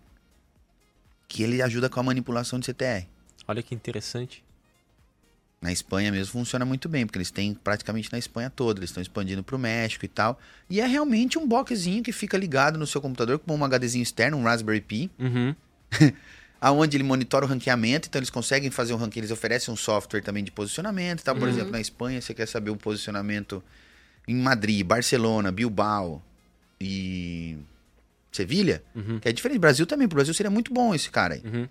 Que 1.27 1.43
ele 1.43 1.61
ajuda 1.61 1.89
com 1.89 1.99
a 1.99 2.03
manipulação 2.03 2.59
de 2.59 2.65
CTR. 2.67 3.05
Olha 3.47 3.61
que 3.61 3.75
interessante. 3.75 4.43
Na 5.61 5.71
Espanha 5.71 6.11
mesmo 6.11 6.31
funciona 6.33 6.63
muito 6.65 6.87
bem, 6.87 7.05
porque 7.05 7.17
eles 7.17 7.31
têm 7.31 7.53
praticamente 7.53 8.11
na 8.11 8.19
Espanha 8.19 8.47
toda, 8.49 8.79
eles 8.79 8.91
estão 8.91 9.01
expandindo 9.01 9.43
para 9.43 9.55
o 9.55 9.59
México 9.59 10.05
e 10.05 10.07
tal. 10.07 10.39
E 10.69 10.79
é 10.79 10.85
realmente 10.85 11.37
um 11.39 11.47
boxzinho 11.47 12.03
que 12.03 12.11
fica 12.11 12.37
ligado 12.37 12.77
no 12.77 12.85
seu 12.85 13.01
computador 13.01 13.39
com 13.39 13.55
um 13.55 13.63
HDzinho 13.65 14.03
externo, 14.03 14.37
um 14.37 14.43
Raspberry 14.43 14.81
Pi, 14.81 15.09
Uhum. 15.17 15.55
aonde 16.61 16.95
ele 16.97 17.03
monitora 17.03 17.45
o 17.45 17.49
ranqueamento, 17.49 18.07
então 18.07 18.19
eles 18.19 18.29
conseguem 18.29 18.69
fazer 18.69 18.93
um 18.93 18.97
ranking, 18.97 19.19
eles 19.19 19.31
oferecem 19.31 19.73
um 19.73 19.77
software 19.77 20.21
também 20.21 20.43
de 20.43 20.51
posicionamento, 20.51 21.23
tá? 21.23 21.33
Por 21.33 21.43
Uhum. 21.43 21.49
exemplo, 21.49 21.71
na 21.71 21.81
Espanha 21.81 22.21
você 22.21 22.33
quer 22.35 22.47
saber 22.47 22.69
o 22.69 22.75
posicionamento 22.75 23.63
em 24.27 24.35
Madrid, 24.35 24.85
Barcelona, 24.85 25.51
Bilbao 25.51 26.21
e 26.80 27.57
Sevilha, 28.32 28.84
Uhum. 28.93 29.19
que 29.19 29.28
é 29.28 29.32
diferente. 29.34 29.57
Brasil 29.59 29.86
também, 29.88 30.07
pro 30.07 30.15
Brasil 30.17 30.34
seria 30.34 30.49
muito 30.51 30.71
bom 30.73 30.93
esse 30.93 31.09
cara 31.09 31.34
aí. 31.36 31.41
Uhum. 31.43 31.67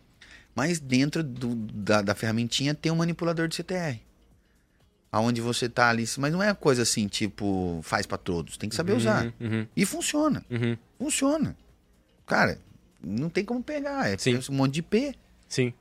Mas 0.55 0.81
dentro 0.81 1.23
do- 1.23 1.55
da, 1.55 2.03
da 2.03 2.15
ferramentinha 2.15 2.75
tem 2.75 2.91
um 2.91 2.97
manipulador 2.97 3.47
de 3.47 3.55
CTR. 3.55 4.01
Aonde 5.13 5.41
você 5.41 5.69
tá 5.69 5.89
ali, 5.89 6.05
mas 6.19 6.33
não 6.33 6.43
é 6.43 6.53
coisa 6.55 6.83
assim, 6.83 7.07
tipo, 7.07 7.81
faz 7.83 8.05
pra 8.07 8.19
todos, 8.19 8.57
tem 8.57 8.69
que 8.69 8.75
saber 8.75 8.93
usar. 8.95 9.33
Uhum. 9.41 9.67
E 9.77 9.87
funciona, 9.87 10.45
Uhum. 10.51 10.77
funciona. 10.99 11.57
Cara, 12.27 12.59
não 13.03 13.29
tem 13.31 13.45
como 13.45 13.63
pegar, 13.63 14.09
é 14.11 14.19
Sim. 14.19 14.41
um 14.51 14.55
monte 14.55 14.75
de 14.75 14.81
IP. 14.81 15.15
Sim. 15.49 15.73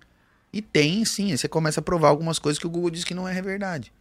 E 0.53 0.61
tem, 0.61 1.03
sim, 1.03 1.31
aí 1.31 1.37
você 1.37 1.47
começa 1.49 1.79
a 1.79 1.83
provar 1.83 2.09
algumas 2.09 2.37
coisas 2.39 2.59
que 2.59 2.67
o 2.67 2.69
Google 2.69 2.91
diz 2.91 3.03
que 3.03 3.13
não 3.15 3.27
é 3.27 3.41
verdade. 3.41 3.91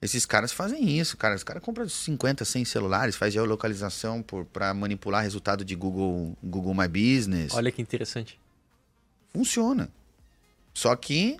Esses 0.00 0.24
caras 0.24 0.52
fazem 0.52 0.98
isso, 0.98 1.16
cara. 1.16 1.34
Os 1.34 1.42
caras 1.42 1.62
compram 1.62 1.88
50, 1.88 2.44
100 2.44 2.64
celulares, 2.64 3.16
faz 3.16 3.32
geolocalização 3.34 4.22
por, 4.22 4.44
pra 4.44 4.72
manipular 4.72 5.22
resultado 5.22 5.64
de 5.64 5.74
Google, 5.74 6.36
Google 6.42 6.74
My 6.74 6.86
Business. 6.86 7.52
Olha 7.52 7.72
que 7.72 7.82
interessante. 7.82 8.38
Funciona. 9.32 9.88
Só 10.72 10.94
que 10.94 11.36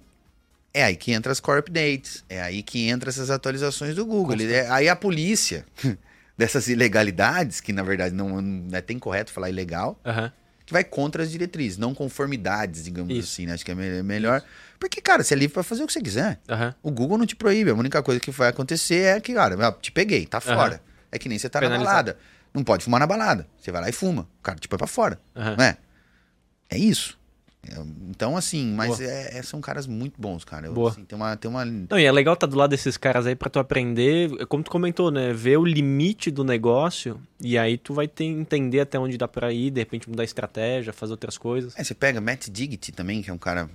é 0.74 0.82
aí 0.82 0.96
que 0.96 1.12
entra 1.12 1.30
as 1.30 1.38
core 1.38 1.60
updates, 1.60 2.24
é 2.28 2.42
aí 2.42 2.62
que 2.62 2.88
entra 2.88 3.10
essas 3.10 3.30
atualizações 3.30 3.94
do 3.94 4.04
Google. 4.04 4.36
É- 4.42 4.68
aí 4.70 4.88
a 4.88 4.96
polícia 4.96 5.64
dessas 6.36 6.66
ilegalidades, 6.68 7.60
que 7.60 7.72
na 7.72 7.84
verdade 7.84 8.14
não, 8.14 8.40
não 8.40 8.76
é 8.76 8.80
tem 8.80 8.98
correto 8.98 9.32
falar 9.32 9.48
ilegal, 9.50 9.98
Aham. 10.04 10.32
Que 10.68 10.72
vai 10.74 10.84
contra 10.84 11.22
as 11.22 11.30
diretrizes, 11.30 11.78
não 11.78 11.94
conformidades, 11.94 12.84
digamos 12.84 13.16
Isso. 13.16 13.32
assim, 13.32 13.46
né? 13.46 13.54
Acho 13.54 13.64
que 13.64 13.70
é 13.70 13.74
me- 13.74 14.02
melhor. 14.02 14.42
Porque, 14.78 15.00
cara, 15.00 15.24
você 15.24 15.32
é 15.32 15.36
livre 15.38 15.54
pra 15.54 15.62
fazer 15.62 15.82
o 15.82 15.86
que 15.86 15.92
você 15.94 16.02
quiser. 16.02 16.38
Aham. 16.46 16.74
O 16.82 16.90
Google 16.90 17.16
não 17.16 17.24
te 17.24 17.34
proíbe. 17.34 17.70
A 17.70 17.74
única 17.74 18.02
coisa 18.02 18.20
que 18.20 18.30
vai 18.30 18.50
acontecer 18.50 19.16
é 19.16 19.18
que, 19.18 19.32
cara, 19.32 19.72
te 19.80 19.90
peguei, 19.90 20.26
tá 20.26 20.42
fora. 20.42 20.82
É 21.10 21.18
que 21.18 21.26
nem 21.26 21.38
você 21.38 21.48
tá 21.48 21.58
na 21.62 21.70
balada. 21.70 22.18
Não 22.52 22.62
pode 22.62 22.84
fumar 22.84 23.00
na 23.00 23.06
balada. 23.06 23.48
Você 23.58 23.72
vai 23.72 23.80
lá 23.80 23.88
e 23.88 23.92
fuma. 23.92 24.28
O 24.40 24.42
cara 24.42 24.58
te 24.58 24.68
põe 24.68 24.76
pra 24.76 24.86
fora. 24.86 25.18
Aham. 25.34 25.56
Não 25.56 25.64
é? 25.64 25.78
É 26.68 26.76
isso. 26.76 27.17
É, 27.70 27.80
Então, 28.08 28.36
assim, 28.36 28.72
mas 28.74 29.00
é- 29.00 29.38
é- 29.38 29.42
são 29.42 29.60
caras 29.60 29.86
muito 29.86 30.20
bons, 30.20 30.44
cara. 30.44 30.66
Eu, 30.66 30.72
Boa. 30.74 30.90
assim, 30.90 31.04
tem 31.04 31.16
uma. 31.16 31.36
Tem 31.36 31.50
uma... 31.50 31.64
Não, 31.64 31.98
e 31.98 32.04
é 32.04 32.10
legal 32.12 32.34
estar 32.34 32.46
do 32.46 32.56
lado 32.56 32.70
desses 32.70 32.96
caras 32.96 33.26
aí 33.26 33.34
pra 33.36 33.48
tu 33.50 33.58
aprender, 33.58 34.46
como 34.46 34.62
tu 34.62 34.70
comentou, 34.70 35.10
né? 35.10 35.32
Ver 35.32 35.58
o 35.58 35.64
limite 35.64 36.30
do 36.30 36.42
negócio 36.44 37.20
e 37.40 37.56
aí 37.58 37.76
tu 37.78 37.94
vai 37.94 38.08
ter, 38.08 38.24
entender 38.24 38.80
até 38.80 38.98
onde 38.98 39.16
dá 39.18 39.28
pra 39.28 39.52
ir, 39.52 39.70
de 39.70 39.80
repente 39.80 40.08
mudar 40.08 40.22
a 40.22 40.24
estratégia, 40.24 40.92
fazer 40.92 41.12
outras 41.12 41.36
coisas. 41.38 41.74
É, 41.76 41.84
você 41.84 41.94
pega 41.94 42.20
Matt 42.20 42.48
Diggity 42.48 42.92
também, 42.92 43.22
que 43.22 43.30
é 43.30 43.32
um 43.32 43.38
cara 43.38 43.68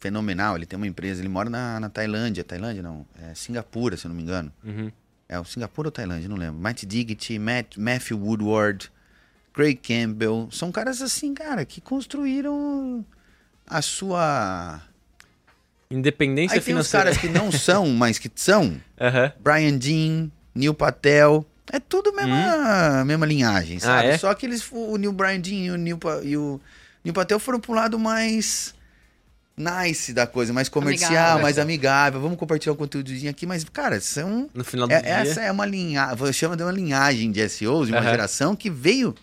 fenomenal. 0.00 0.56
Ele 0.56 0.66
tem 0.66 0.76
uma 0.76 0.86
empresa, 0.86 1.20
ele 1.20 1.28
mora 1.28 1.48
na, 1.48 1.78
na 1.80 1.88
Tailândia. 1.88 2.42
Tailândia 2.44 2.82
não, 2.82 3.06
é 3.22 3.34
Singapura, 3.34 3.96
se 3.96 4.04
eu 4.06 4.08
não 4.08 4.16
me 4.16 4.22
engano. 4.22 4.52
Uhum. 4.64 4.90
É 5.28 5.38
o 5.38 5.44
Singapura 5.44 5.88
ou 5.88 5.92
Tailândia, 5.92 6.28
não 6.28 6.36
lembro. 6.36 6.60
Matt 6.60 6.84
Diggity, 6.84 7.38
Matt, 7.38 7.76
Matthew 7.78 8.18
Woodward, 8.18 8.90
Craig 9.52 9.76
Campbell. 9.76 10.48
São 10.50 10.70
caras 10.72 11.00
assim, 11.02 11.34
cara, 11.34 11.64
que 11.64 11.80
construíram 11.80 13.04
a 13.66 13.82
sua. 13.82 14.80
Independência 15.90 16.54
Aí 16.56 16.60
tem 16.60 16.74
os 16.74 16.86
financeira. 16.88 17.04
caras 17.04 17.18
que 17.18 17.28
não 17.28 17.52
são, 17.52 17.86
mas 17.90 18.18
que 18.18 18.30
são. 18.34 18.80
Aham. 19.00 19.32
Brian 19.40 19.76
Dean, 19.76 20.30
Neil 20.54 20.72
Patel. 20.74 21.44
É 21.70 21.78
tudo 21.78 22.12
mesma, 22.14 23.04
mesma 23.04 23.24
linhagem, 23.26 23.78
sabe? 23.78 24.08
é? 24.08 24.18
Só 24.18 24.32
que 24.34 24.44
eles, 24.46 24.66
o 24.72 24.96
Neil 24.96 25.12
Brian 25.12 25.40
Dean 25.40 25.54
e 25.66 25.70
o 25.70 25.76
Neil, 25.76 25.98
e 26.22 26.36
o 26.36 26.60
Neil 27.04 27.14
Patel 27.14 27.38
foram 27.38 27.60
pro 27.60 27.72
lado 27.72 27.98
mais 27.98 28.74
nice 29.56 30.12
da 30.12 30.26
coisa, 30.26 30.52
mais 30.52 30.68
comercial, 30.68 31.10
Amigável. 31.12 31.42
mais 31.42 31.58
amigável. 31.58 32.20
Vamos 32.20 32.38
compartilhar 32.38 32.72
um 32.72 32.76
conteúdozinho 32.76 33.30
aqui, 33.30 33.46
mas, 33.46 33.64
cara, 33.64 34.00
são 34.00 34.50
No 34.52 34.64
final 34.64 34.88
do 34.88 34.92
é- 34.92 35.00
dia. 35.00 35.10
essa 35.10 35.40
é 35.42 35.52
uma 35.52 35.64
linhagem, 35.64 36.26
eu 36.26 36.32
chamo 36.32 36.56
de 36.56 36.62
uma 36.62 36.72
linhagem 36.72 37.30
de 37.30 37.40
SEOs, 37.48 37.86
de 37.86 37.92
uma 37.92 38.00
Aham. 38.00 38.10
geração 38.10 38.56
que 38.56 38.68
veio. 38.70 39.14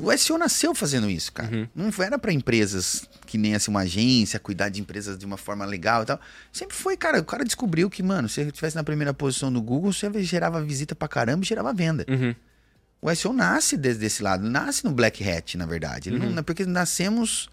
O 0.00 0.16
SEO 0.16 0.36
nasceu 0.36 0.74
fazendo 0.74 1.08
isso, 1.08 1.32
cara. 1.32 1.54
Uhum. 1.54 1.68
Não 1.74 2.04
era 2.04 2.18
pra 2.18 2.32
empresas 2.32 3.08
que 3.26 3.38
nem 3.38 3.54
assim, 3.54 3.70
uma 3.70 3.80
agência, 3.80 4.40
cuidar 4.40 4.68
de 4.68 4.80
empresas 4.80 5.16
de 5.16 5.24
uma 5.24 5.36
forma 5.36 5.64
legal 5.64 6.02
e 6.02 6.06
tal. 6.06 6.20
Sempre 6.52 6.76
foi, 6.76 6.96
cara. 6.96 7.20
O 7.20 7.24
cara 7.24 7.44
descobriu 7.44 7.88
que, 7.88 8.02
mano, 8.02 8.28
se 8.28 8.40
ele 8.40 8.50
estivesse 8.50 8.74
na 8.74 8.82
primeira 8.82 9.14
posição 9.14 9.50
no 9.50 9.62
Google, 9.62 9.92
você 9.92 10.10
gerava 10.24 10.62
visita 10.62 10.94
pra 10.94 11.06
caramba 11.06 11.44
e 11.44 11.46
gerava 11.46 11.72
venda. 11.72 12.04
Uhum. 12.08 12.34
O 13.00 13.14
SEO 13.14 13.32
nasce 13.32 13.76
desde 13.76 14.00
desse 14.00 14.22
lado, 14.22 14.48
nasce 14.48 14.84
no 14.84 14.90
Black 14.90 15.22
Hat, 15.28 15.56
na 15.56 15.66
verdade. 15.66 16.10
Uhum. 16.10 16.30
não, 16.30 16.42
porque 16.42 16.64
nascemos 16.64 17.48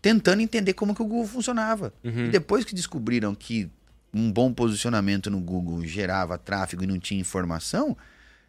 tentando 0.00 0.42
entender 0.42 0.74
como 0.74 0.94
que 0.94 1.02
o 1.02 1.06
Google 1.06 1.26
funcionava. 1.26 1.92
Uhum. 2.04 2.26
E 2.26 2.28
depois 2.28 2.64
que 2.64 2.74
descobriram 2.74 3.34
que 3.34 3.68
um 4.12 4.30
bom 4.30 4.52
posicionamento 4.52 5.28
no 5.30 5.40
Google 5.40 5.84
gerava 5.84 6.38
tráfego 6.38 6.84
e 6.84 6.86
não 6.86 7.00
tinha 7.00 7.20
informação, 7.20 7.96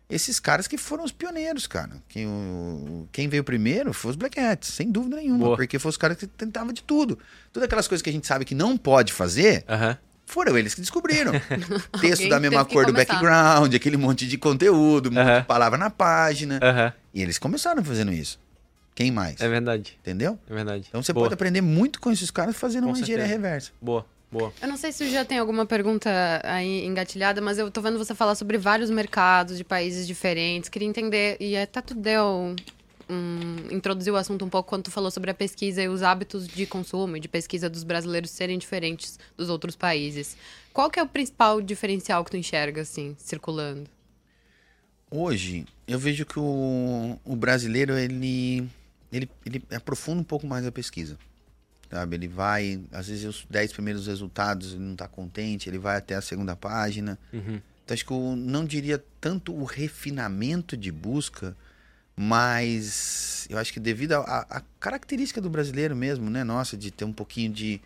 esses 0.10 0.40
caras 0.40 0.68
que 0.68 0.78
foram 0.78 1.04
os 1.04 1.12
pioneiros, 1.12 1.66
cara. 1.68 1.92
Quem, 2.08 2.28
o- 2.28 3.08
quem 3.12 3.28
veio 3.28 3.44
primeiro 3.44 3.92
foi 3.94 4.12
os 4.12 4.18
Black 4.18 4.40
Hats, 4.40 4.70
sem 4.74 4.92
dúvida 4.92 5.16
nenhuma. 5.18 5.40
Boa. 5.46 5.56
Porque 5.58 5.80
foram 5.80 5.90
os 5.92 5.98
caras 5.98 6.18
que 6.18 6.28
tentavam 6.28 6.72
de 6.74 6.84
tudo. 6.84 7.18
Todas 7.52 7.66
aquelas 7.66 7.88
coisas 7.88 8.02
que 8.04 8.10
a 8.10 8.14
gente 8.14 8.28
sabe 8.28 8.46
que 8.46 8.54
não 8.56 8.78
pode 8.78 9.12
fazer, 9.14 9.64
Aham. 9.68 9.98
foram 10.26 10.58
eles 10.58 10.74
que 10.76 10.82
descobriram. 10.82 11.32
Texto 12.02 12.24
Alguém 12.24 12.30
da 12.30 12.40
mesma 12.40 12.64
cor 12.66 12.86
do 12.86 12.92
começar. 12.94 13.14
background, 13.14 13.74
aquele 13.74 13.98
monte 13.98 14.28
de 14.28 14.38
conteúdo, 14.38 15.10
um 15.10 15.14
monte 15.14 15.28
Aham. 15.28 15.40
de 15.42 15.46
palavra 15.48 15.78
na 15.78 15.90
página. 15.90 16.60
Aham. 16.62 16.94
E 17.14 17.22
eles 17.22 17.38
começaram 17.40 17.84
fazendo 17.84 18.12
isso. 18.14 18.40
Quem 18.94 19.12
mais? 19.12 19.42
É 19.42 19.50
verdade. 19.50 19.98
Entendeu? 20.02 20.40
É 20.50 20.54
verdade. 20.54 20.86
Então 20.88 21.04
você 21.04 21.12
Boa. 21.12 21.26
pode 21.26 21.34
aprender 21.34 21.60
muito 21.62 22.00
com 22.00 22.12
esses 22.12 22.32
caras 22.32 22.56
fazendo 22.56 22.84
Com 22.84 22.92
uma 22.92 23.00
engenharia 23.00 23.26
reversa. 23.26 23.72
Boa, 23.82 24.06
boa. 24.32 24.54
Eu 24.62 24.68
não 24.68 24.78
sei 24.78 24.92
se 24.92 25.10
já 25.10 25.24
tem 25.24 25.38
alguma 25.38 25.66
pergunta 25.66 26.10
aí 26.44 26.86
engatilhada, 26.86 27.42
mas 27.42 27.58
eu 27.58 27.70
tô 27.72 27.82
vendo 27.82 27.98
você 27.98 28.14
falar 28.14 28.36
sobre 28.36 28.58
vários 28.58 28.90
mercados 28.90 29.58
de 29.58 29.64
países 29.64 30.08
diferentes. 30.08 30.70
Queria 30.70 30.88
entender. 30.88 31.38
E 31.40 31.58
a 31.58 31.66
Tatu 31.66 31.96
deu 31.96 32.56
um, 33.10 33.56
introduzir 33.72 34.12
o 34.12 34.16
assunto 34.16 34.44
um 34.44 34.50
pouco 34.50 34.70
quando 34.70 34.84
tu 34.84 34.92
falou 34.92 35.12
sobre 35.12 35.32
a 35.32 35.34
pesquisa 35.34 35.82
e 35.82 35.88
os 35.88 36.04
hábitos 36.04 36.48
de 36.48 36.66
consumo 36.66 37.18
e 37.18 37.20
de 37.20 37.28
pesquisa 37.28 37.70
dos 37.70 37.84
brasileiros 37.84 38.32
serem 38.32 38.58
diferentes 38.58 39.20
dos 39.38 39.50
outros 39.50 39.76
países. 39.76 40.36
Qual 40.74 40.90
que 40.90 41.00
é 41.00 41.04
o 41.04 41.08
principal 41.08 41.62
diferencial 41.62 42.24
que 42.26 42.32
tu 42.32 42.38
enxerga, 42.38 42.82
assim, 42.82 43.16
circulando? 43.18 43.90
Hoje, 45.10 45.66
eu 45.88 45.98
vejo 45.98 46.26
que 46.26 46.38
o, 46.38 47.18
o 47.24 47.36
brasileiro, 47.36 47.98
ele, 47.98 48.68
ele, 49.12 49.30
ele 49.46 49.64
aprofunda 49.74 50.22
um 50.22 50.24
pouco 50.24 50.46
mais 50.46 50.66
a 50.66 50.72
pesquisa. 50.72 51.18
Sabe? 51.96 52.18
Ele 52.18 52.28
vai, 52.28 52.82
às 52.92 53.08
vezes, 53.08 53.24
os 53.24 53.48
10 53.50 53.72
primeiros 53.72 54.08
resultados, 54.08 54.74
ele 54.74 54.84
não 54.84 54.92
está 54.92 55.08
contente, 55.08 55.70
ele 55.70 55.78
vai 55.78 55.96
até 55.96 56.16
a 56.16 56.22
segunda 56.22 56.54
página. 56.54 57.18
Uhum. 57.32 57.62
Então, 57.86 57.94
acho 57.94 58.06
que 58.06 58.12
eu 58.12 58.36
não 58.36 58.66
diria 58.66 59.02
tanto 59.22 59.56
o 59.56 59.64
refinamento 59.64 60.76
de 60.76 60.92
busca, 60.92 61.56
mas 62.14 63.48
eu 63.50 63.58
acho 63.58 63.72
que 63.72 63.80
devido 63.80 64.12
à 64.12 64.62
característica 64.78 65.40
do 65.40 65.50
brasileiro 65.50 65.96
mesmo, 65.96 66.30
né? 66.30 66.44
Nossa, 66.44 66.76
de 66.76 66.92
ter 66.92 67.06
um 67.06 67.14
pouquinho 67.14 67.50
de. 67.54 67.80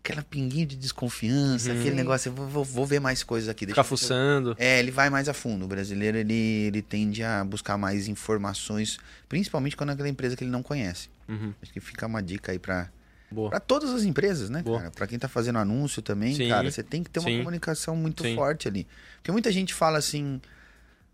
aquela 0.00 0.24
pinguinha 0.24 0.66
de 0.66 0.74
desconfiança, 0.74 1.70
Uhum. 1.70 1.78
aquele 1.78 1.94
negócio, 1.94 2.30
eu 2.30 2.34
vou, 2.34 2.64
vou, 2.64 2.84
ver 2.84 2.98
mais 2.98 3.22
coisas 3.22 3.48
aqui. 3.48 3.64
deixa 3.64 3.80
Ficar 3.80 3.88
fuçando. 3.88 4.56
é, 4.58 4.80
ele 4.80 4.90
vai 4.90 5.08
mais 5.08 5.28
a 5.28 5.32
fundo. 5.32 5.66
O 5.66 5.68
brasileiro, 5.68 6.18
ele, 6.18 6.34
ele 6.34 6.82
tende 6.82 7.22
a 7.22 7.44
buscar 7.44 7.78
mais 7.78 8.08
informações, 8.08 8.98
principalmente 9.28 9.76
quando 9.76 9.90
é 9.90 9.92
aquela 9.92 10.08
empresa 10.08 10.34
que 10.34 10.42
ele 10.42 10.50
não 10.50 10.64
conhece. 10.64 11.08
Uhum. 11.28 11.54
Acho 11.62 11.72
que 11.72 11.78
fica 11.78 12.08
uma 12.08 12.20
dica 12.20 12.50
aí 12.50 12.58
pra, 12.58 12.90
Boa. 13.32 13.50
pra 13.50 13.58
todas 13.60 13.90
as 13.90 14.04
empresas, 14.04 14.50
né, 14.50 14.62
Boa. 14.62 14.78
cara? 14.78 14.90
Pra 14.90 15.06
quem 15.06 15.18
tá 15.18 15.28
fazendo 15.28 15.58
anúncio 15.58 16.00
também, 16.02 16.34
Sim, 16.34 16.48
cara, 16.48 16.70
você 16.70 16.82
tem 16.82 17.02
que 17.02 17.10
ter 17.10 17.18
uma 17.20 17.28
sim. 17.30 17.38
comunicação 17.38 17.96
muito 17.96 18.22
Sim. 18.22 18.34
forte 18.34 18.68
ali. 18.68 18.86
Porque 19.16 19.32
muita 19.32 19.50
gente 19.50 19.72
fala 19.74 19.98
assim, 19.98 20.40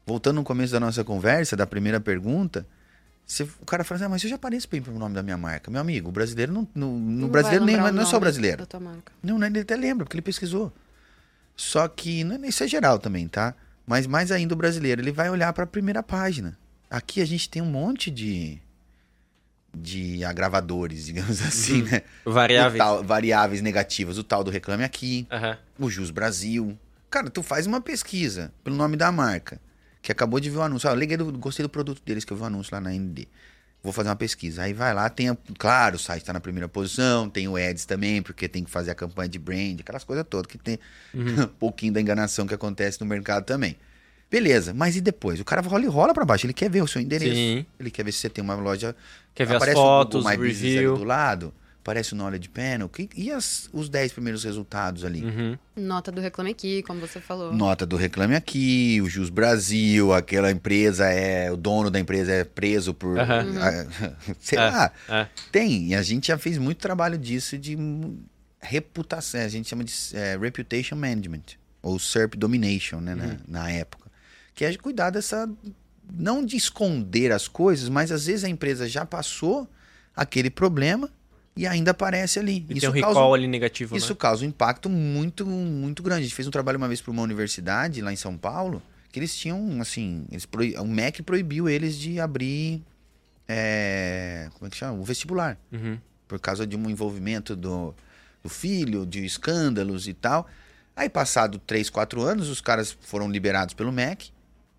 voltando 0.07 0.37
no 0.37 0.45
começo 0.45 0.73
da 0.73 0.81
nossa 0.81 1.05
conversa, 1.05 1.57
da 1.57 1.67
primeira 1.67 2.01
pergunta, 2.01 2.67
você- 3.27 3.43
o 3.61 3.67
cara 3.67 3.85
fala 3.85 3.97
assim, 3.97 4.05
ah, 4.07 4.09
mas 4.09 4.25
eu 4.25 4.31
já 4.31 4.37
apareço 4.37 4.69
bem 4.71 4.81
pro 4.81 4.93
nome 4.99 5.15
da 5.15 5.23
minha 5.23 5.37
marca. 5.37 5.71
Meu 5.71 5.81
amigo, 5.81 6.09
o 6.09 6.13
brasileiro 6.13 6.53
não. 6.53 6.67
No, 6.75 6.99
no 6.99 7.21
Não 7.23 7.29
brasileiro 7.29 7.65
nem, 7.65 7.77
não 7.77 8.03
é 8.03 8.07
só 8.07 8.19
brasileiro. 8.19 8.59
Da 8.59 8.67
tua 8.67 8.81
marca. 8.81 9.13
Não, 9.23 9.39
né, 9.39 9.47
ele 9.49 9.61
até 9.61 9.77
lembra, 9.77 10.05
porque 10.07 10.17
ele 10.17 10.23
pesquisou. 10.23 10.73
Só 11.55 11.87
que, 11.89 12.25
não, 12.25 12.43
isso 12.45 12.63
é 12.65 12.69
geral 12.69 12.99
também, 12.99 13.29
tá? 13.29 13.55
Mas 13.87 14.07
mais 14.07 14.31
ainda 14.33 14.55
o 14.55 14.57
brasileiro, 14.57 15.01
ele 15.03 15.13
vai 15.13 15.29
olhar 15.29 15.53
para 15.53 15.65
a 15.65 15.67
primeira 15.67 16.03
página. 16.03 16.57
Aqui 16.91 17.21
a 17.21 17.27
gente 17.27 17.51
tem 17.51 17.61
um 17.61 17.67
monte 17.71 18.11
de 18.11 18.61
de 19.77 20.25
agravadores, 20.25 21.05
digamos 21.07 21.41
assim, 21.43 21.83
né? 21.83 22.03
Variáveis. 22.25 22.79
Tal- 22.79 23.05
variáveis 23.05 23.61
negativas. 23.63 24.19
O 24.19 24.25
tal 24.25 24.43
do 24.45 24.51
Reclame 24.51 24.85
Aqui, 24.85 25.27
Aham. 25.31 25.57
o 25.79 25.91
Jus 25.91 26.11
Brasil. 26.11 26.79
Cara, 27.11 27.31
tu 27.31 27.43
faz 27.43 27.67
uma 27.67 27.81
pesquisa 27.81 28.53
pelo 28.63 28.77
nome 28.77 28.97
da 28.97 29.11
marca, 29.11 29.61
que 30.03 30.13
acabou 30.13 30.39
de 30.41 30.51
ver 30.51 30.59
o 30.59 30.63
anúncio. 30.63 30.89
Ah, 30.89 30.93
eu 30.93 30.97
liguei 30.99 31.17
do- 31.17 31.33
gostei 31.39 31.63
do 31.63 31.69
produto 31.69 32.03
deles, 32.05 32.25
que 32.25 32.33
eu 32.33 32.37
vi 32.37 32.43
o 32.43 32.47
anúncio 32.47 32.75
lá 32.75 32.81
na 32.81 32.93
ND. 32.95 33.27
Vou 33.83 33.93
fazer 33.93 34.09
uma 34.09 34.17
pesquisa. 34.17 34.63
Aí 34.63 34.73
vai 34.73 34.93
lá, 34.93 35.09
tem, 35.09 35.29
a- 35.31 35.37
claro, 35.59 35.97
o 35.97 35.99
site 35.99 36.25
tá 36.25 36.33
na 36.33 36.41
primeira 36.41 36.69
posição, 36.69 37.31
tem 37.31 37.47
o 37.49 37.57
Ads 37.57 37.85
também, 37.87 38.21
porque 38.21 38.49
tem 38.49 38.65
que 38.65 38.71
fazer 38.71 38.91
a 38.91 38.95
campanha 38.95 39.29
de 39.29 39.39
brand, 39.39 39.79
aquelas 39.81 40.03
coisas 40.05 40.25
todas, 40.29 40.51
que 40.51 40.59
tem 40.59 40.79
um 41.15 41.47
pouquinho 41.47 41.93
da 41.93 42.01
enganação 42.01 42.47
que 42.47 42.53
acontece 42.55 43.01
no 43.01 43.07
mercado 43.07 43.45
também. 43.45 43.77
Beleza, 44.31 44.75
mas 44.75 44.95
e 44.97 45.01
depois? 45.01 45.41
O 45.41 45.45
cara 45.45 45.63
rola 45.63 45.85
e 45.85 45.89
rola 45.89 46.13
pra 46.13 46.25
baixo, 46.25 46.45
ele 46.47 46.53
quer 46.53 46.69
ver 46.71 46.83
o 46.83 46.87
seu 46.87 47.01
endereço. 47.01 47.35
Sim. 47.35 47.65
Ele 47.81 47.91
quer 47.91 48.05
ver 48.05 48.13
se 48.13 48.19
você 48.19 48.29
tem 48.29 48.45
uma 48.45 48.55
loja. 48.55 48.95
Quer 49.35 49.47
ver 49.47 49.53
as 49.57 49.63
Aparece 49.63 49.77
fotos, 49.81 50.25
o 50.25 50.29
Business 50.29 50.61
review. 50.61 50.91
ali 50.95 50.99
do 51.01 51.05
lado, 51.07 51.55
aparece 51.81 52.13
o 52.13 52.17
Knowledge 52.17 52.49
Panel, 52.51 52.89
que- 52.91 53.09
e 53.17 53.31
as- 53.31 53.71
os 53.73 53.89
10 53.89 54.13
primeiros 54.13 54.45
resultados 54.45 55.03
ali? 55.05 55.25
Uhum. 55.25 55.57
Nota 55.77 56.13
do 56.13 56.21
Reclame 56.21 56.51
Aqui, 56.51 56.83
como 56.83 57.01
você 57.01 57.21
falou. 57.21 57.55
Nota 57.55 57.87
do 57.87 57.97
Reclame 57.97 58.35
Aqui, 58.35 59.01
o 59.03 59.09
Jus 59.09 59.31
Brasil, 59.31 60.13
aquela 60.13 60.51
empresa 60.51 61.07
é. 61.09 61.51
O 61.51 61.57
dono 61.57 61.91
da 61.91 61.99
empresa 61.99 62.31
é 62.33 62.45
preso 62.45 62.93
por. 62.93 63.19
Ah, 63.19 63.25
sei 64.41 64.59
É, 64.59 64.61
lá. 64.71 64.93
é. 65.09 65.27
Tem. 65.51 65.87
E 65.89 65.95
a 65.95 66.03
gente 66.03 66.27
já 66.29 66.37
fez 66.37 66.59
muito 66.59 66.79
trabalho 66.79 67.17
disso 67.17 67.57
de 67.57 67.79
reputação. 68.61 69.41
A 69.41 69.49
gente 69.49 69.69
chama 69.69 69.85
de 69.85 69.93
é, 70.15 70.37
Reputation 70.37 70.97
Management. 70.97 71.57
Ou 71.81 71.99
SERP 71.99 72.35
Domination, 72.37 73.01
né? 73.01 73.15
Uhum. 73.15 73.39
Na, 73.49 73.63
na 73.63 73.71
época. 73.71 74.08
Que 74.59 74.65
é 74.65 74.77
cuidar 74.77 75.11
dessa. 75.11 75.49
Não 76.13 76.45
de 76.45 76.57
esconder 76.57 77.31
as 77.31 77.47
coisas, 77.47 77.89
mas 77.89 78.11
às 78.11 78.27
vezes 78.27 78.43
a 78.43 78.49
empresa 78.49 78.89
já 78.89 79.07
passou 79.07 79.69
aquele 80.17 80.51
problema 80.51 81.09
e 81.57 81.65
ainda 81.65 81.93
aparece 81.93 82.41
ali. 82.41 82.67
E 82.69 82.81
tem 82.81 82.89
um 82.89 82.93
recall 82.93 83.35
ali 83.35 83.47
negativo, 83.47 83.97
Isso 83.97 84.15
né? 84.15 84.17
causa 84.19 84.45
um 84.45 84.49
impacto 84.49 84.91
muito, 84.91 85.47
muito 85.47 86.03
grande. 86.03 86.23
A 86.23 86.25
gente 86.25 86.35
fez 86.35 86.49
um 86.49 86.51
trabalho 86.51 86.77
uma 86.77 86.89
vez 86.89 87.01
para 87.01 87.13
uma 87.13 87.23
universidade 87.23 88.01
lá 88.01 88.13
em 88.13 88.17
São 88.17 88.37
Paulo, 88.37 88.83
que 89.13 89.21
eles 89.21 89.37
tinham, 89.37 89.81
assim, 89.81 90.25
eles 90.29 90.45
proib... 90.45 90.75
o 90.81 90.85
MEC 90.87 91.23
proibiu 91.23 91.69
eles 91.69 91.97
de 91.97 92.19
abrir, 92.19 92.83
é, 93.47 94.49
como 94.55 94.67
é 94.67 94.71
que 94.71 94.77
chama? 94.77 94.99
O 94.99 95.05
vestibular, 95.05 95.57
Uhum. 95.71 95.99
por 96.27 96.41
causa 96.41 96.67
de 96.67 96.77
um 96.77 96.91
envolvimento 96.91 97.55
do, 97.55 97.95
do 98.43 98.49
filho, 98.49 99.07
de 99.07 99.25
escândalos 99.25 100.09
e 100.09 100.15
tal. 100.15 100.49
Aí, 100.97 101.09
passado 101.09 101.61
3, 101.61 101.89
4 101.91 102.21
anos, 102.23 102.49
os 102.49 102.61
caras 102.61 102.97
foram 103.03 103.31
liberados 103.31 103.73
pelo 103.75 103.93
MEC, 103.93 104.33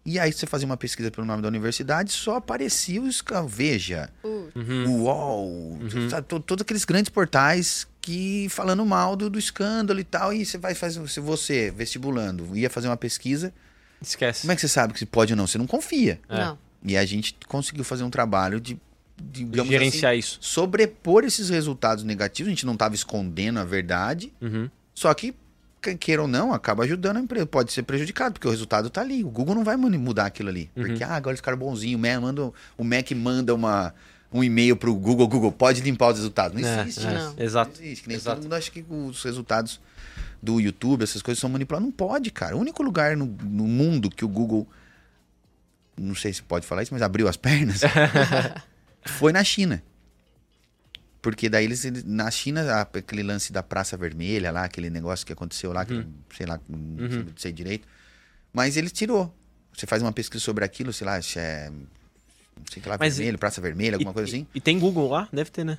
e 0.10 0.20
aí 0.20 0.32
você 0.34 0.46
fazia 0.46 0.66
uma 0.66 0.78
pesquisa 0.78 1.10
pelo 1.12 1.26
nome 1.26 1.42
da 1.42 1.48
universidade, 1.48 2.12
só 2.12 2.36
aparecia 2.38 3.02
os... 3.02 3.24
Veja, 3.48 4.10
Uh, 4.24 4.50
Uhum. 4.56 4.86
o 4.90 5.04
UOL, 5.04 5.80
sabe, 6.10 6.28
to- 6.28 6.40
todos 6.40 6.64
aqueles 6.64 6.84
grandes 6.86 7.10
portais 7.10 7.88
que 8.02 8.48
falando 8.50 8.84
mal 8.86 9.16
do, 9.16 9.30
do 9.30 9.38
escândalo 9.38 10.00
e 10.00 10.04
tal, 10.04 10.34
e 10.34 10.44
você 10.46 10.58
vai 10.58 10.74
fazer, 10.74 11.08
se 11.08 11.20
você, 11.20 11.70
vestibulando, 11.72 12.58
ia 12.58 12.70
fazer 12.70 12.88
uma 12.88 12.98
pesquisa, 12.98 13.54
Esquece. 14.02 14.42
como 14.42 14.52
é 14.52 14.56
que 14.56 14.62
você 14.62 14.68
sabe 14.68 14.94
que 14.94 15.06
pode 15.06 15.34
ou 15.34 15.38
não? 15.38 15.46
Você 15.46 15.58
não 15.58 15.68
confia. 15.68 16.20
É. 16.28 16.38
Não. 16.38 16.58
E 16.84 16.98
a 16.98 17.06
gente 17.06 17.36
conseguiu 17.48 17.84
fazer 17.84 18.04
um 18.04 18.10
trabalho 18.10 18.60
de, 18.60 18.80
digamos 19.22 19.70
Gerenciar 19.70 20.12
assim, 20.14 20.20
isso. 20.20 20.38
sobrepor 20.42 21.24
esses 21.26 21.50
resultados 21.50 22.04
negativos, 22.04 22.48
a 22.48 22.52
gente 22.52 22.66
não 22.66 22.74
estava 22.74 22.96
escondendo 22.96 23.60
a 23.60 23.64
verdade, 23.66 24.34
Uhum. 24.42 24.70
só 24.96 25.14
que- 25.14 25.36
queira 26.00 26.22
ou 26.22 26.28
não, 26.28 26.54
acaba 26.54 26.84
ajudando 26.84 27.18
a 27.18 27.20
empresa. 27.20 27.46
Pode 27.46 27.72
ser 27.72 27.84
prejudicado, 27.84 28.34
porque 28.34 28.48
o 28.48 28.52
resultado 28.52 28.90
tá 28.90 29.02
ali. 29.02 29.24
O 29.24 29.30
Google 29.30 29.56
não 29.56 29.64
vai 29.64 29.76
mudar 29.78 30.26
aquilo 30.26 30.50
ali. 30.50 30.70
Uhum. 30.76 30.84
Porque, 30.84 31.04
ah, 31.04 31.16
agora 31.16 31.34
esse 31.34 31.44
cara 31.44 31.56
é 31.56 31.60
bonzinho, 31.60 31.98
o 31.98 32.02
Mac 32.02 32.22
manda, 32.22 32.52
o 32.78 32.84
Mac 32.84 33.12
manda 33.12 33.56
uma, 33.56 33.94
um 34.32 34.44
e-mail 34.44 34.76
pro 34.76 34.94
Google, 34.94 35.28
Google, 35.28 35.52
pode 35.52 35.82
limpar 35.82 36.10
os 36.12 36.18
resultados. 36.18 36.60
Não 36.60 36.68
É, 36.68 36.82
existe 36.82 37.06
é, 37.08 37.16
isso. 37.16 37.36
Não. 37.38 37.44
Exato. 37.44 37.72
Não 37.78 37.86
existe. 37.86 38.02
Que 38.04 38.08
nem 38.10 38.18
Exato. 38.18 38.36
todo 38.38 38.44
mundo 38.44 38.54
acha 38.54 38.72
que 38.72 38.86
os 38.90 39.24
resultados 39.24 39.80
do 40.42 40.60
YouTube, 40.60 41.04
essas 41.04 41.22
coisas 41.22 41.40
são 41.40 41.50
manipulados. 41.50 41.86
Não 41.86 41.92
pode, 41.92 42.32
cara. 42.32 42.56
O 42.56 42.60
único 42.60 42.84
lugar 42.84 43.16
no, 43.18 43.26
no 43.26 43.66
mundo 43.66 44.10
que 44.10 44.24
o 44.24 44.28
Google, 44.28 44.68
não 45.98 46.16
sei 46.16 46.34
se 46.34 46.42
pode 46.44 46.66
falar 46.66 46.84
isso, 46.84 46.94
mas 46.94 47.02
abriu 47.02 47.28
as 47.28 47.38
pernas, 47.38 47.82
foi 49.06 49.34
na 49.34 49.44
China. 49.44 49.82
Porque 51.22 51.50
daí 51.50 51.66
eles, 51.66 51.84
na 52.06 52.32
China, 52.32 52.82
aquele 52.94 53.24
lance 53.24 53.52
da 53.52 53.62
Praça 53.62 53.98
Vermelha 53.98 54.52
lá, 54.52 54.64
aquele 54.64 54.90
negócio 54.90 55.26
que 55.26 55.34
aconteceu 55.34 55.74
lá, 55.74 55.84
que, 55.86 55.94
Uhum. 55.94 56.06
sei 56.36 56.46
lá, 56.46 56.60
não 56.70 57.10
sei- 57.10 57.18
não 57.24 57.34
sei 57.36 57.52
direito. 57.52 57.88
Mas 58.54 58.78
ele 58.78 58.90
tirou. 58.90 59.34
Você 59.76 59.86
faz 59.86 60.02
uma 60.02 60.12
pesquisa 60.14 60.44
sobre 60.44 60.64
aquilo, 60.64 60.92
sei 60.94 61.06
lá, 61.06 61.20
é. 61.36 61.70
Não 61.70 62.66
sei 62.72 62.82
que 62.82 62.88
lá, 62.90 62.98
Mas 63.00 63.18
vermelho, 63.18 63.38
Praça 63.38 63.60
Vermelha, 63.62 63.96
alguma 63.96 64.12
e, 64.12 64.14
coisa 64.14 64.30
assim. 64.30 64.48
E, 64.54 64.58
e 64.58 64.62
tem 64.62 64.80
Google 64.80 65.10
lá? 65.10 65.28
Deve 65.32 65.50
ter, 65.52 65.64
né? 65.64 65.78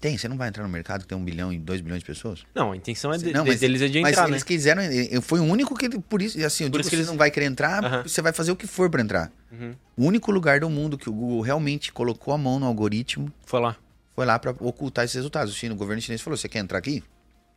Tem, 0.00 0.16
você 0.18 0.28
não 0.28 0.36
vai 0.36 0.48
entrar 0.48 0.62
no 0.62 0.68
mercado 0.68 1.02
que 1.02 1.08
tem 1.08 1.16
um 1.16 1.24
bilhão 1.24 1.52
e 1.52 1.58
dois 1.58 1.80
bilhões 1.80 2.00
de 2.00 2.06
pessoas? 2.06 2.44
Não, 2.54 2.72
a 2.72 2.76
intenção 2.76 3.12
é 3.12 3.18
de, 3.18 3.32
Não, 3.32 3.44
mas- 3.44 3.60
deles 3.60 3.80
é 3.80 3.88
de 3.88 4.00
Mas 4.00 4.12
entrar, 4.12 4.24
né? 4.24 4.32
eles 4.32 4.42
quiseram, 4.42 4.82
eu- 4.82 5.22
foi 5.22 5.40
o 5.40 5.44
único 5.44 5.76
que 5.76 5.88
por 5.98 6.20
isso, 6.20 6.42
assim, 6.44 6.64
eu 6.64 6.70
Por 6.70 6.78
digo 6.78 6.80
isso 6.82 6.90
que 6.90 6.96
eles- 6.96 7.06
não 7.06 7.16
vai 7.16 7.30
querer 7.30 7.46
entrar, 7.46 7.82
Aham. 7.84 8.02
você 8.02 8.20
vai 8.20 8.32
fazer 8.32 8.50
o 8.52 8.56
que 8.56 8.66
for 8.66 8.90
pra 8.90 9.00
entrar. 9.02 9.30
Uhum. 9.52 9.74
O 9.96 10.04
único 10.04 10.30
lugar 10.30 10.60
do 10.60 10.68
mundo 10.68 10.98
que 10.98 11.08
o 11.08 11.12
Google 11.12 11.40
realmente 11.42 11.92
colocou 11.92 12.34
a 12.34 12.38
mão 12.38 12.58
no 12.58 12.66
algoritmo 12.66 13.32
Foi 13.46 13.60
lá. 13.60 13.76
Foi 14.14 14.24
lá 14.24 14.38
pra 14.38 14.52
ocultar 14.60 15.04
esses 15.04 15.14
resultados. 15.14 15.52
O, 15.52 15.56
China, 15.56 15.74
o 15.74 15.78
governo 15.78 16.00
chinês 16.00 16.20
falou: 16.20 16.36
"Você 16.36 16.48
quer 16.48 16.60
entrar 16.60 16.78
aqui?" 16.78 17.02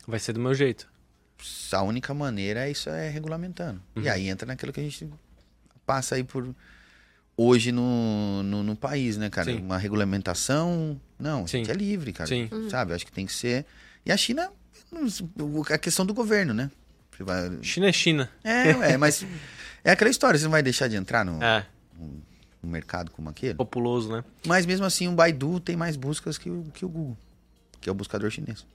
Vai 0.07 0.19
ser 0.19 0.33
do 0.33 0.39
meu 0.39 0.53
jeito. 0.53 0.87
A 1.71 1.81
única 1.83 2.13
maneira 2.13 2.67
é 2.67 2.71
isso 2.71 2.89
é 2.89 3.09
regulamentando. 3.09 3.81
Uhum. 3.95 4.03
E 4.03 4.09
aí 4.09 4.27
entra 4.27 4.47
naquilo 4.47 4.73
que 4.73 4.79
a 4.79 4.83
gente 4.83 5.07
passa 5.85 6.15
aí 6.15 6.23
por 6.23 6.55
hoje 7.35 7.71
no, 7.71 8.41
no, 8.43 8.63
no 8.63 8.75
país, 8.75 9.17
né, 9.17 9.29
cara? 9.29 9.51
Sim. 9.51 9.61
Uma 9.61 9.77
regulamentação, 9.77 10.99
não, 11.19 11.43
a 11.43 11.47
Sim. 11.47 11.59
gente 11.59 11.71
é 11.71 11.73
livre, 11.73 12.11
cara. 12.11 12.27
Sim. 12.27 12.49
Sabe? 12.69 12.93
Acho 12.93 13.05
que 13.05 13.11
tem 13.11 13.25
que 13.25 13.33
ser. 13.33 13.65
E 14.05 14.11
a 14.11 14.17
China, 14.17 14.51
a 15.69 15.77
questão 15.77 16.05
do 16.05 16.13
governo, 16.13 16.53
né? 16.53 16.71
China 17.61 17.87
é 17.87 17.91
China. 17.93 18.29
É, 18.43 18.69
é, 18.93 18.97
mas 18.97 19.25
é 19.83 19.91
aquela 19.91 20.09
história, 20.09 20.37
você 20.37 20.45
não 20.45 20.51
vai 20.51 20.63
deixar 20.63 20.87
de 20.87 20.95
entrar 20.95 21.23
no, 21.25 21.43
É, 21.43 21.65
no 21.97 22.21
mercado 22.67 23.11
como 23.11 23.29
aquele. 23.29 23.55
populoso, 23.55 24.11
né? 24.11 24.23
Mas 24.45 24.65
mesmo 24.65 24.85
assim, 24.85 25.07
o 25.07 25.11
Baidu 25.13 25.59
tem 25.59 25.75
mais 25.75 25.95
buscas 25.95 26.37
que 26.37 26.49
o, 26.49 26.63
que 26.73 26.85
o 26.85 26.89
Google, 26.89 27.17
que 27.81 27.89
é 27.89 27.91
o 27.91 27.95
buscador 27.95 28.29
chinês. 28.29 28.65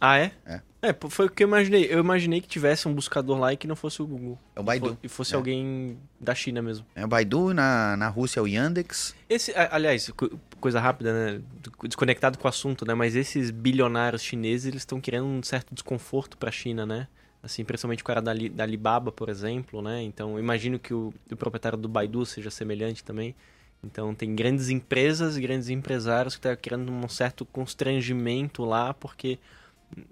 Ah, 0.00 0.16
é? 0.16 0.32
É. 0.46 0.60
É, 0.82 0.96
foi 1.10 1.26
o 1.26 1.30
que 1.30 1.42
eu 1.44 1.46
imaginei. 1.48 1.84
Eu 1.90 1.98
imaginei 1.98 2.40
que 2.40 2.48
tivesse 2.48 2.88
um 2.88 2.94
buscador 2.94 3.38
lá 3.38 3.52
e 3.52 3.56
que 3.58 3.66
não 3.66 3.76
fosse 3.76 4.00
o 4.00 4.06
Google. 4.06 4.38
É 4.56 4.60
o 4.60 4.62
Baidu. 4.62 4.96
E 5.02 5.08
fosse 5.08 5.34
É. 5.34 5.36
alguém 5.36 5.98
da 6.18 6.34
China 6.34 6.62
mesmo. 6.62 6.86
É 6.94 7.04
o 7.04 7.08
Baidu, 7.08 7.52
na, 7.52 7.98
na 7.98 8.08
Rússia 8.08 8.40
é 8.40 8.42
o 8.42 8.46
Yandex. 8.46 9.14
Esse, 9.28 9.50
a- 9.52 9.74
aliás, 9.74 10.08
co- 10.16 10.30
coisa 10.58 10.80
rápida, 10.80 11.12
né? 11.12 11.42
Desconectado 11.84 12.38
com 12.38 12.46
o 12.46 12.48
assunto, 12.48 12.86
né? 12.86 12.94
Mas 12.94 13.14
esses 13.14 13.50
bilionários 13.50 14.22
chineses, 14.22 14.64
eles 14.68 14.80
estão 14.80 14.98
querendo 15.02 15.26
um 15.26 15.42
certo 15.42 15.74
desconforto 15.74 16.38
pra 16.38 16.50
China, 16.50 16.86
né? 16.86 17.06
Assim, 17.42 17.64
principalmente 17.64 18.02
o 18.02 18.04
cara 18.04 18.20
da, 18.20 18.32
da 18.34 18.64
Alibaba, 18.64 19.10
por 19.10 19.28
exemplo, 19.28 19.80
né? 19.80 20.02
Então, 20.02 20.38
imagino 20.38 20.78
que 20.78 20.92
o, 20.92 21.12
o 21.30 21.36
proprietário 21.36 21.78
do 21.78 21.88
Baidu 21.88 22.24
seja 22.26 22.50
semelhante 22.50 23.02
também. 23.02 23.34
Então 23.82 24.14
tem 24.14 24.34
grandes 24.34 24.68
empresas, 24.68 25.38
grandes 25.38 25.70
empresários 25.70 26.34
que 26.34 26.38
estão 26.38 26.52
tá 26.52 26.56
criando 26.56 26.92
um 26.92 27.08
certo 27.08 27.46
constrangimento 27.46 28.64
lá, 28.64 28.92
porque 28.92 29.38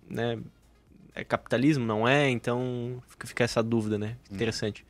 né, 0.08 0.38
é 1.14 1.22
capitalismo, 1.22 1.84
não 1.84 2.08
é? 2.08 2.30
Então 2.30 3.02
fica, 3.08 3.26
fica 3.26 3.44
essa 3.44 3.62
dúvida, 3.62 3.98
né? 3.98 4.16
Hum. 4.30 4.34
Interessante. 4.34 4.86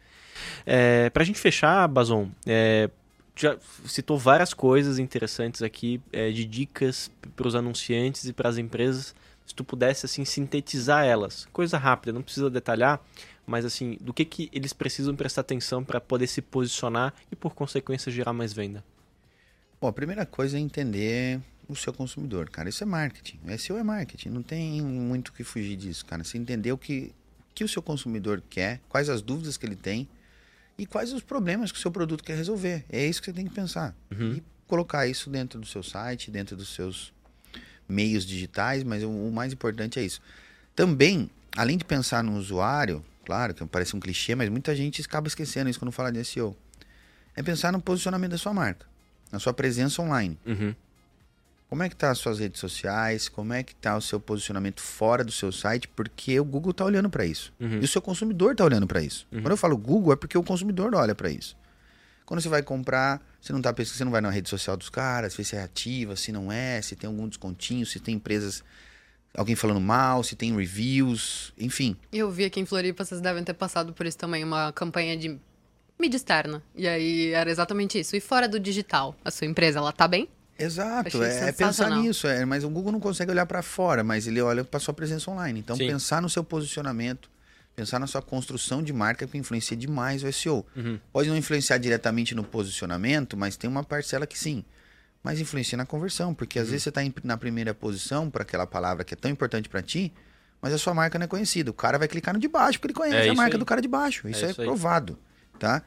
É, 0.65 1.11
Para 1.11 1.23
a 1.23 1.27
gente 1.27 1.41
fechar, 1.41 1.89
Bazon, 1.89 2.31
é, 2.47 2.89
já 3.35 3.57
citou 3.85 4.17
várias 4.17 4.55
coisas 4.55 4.99
interessantes 4.99 5.63
aqui 5.63 6.01
é, 6.13 6.31
de 6.31 6.45
dicas 6.45 7.11
para 7.35 7.49
os 7.49 7.57
anunciantes 7.57 8.25
e 8.27 8.33
para 8.33 8.49
as 8.49 8.59
empresas. 8.59 9.15
Se 9.49 9.55
tu 9.55 9.65
pudesse 9.65 10.05
assim 10.05 10.27
sintetizar 10.27 11.07
elas, 11.07 11.49
coisa 11.55 11.79
rápida, 11.79 12.13
não 12.13 12.21
precisa 12.21 12.51
detalhar, 12.51 13.01
mas 13.47 13.65
assim, 13.65 13.97
do 13.99 14.13
que, 14.13 14.27
que 14.27 14.51
eles 14.53 14.75
precisam 14.75 15.17
prestar 15.17 15.41
atenção 15.41 15.83
para 15.83 15.99
poder 15.99 16.27
se 16.27 16.43
posicionar 16.43 17.15
e, 17.33 17.35
por 17.35 17.55
consequência, 17.55 18.13
gerar 18.13 18.35
mais 18.35 18.53
venda? 18.53 18.85
Bom, 19.81 19.89
a 19.89 19.93
primeira 19.93 20.27
coisa 20.27 20.59
é 20.59 20.61
entender 20.61 21.41
o 21.67 21.75
seu 21.75 21.95
consumidor, 21.95 22.51
cara. 22.51 22.69
Isso 22.69 22.83
é 22.83 22.87
marketing. 22.87 23.41
SEO 23.57 23.79
é 23.79 23.83
marketing. 23.83 24.29
Não 24.29 24.43
tem 24.43 24.83
muito 24.83 25.29
o 25.29 25.33
que 25.33 25.43
fugir 25.43 25.77
disso, 25.77 26.05
cara. 26.05 26.23
Você 26.23 26.37
entender 26.37 26.73
o 26.73 26.77
que, 26.77 27.15
que 27.55 27.65
o 27.65 27.69
seu 27.69 27.81
consumidor 27.81 28.43
quer, 28.51 28.83
quais 28.87 29.09
as 29.09 29.23
dúvidas 29.23 29.57
que 29.57 29.65
ele 29.65 29.77
tem 29.77 30.07
e 30.77 30.85
quais 30.85 31.15
os 31.15 31.23
problemas 31.23 31.73
que 31.73 31.79
o 31.79 31.81
seu 31.81 31.91
produto 31.91 32.23
quer 32.23 32.37
resolver. 32.37 32.85
É 32.91 33.07
isso 33.07 33.23
que 33.23 33.31
você 33.31 33.33
tem 33.33 33.47
que 33.47 33.55
pensar. 33.55 33.97
Uhum. 34.11 34.35
E 34.35 34.43
colocar 34.67 35.07
isso 35.07 35.31
dentro 35.31 35.59
do 35.59 35.67
seu 35.67 35.83
site, 35.83 36.31
dentro 36.31 36.55
dos 36.55 36.69
seus 36.69 37.15
meios 37.89 38.25
digitais, 38.27 38.85
mas 38.85 39.03
o, 39.03 39.09
o 39.09 39.33
mais 39.33 39.53
importante 39.53 39.99
é 39.99 40.05
isso. 40.05 40.21
Também, 40.75 41.31
além 41.57 41.77
de 41.77 41.85
pensar 41.85 42.23
no 42.23 42.37
usuário, 42.37 43.05
Claro 43.29 43.53
que 43.53 43.63
parece 43.67 43.95
um 43.95 44.01
clichê, 44.01 44.35
mas 44.35 44.49
muita 44.49 44.75
gente 44.75 45.03
acaba 45.03 45.29
esquecendo 45.29 45.69
isso 45.69 45.79
quando 45.79 45.93
fala 45.93 46.11
de 46.11 46.25
SEO. 46.25 46.57
É 47.37 47.43
pensar 47.43 47.71
no 47.71 47.79
posicionamento 47.79 48.31
da 48.31 48.39
sua 48.39 48.55
marca, 48.55 48.87
na 49.31 49.39
sua 49.39 49.53
presença 49.53 50.01
online. 50.01 50.39
Uhum. 50.47 50.75
Como 51.69 51.83
é 51.83 51.91
que 51.91 51.95
tá 51.95 52.11
as 52.11 52.17
suas 52.17 52.39
redes 52.39 52.59
sociais? 52.59 53.29
Como 53.29 53.53
é 53.53 53.63
que 53.63 53.75
tá 53.75 53.99
o 53.99 54.01
seu 54.01 54.19
posicionamento 54.19 54.81
fora 54.81 55.23
do 55.23 55.31
seu 55.31 55.53
site? 55.53 55.87
Porque 55.89 56.41
o 56.41 56.45
Google 56.45 56.73
tá 56.73 56.87
olhando 56.87 57.11
para 57.11 57.27
isso. 57.27 57.53
Uhum. 57.61 57.81
E 57.83 57.85
o 57.85 57.87
seu 57.87 58.01
consumidor 58.01 58.57
tá 58.57 58.65
olhando 58.65 58.87
para 58.87 59.03
isso. 59.03 59.27
Uhum. 59.31 59.43
Quando 59.43 59.51
eu 59.51 59.59
falo 59.59 59.77
Google, 59.77 60.15
é 60.15 60.17
porque 60.17 60.39
o 60.39 60.43
consumidor 60.43 60.95
olha 60.95 61.15
para 61.15 61.29
isso. 61.29 61.55
Quando 62.29 62.43
você 62.43 62.49
vai 62.51 62.63
comprar, 62.63 63.27
você 63.41 63.55
não 63.55 63.63
tá 63.63 63.73
pesquisando, 63.73 63.97
você 63.97 64.05
não 64.05 64.13
vai 64.13 64.21
na 64.21 64.29
rede 64.29 64.51
social 64.51 64.77
dos 64.77 64.91
caras, 64.91 65.35
ver 65.35 65.45
se 65.45 65.57
é 65.57 65.63
ativa, 65.63 66.15
se 66.15 66.31
não 66.31 66.53
é, 66.53 66.83
se 66.83 66.95
tem 66.95 67.09
algum 67.09 67.27
descontinho, 67.27 67.87
se 67.87 67.99
tem 67.99 68.17
empresas 68.17 68.63
alguém 69.35 69.57
falando 69.57 69.81
mal, 69.81 70.23
se 70.23 70.37
tem 70.37 70.55
reviews, 70.55 71.55
enfim. 71.57 71.97
Eu 72.13 72.31
vi 72.31 72.45
aqui 72.45 72.61
em 72.61 72.67
Floripa, 72.67 73.03
vocês 73.03 73.23
devem 73.23 73.43
ter 73.43 73.55
passado 73.55 73.95
por 73.95 74.05
isso 74.05 74.19
também, 74.19 74.45
uma 74.45 74.71
campanha 74.73 75.17
de 75.17 75.41
mídia 75.99 76.19
externa. 76.19 76.63
E 76.77 76.87
aí 76.87 77.33
era 77.33 77.51
exatamente 77.51 77.99
isso. 77.99 78.15
E 78.15 78.21
fora 78.21 78.47
do 78.47 78.61
digital, 78.61 79.17
a 79.25 79.31
sua 79.31 79.47
empresa, 79.47 79.79
ela 79.79 79.91
tá 79.91 80.07
bem? 80.07 80.29
Exato, 80.59 81.23
é, 81.23 81.49
é, 81.49 81.53
pensar 81.53 81.89
nisso, 81.93 82.27
é, 82.27 82.45
mas 82.45 82.63
o 82.63 82.69
Google 82.69 82.93
não 82.93 83.01
consegue 83.01 83.31
olhar 83.31 83.47
para 83.47 83.63
fora, 83.63 84.05
mas 84.05 84.27
ele 84.27 84.43
olha 84.43 84.63
para 84.65 84.79
sua 84.79 84.93
presença 84.93 85.31
online. 85.31 85.61
Então, 85.61 85.77
Sim. 85.77 85.87
pensar 85.87 86.21
no 86.21 86.29
seu 86.29 86.45
posicionamento, 86.45 87.31
pensar 87.79 88.01
na 88.01 88.07
sua 88.09 88.21
construção 88.21 88.83
de 88.83 88.93
marca 88.93 89.27
que 89.27 89.39
influencia 89.39 89.77
demais 89.77 90.25
o 90.25 90.33
SEO. 90.33 90.67
Uhum. 90.75 90.99
Pode 91.13 91.29
não 91.29 91.37
influenciar 91.37 91.79
diretamente 91.79 92.35
no 92.35 92.43
posicionamento, 92.43 93.37
mas 93.37 93.57
tem 93.57 93.71
uma 93.71 93.85
parcela 93.85 94.27
que 94.27 94.39
sim 94.39 94.65
mas 95.23 95.41
influencia 95.41 95.77
na 95.77 95.85
conversão, 95.85 96.33
porque 96.33 96.59
às 96.59 96.67
uhum. 96.67 96.71
vezes 96.71 96.85
você 96.85 96.89
está 96.91 97.03
na 97.25 97.37
primeira 97.37 97.75
posição 97.75 98.31
para 98.31 98.43
aquela 98.43 98.67
palavra 98.67 99.05
que 99.05 99.15
é 99.15 99.17
tão 99.17 99.31
importante 99.31 99.69
para 99.69 99.83
ti, 99.83 100.13
mas 100.63 100.73
a 100.73 100.79
sua 100.79 100.95
marca 100.95 101.19
não 101.19 101.25
é 101.25 101.29
conhecida. 101.29 101.71
O 101.71 101.75
cara 101.75 101.99
vai 101.99 102.09
clicar 102.09 102.33
no 102.33 102.41
de 102.41 102.49
baixo 102.49 102.79
porque 102.79 102.93
ele 102.93 103.11
conhece 103.11 103.29
é 103.29 103.31
a 103.31 103.35
marca 103.35 103.57
aí. 103.57 103.59
do 103.59 103.67
cara 103.67 103.83
de 103.83 103.89
baixo. 103.89 104.29
Isso 104.29 104.45
é, 104.45 104.49
é 104.49 104.51
isso 104.53 104.63
provado, 104.63 105.19
tá? 105.59 105.83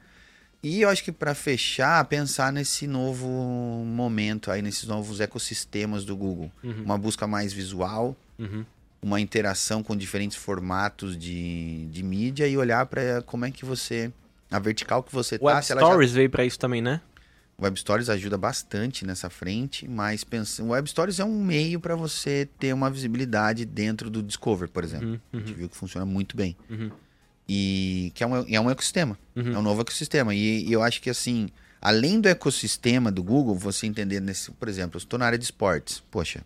E 0.61 0.81
eu 0.81 0.89
acho 0.89 1.03
que 1.03 1.11
para 1.11 1.33
fechar, 1.33 2.05
pensar 2.05 2.53
nesse 2.53 2.85
novo 2.85 3.27
momento 3.27 4.51
aí, 4.51 4.61
nesses 4.61 4.83
novos 4.83 5.19
ecossistemas 5.19 6.05
do 6.05 6.15
Google. 6.15 6.51
Uhum. 6.63 6.83
Uma 6.83 6.97
busca 6.97 7.25
mais 7.25 7.51
visual, 7.51 8.15
uhum. 8.37 8.63
Uma 9.01 9.19
interação 9.19 9.81
com 9.81 9.95
diferentes 9.95 10.37
formatos 10.37 11.17
de, 11.17 11.87
de 11.87 12.03
mídia 12.03 12.47
e 12.47 12.57
olhar 12.57 12.85
para 12.85 13.21
como 13.23 13.45
é 13.45 13.51
que 13.51 13.65
você... 13.65 14.11
A 14.49 14.59
vertical 14.59 15.01
que 15.01 15.13
você 15.13 15.35
o 15.35 15.39
tá... 15.39 15.45
Web 15.45 15.65
Stories 15.65 16.11
já... 16.11 16.15
veio 16.15 16.29
para 16.29 16.45
isso 16.45 16.59
também, 16.59 16.81
né? 16.81 17.01
Web 17.61 17.79
Stories 17.79 18.09
ajuda 18.09 18.37
bastante 18.37 19.05
nessa 19.05 19.29
frente, 19.29 19.87
mas 19.87 20.23
pensa, 20.23 20.63
Web 20.63 20.89
Stories 20.89 21.19
é 21.19 21.25
um 21.25 21.43
meio 21.43 21.79
para 21.79 21.95
você 21.95 22.49
ter 22.57 22.73
uma 22.73 22.89
visibilidade 22.89 23.65
dentro 23.65 24.09
do 24.09 24.23
Discover, 24.23 24.67
por 24.67 24.83
exemplo. 24.83 25.09
Uhum, 25.09 25.13
uhum. 25.13 25.19
A 25.33 25.37
gente 25.37 25.53
viu 25.53 25.69
que 25.69 25.77
funciona 25.77 26.05
muito 26.05 26.35
bem. 26.35 26.57
Uhum. 26.67 26.89
E 27.47 28.11
que 28.15 28.23
é 28.23 28.27
um, 28.27 28.45
é 28.49 28.59
um 28.59 28.69
ecossistema. 28.69 29.17
Uhum. 29.35 29.53
É 29.53 29.59
um 29.59 29.61
novo 29.61 29.81
ecossistema. 29.81 30.33
E, 30.33 30.67
e, 30.67 30.73
eu 30.73 30.81
acho 30.81 31.01
que 31.01 31.09
assim, 31.09 31.49
além 31.79 32.19
do 32.19 32.27
ecossistema 32.27 33.11
do 33.11 33.21
Google, 33.21 33.55
você 33.55 33.85
entender 33.85 34.19
nesse, 34.19 34.51
por 34.51 34.67
exemplo, 34.67 34.97
eu 34.97 34.99
estou 34.99 35.19
na 35.19 35.27
área 35.27 35.37
de 35.37 35.43
esportes. 35.43 36.03
Poxa, 36.09 36.41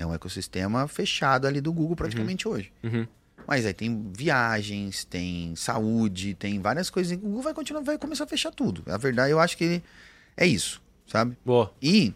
é 0.00 0.06
um 0.06 0.14
ecossistema 0.14 0.86
fechado 0.88 1.46
ali 1.46 1.60
do 1.60 1.72
Google 1.72 1.96
praticamente 1.96 2.46
uhum. 2.46 2.54
hoje. 2.54 2.72
Uhum. 2.82 3.06
Mas 3.46 3.66
aí 3.66 3.74
tem 3.74 4.10
viagens, 4.16 5.04
tem 5.04 5.54
saúde, 5.56 6.34
tem 6.34 6.60
várias 6.60 6.88
coisas. 6.88 7.16
O 7.16 7.20
Google 7.20 7.42
vai 7.42 7.54
continuar, 7.54 7.82
vai 7.82 7.98
começar 7.98 8.24
a 8.24 8.26
fechar 8.26 8.52
tudo. 8.52 8.82
A 8.86 8.96
verdade, 8.96 9.32
eu 9.32 9.40
acho 9.40 9.56
que 9.56 9.82
é 10.36 10.46
isso, 10.46 10.80
sabe? 11.06 11.36
Boa. 11.44 11.72
E 11.82 12.14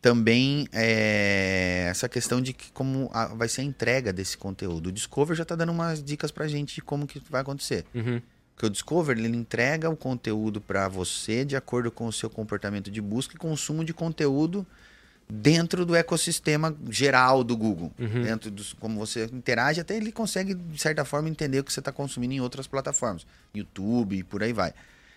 também 0.00 0.66
é, 0.72 1.88
essa 1.90 2.08
questão 2.08 2.40
de 2.40 2.52
que 2.52 2.72
como 2.72 3.10
a, 3.12 3.26
vai 3.26 3.48
ser 3.48 3.60
a 3.60 3.64
entrega 3.64 4.12
desse 4.12 4.36
conteúdo. 4.38 4.88
O 4.88 4.92
Discover 4.92 5.36
já 5.36 5.42
está 5.42 5.54
dando 5.54 5.72
umas 5.72 6.02
dicas 6.02 6.30
pra 6.30 6.48
gente 6.48 6.74
de 6.76 6.80
como 6.80 7.06
que 7.06 7.20
vai 7.28 7.42
acontecer. 7.42 7.84
Uhum. 7.94 8.22
Porque 8.54 8.66
o 8.66 8.70
Discover 8.70 9.18
ele 9.18 9.28
entrega 9.28 9.88
o 9.90 9.96
conteúdo 9.96 10.60
para 10.60 10.88
você 10.88 11.44
de 11.44 11.56
acordo 11.56 11.90
com 11.90 12.06
o 12.06 12.12
seu 12.12 12.30
comportamento 12.30 12.90
de 12.90 13.00
busca 13.00 13.34
e 13.34 13.38
consumo 13.38 13.84
de 13.84 13.92
conteúdo 13.92 14.66
dentro 15.30 15.86
do 15.86 15.94
ecossistema 15.94 16.76
geral 16.88 17.44
do 17.44 17.56
Google. 17.56 17.92
Uhum. 17.98 18.22
Dentro 18.22 18.50
dos 18.50 18.72
como 18.72 18.98
você 18.98 19.24
interage, 19.32 19.80
até 19.80 19.96
ele 19.96 20.12
consegue, 20.12 20.54
de 20.54 20.80
certa 20.80 21.04
forma, 21.04 21.28
entender 21.28 21.60
o 21.60 21.64
que 21.64 21.72
você 21.72 21.80
está 21.80 21.92
consumindo 21.92 22.34
em 22.34 22.40
outras 22.40 22.66
plataformas. 22.66 23.26
YouTube 23.54 24.16
e 24.16 24.24
por 24.24 24.42
aí 24.42 24.52
vai. 24.52 24.72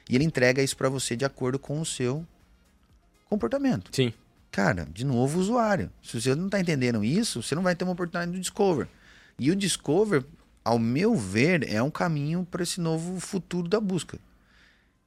E 0.09 0.15
ele 0.15 0.23
entrega 0.23 0.61
isso 0.61 0.77
para 0.77 0.89
você 0.89 1.15
de 1.15 1.25
acordo 1.25 1.57
com 1.57 1.79
o 1.79 1.85
seu 1.85 2.25
comportamento. 3.29 3.89
Sim. 3.93 4.13
Cara, 4.51 4.87
de 4.93 5.03
novo, 5.03 5.39
usuário. 5.39 5.89
Se 6.03 6.21
você 6.21 6.35
não 6.35 6.45
está 6.45 6.59
entendendo 6.59 7.03
isso, 7.03 7.41
você 7.41 7.55
não 7.55 7.63
vai 7.63 7.75
ter 7.75 7.83
uma 7.83 7.93
oportunidade 7.93 8.31
do 8.31 8.39
Discover. 8.39 8.87
E 9.39 9.49
o 9.49 9.55
Discover, 9.55 10.23
ao 10.63 10.77
meu 10.77 11.15
ver, 11.15 11.67
é 11.67 11.81
um 11.81 11.89
caminho 11.89 12.47
para 12.49 12.61
esse 12.61 12.79
novo 12.79 13.19
futuro 13.19 13.67
da 13.67 13.79
busca. 13.79 14.19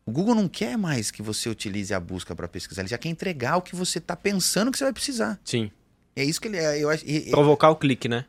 O 0.06 0.12
Google 0.12 0.36
não 0.36 0.48
quer 0.48 0.78
mais 0.78 1.10
que 1.10 1.20
você 1.20 1.48
utilize 1.48 1.92
a 1.92 1.98
busca 1.98 2.34
para 2.34 2.46
pesquisar, 2.46 2.82
ele 2.82 2.88
já 2.88 2.96
quer 2.96 3.08
entregar 3.08 3.56
o 3.56 3.62
que 3.62 3.74
você 3.74 3.98
está 3.98 4.14
pensando 4.14 4.70
que 4.70 4.78
você 4.78 4.84
vai 4.84 4.92
precisar. 4.92 5.38
Sim. 5.44 5.68
É 6.14 6.24
isso 6.24 6.40
que 6.40 6.46
ele 6.46 6.56
é. 6.56 6.78
Eu, 6.78 6.88
Provocar 7.32 7.70
o 7.70 7.76
clique, 7.76 8.08
né? 8.08 8.24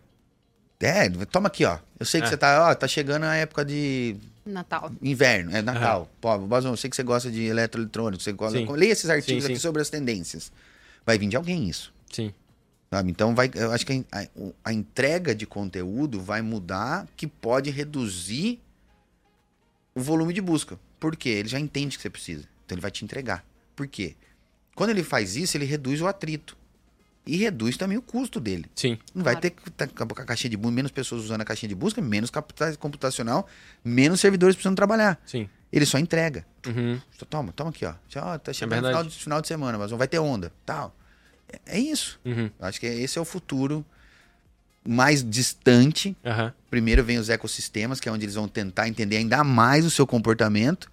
É, 0.79 1.07
toma 1.25 1.47
aqui, 1.47 1.65
ó. 1.65 1.77
Eu 1.99 2.05
sei 2.05 2.19
que 2.19 2.27
é. 2.27 2.29
você 2.31 2.37
tá, 2.37 2.69
ó, 2.69 2.75
tá 2.75 2.87
chegando 2.87 3.23
a 3.23 3.35
época 3.35 3.63
de 3.63 4.15
Natal. 4.45 4.91
Inverno, 5.01 5.55
é 5.55 5.61
Natal. 5.61 6.01
Uhum. 6.01 6.07
Pô, 6.19 6.37
Bazão, 6.39 6.71
eu 6.71 6.77
sei 6.77 6.89
que 6.89 6.95
você 6.95 7.03
gosta 7.03 7.29
de 7.29 7.43
eletroeletrônico, 7.43 8.21
você 8.21 8.31
gosta... 8.31 8.59
Leia 8.73 8.91
esses 8.91 9.09
artigos 9.09 9.43
sim, 9.43 9.49
aqui 9.51 9.59
sim. 9.59 9.61
sobre 9.61 9.81
as 9.81 9.89
tendências. 9.89 10.51
Vai 11.05 11.17
vir 11.17 11.29
de 11.29 11.37
alguém 11.37 11.69
isso. 11.69 11.93
Sim. 12.11 12.33
Sabe? 12.89 13.11
Então, 13.11 13.35
vai, 13.35 13.51
eu 13.53 13.71
acho 13.71 13.85
que 13.85 14.05
a, 14.11 14.27
a, 14.63 14.73
entrega 14.73 15.35
de 15.35 15.45
conteúdo 15.45 16.21
vai 16.21 16.41
mudar, 16.41 17.07
que 17.17 17.27
pode 17.27 17.69
reduzir 17.69 18.61
o 19.97 19.99
volume 19.99 20.31
de 20.31 20.41
busca. 20.41 20.79
Por 20.99 21.15
quê? 21.15 21.29
Ele 21.29 21.49
já 21.49 21.59
entende 21.59 21.97
que 21.97 22.03
você 22.03 22.09
precisa. 22.09 22.47
Então, 22.63 22.75
ele 22.75 22.81
vai 22.81 22.91
te 22.91 23.03
entregar. 23.03 23.43
Por 23.75 23.87
quê? 23.87 24.15
Quando 24.75 24.91
ele 24.91 25.03
faz 25.03 25.35
isso, 25.35 25.57
ele 25.57 25.65
reduz 25.65 26.01
o 26.01 26.07
atrito 26.07 26.55
e 27.25 27.35
reduz 27.35 27.77
também 27.77 27.97
o 27.97 28.01
custo 28.01 28.39
dele. 28.39 28.65
Sim. 28.75 28.99
Não 29.13 29.23
vai 29.23 29.35
ter 29.35 29.55
tá, 29.75 29.85
a 29.85 30.25
caixinha 30.25 30.51
de 30.51 30.57
busca, 30.57 30.71
menos 30.71 30.91
pessoas 30.91 31.23
usando 31.23 31.41
a 31.41 31.45
caixinha 31.45 31.67
de 31.67 31.73
busca, 31.73 31.99
menos 31.99 32.29
capital 32.29 32.77
computacional, 32.77 33.47
menos 33.83 34.19
servidores 34.19 34.55
precisando 34.55 34.75
trabalhar. 34.75 35.19
Sim. 35.25 35.49
Ele 35.73 35.85
só 35.85 35.97
entrega. 35.97 36.45
Uhum. 36.67 37.01
Toma, 37.27 37.51
toma 37.51 37.71
aqui, 37.71 37.83
ó. 37.83 37.95
Já, 38.07 38.37
tá 38.37 38.53
chegando 38.53 38.85
é 38.85 38.89
final, 38.89 39.03
de, 39.03 39.09
final 39.17 39.41
de 39.41 39.47
semana, 39.47 39.79
mas 39.79 39.89
não 39.89 39.97
vai 39.97 40.07
ter 40.07 40.19
onda. 40.19 40.53
Tal. 40.63 40.95
É, 41.51 41.77
é 41.77 41.79
isso. 41.79 42.19
Uhum. 42.23 42.51
Acho 42.59 42.79
que 42.79 42.85
esse 42.85 43.17
é 43.17 43.21
o 43.21 43.25
futuro 43.25 43.83
mais 44.87 45.23
distante. 45.23 46.15
Uhum. 46.23 46.51
Primeiro 46.69 47.03
vem 47.03 47.17
os 47.17 47.29
ecossistemas, 47.29 47.99
que 47.99 48.07
é 48.07 48.11
onde 48.11 48.25
eles 48.25 48.35
vão 48.35 48.47
tentar 48.47 48.87
entender 48.87 49.17
ainda 49.17 49.43
mais 49.43 49.85
o 49.85 49.91
seu 49.91 50.07
comportamento 50.07 50.89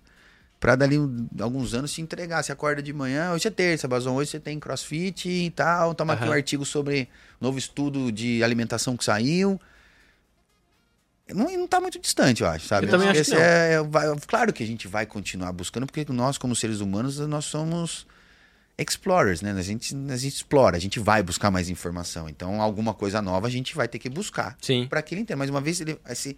para 0.59 0.77
dali 0.77 0.97
alguns 1.41 1.75
anos 1.75 1.93
se 1.93 2.01
entregar. 2.01 2.43
Você 2.43 2.51
acorda 2.51 2.83
de 2.83 2.93
manhã, 2.93 3.33
hoje 3.33 3.47
é 3.47 3.51
terça, 3.51 3.87
Bazão, 3.87 4.17
hoje 4.17 4.31
você 4.31 4.41
tem 4.41 4.59
crossfit 4.59 5.29
e 5.29 5.51
tal. 5.51 5.95
Toma 5.95 6.15
uhum. 6.15 6.19
aqui 6.19 6.29
um 6.29 6.33
artigo 6.33 6.65
sobre 6.65 7.09
novo 7.41 7.59
estudo 7.59 8.11
de 8.11 8.43
alimentação 8.43 8.97
que 8.97 9.05
saiu. 9.05 9.61
Não, 11.29 11.51
não 11.57 11.67
tá 11.67 11.81
muito 11.81 11.99
distante, 11.99 12.43
eu 12.43 12.49
acho, 12.49 12.67
sabe? 12.67 12.87
Eu 12.87 12.91
também 12.91 13.09
acho 13.09 13.25
que 13.25 13.35
é, 13.35 13.75
é, 13.75 14.17
claro 14.27 14.53
que 14.53 14.63
a 14.63 14.67
gente 14.67 14.89
vai 14.89 15.07
continuar 15.07 15.53
buscando, 15.53 15.87
porque 15.87 16.05
nós, 16.13 16.37
como 16.37 16.55
seres 16.55 16.81
humanos, 16.81 17.19
nós 17.19 17.45
somos 17.45 18.07
explorers, 18.79 19.41
né? 19.41 19.53
A 19.53 19.63
gente, 19.63 19.95
a 20.11 20.17
gente 20.17 20.35
explora, 20.35 20.77
a 20.77 20.81
gente 20.81 20.99
vai 20.99 21.23
buscar 21.23 21.51
mais 21.51 21.69
informação. 21.69 22.29
Então, 22.29 22.61
alguma 22.61 22.93
coisa 22.95 23.23
nova 23.23 23.47
a 23.47 23.51
gente 23.51 23.75
vai 23.75 23.87
ter 23.89 23.99
que 23.99 24.09
buscar. 24.09 24.57
Sim. 24.61 24.87
Para 24.89 25.01
aquele 25.01 25.21
inteiro. 25.21 25.39
Mas 25.39 25.51
uma 25.51 25.61
vez 25.61 25.81
ele, 25.81 25.99
esse, 26.09 26.37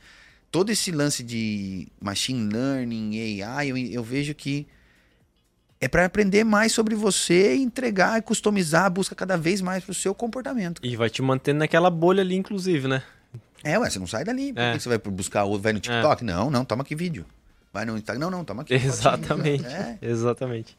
todo 0.50 0.70
esse 0.70 0.90
lance 0.90 1.22
de 1.22 1.88
machine 2.00 2.52
learning, 2.52 3.42
AI, 3.42 3.70
eu, 3.70 3.76
eu 3.76 4.02
vejo 4.02 4.34
que 4.34 4.66
É 5.80 5.88
para 5.88 6.04
aprender 6.04 6.42
mais 6.44 6.72
sobre 6.72 6.94
você, 6.94 7.54
entregar 7.56 8.18
e 8.18 8.22
customizar 8.22 8.84
a 8.86 8.90
busca 8.90 9.14
cada 9.14 9.36
vez 9.36 9.60
mais 9.60 9.84
pro 9.84 9.92
seu 9.94 10.14
comportamento. 10.14 10.80
E 10.82 10.96
vai 10.96 11.10
te 11.10 11.20
mantendo 11.22 11.58
naquela 11.60 11.90
bolha 11.90 12.22
ali, 12.22 12.34
inclusive, 12.34 12.88
né? 12.88 13.02
É, 13.64 13.78
ué, 13.78 13.90
você 13.90 13.98
não 13.98 14.06
sai 14.06 14.24
dali. 14.24 14.52
Por 14.52 14.60
É. 14.62 14.72
que 14.74 14.80
você 14.80 14.88
vai 14.88 14.98
buscar 14.98 15.44
outro? 15.44 15.62
Vai 15.62 15.72
no 15.72 15.80
TikTok? 15.80 16.22
Não, 16.24 16.50
não, 16.50 16.64
toma 16.64 16.82
aqui 16.82 16.94
vídeo. 16.94 17.24
Vai 17.72 17.84
no 17.84 17.96
Instagram? 17.96 18.20
Não, 18.20 18.30
não, 18.30 18.44
toma 18.44 18.62
aqui. 18.62 18.74
fotinho. 18.78 18.92
Exatamente. 18.92 19.66
É. 19.66 19.98
Exatamente. 20.00 20.76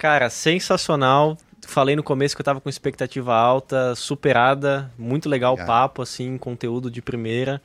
Cara, 0.00 0.30
sensacional. 0.30 1.36
Falei 1.60 1.94
no 1.94 2.02
começo 2.02 2.34
que 2.34 2.40
eu 2.40 2.44
tava 2.44 2.58
com 2.58 2.70
expectativa 2.70 3.34
alta, 3.34 3.94
superada. 3.94 4.90
Muito 4.96 5.28
legal 5.28 5.52
o 5.52 5.66
papo, 5.66 6.00
assim, 6.00 6.38
conteúdo 6.38 6.90
de 6.90 7.02
primeira. 7.02 7.60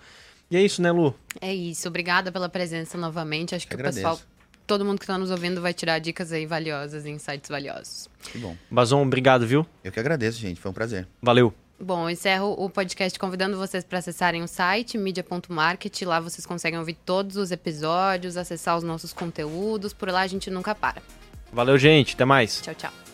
E 0.52 0.58
é 0.58 0.62
isso, 0.62 0.82
né, 0.82 0.92
Lu? 0.92 1.16
É 1.40 1.56
isso. 1.56 1.88
Obrigada 1.88 2.34
pela 2.34 2.50
presença 2.50 2.98
novamente. 2.98 3.56
Acho 3.56 3.66
que 3.66 3.74
o 3.74 3.78
agradeço. 3.78 4.06
pessoal, 4.06 4.20
todo 4.68 4.84
mundo 4.84 4.98
que 5.00 5.06
está 5.06 5.18
nos 5.18 5.32
ouvindo 5.32 5.62
vai 5.62 5.74
tirar 5.74 5.98
dicas 6.00 6.34
aí 6.34 6.46
valiosas 6.46 7.06
e 7.06 7.10
insights 7.10 7.50
valiosos. 7.50 8.10
Que 8.30 8.38
bom. 8.38 8.58
Bazon, 8.70 9.02
obrigado, 9.02 9.48
viu? 9.48 9.66
Eu 9.82 9.94
que 9.94 10.00
agradeço, 10.02 10.38
gente. 10.38 10.60
Foi 10.60 10.72
um 10.72 10.74
prazer. 10.74 11.08
Valeu. 11.22 11.54
Bom, 11.80 12.04
eu 12.04 12.10
encerro 12.10 12.54
o 12.58 12.70
podcast 12.70 13.18
convidando 13.18 13.58
vocês 13.58 13.86
para 13.86 14.00
acessarem 14.00 14.44
o 14.44 14.48
site 14.48 14.98
media.market. 14.98 16.02
Lá 16.02 16.20
vocês 16.20 16.46
conseguem 16.46 16.80
ouvir 16.80 16.98
todos 17.06 17.38
os 17.38 17.50
episódios, 17.50 18.36
acessar 18.36 18.78
os 18.78 18.84
nossos 18.84 19.14
conteúdos. 19.14 19.94
Por 19.94 20.10
lá 20.10 20.20
a 20.20 20.28
gente 20.28 20.52
nunca 20.52 20.76
para. 20.76 21.02
Valeu, 21.56 21.78
gente. 21.78 22.14
Até 22.16 22.26
mais. 22.26 22.62
Tchau, 22.62 22.76
tchau. 22.76 23.05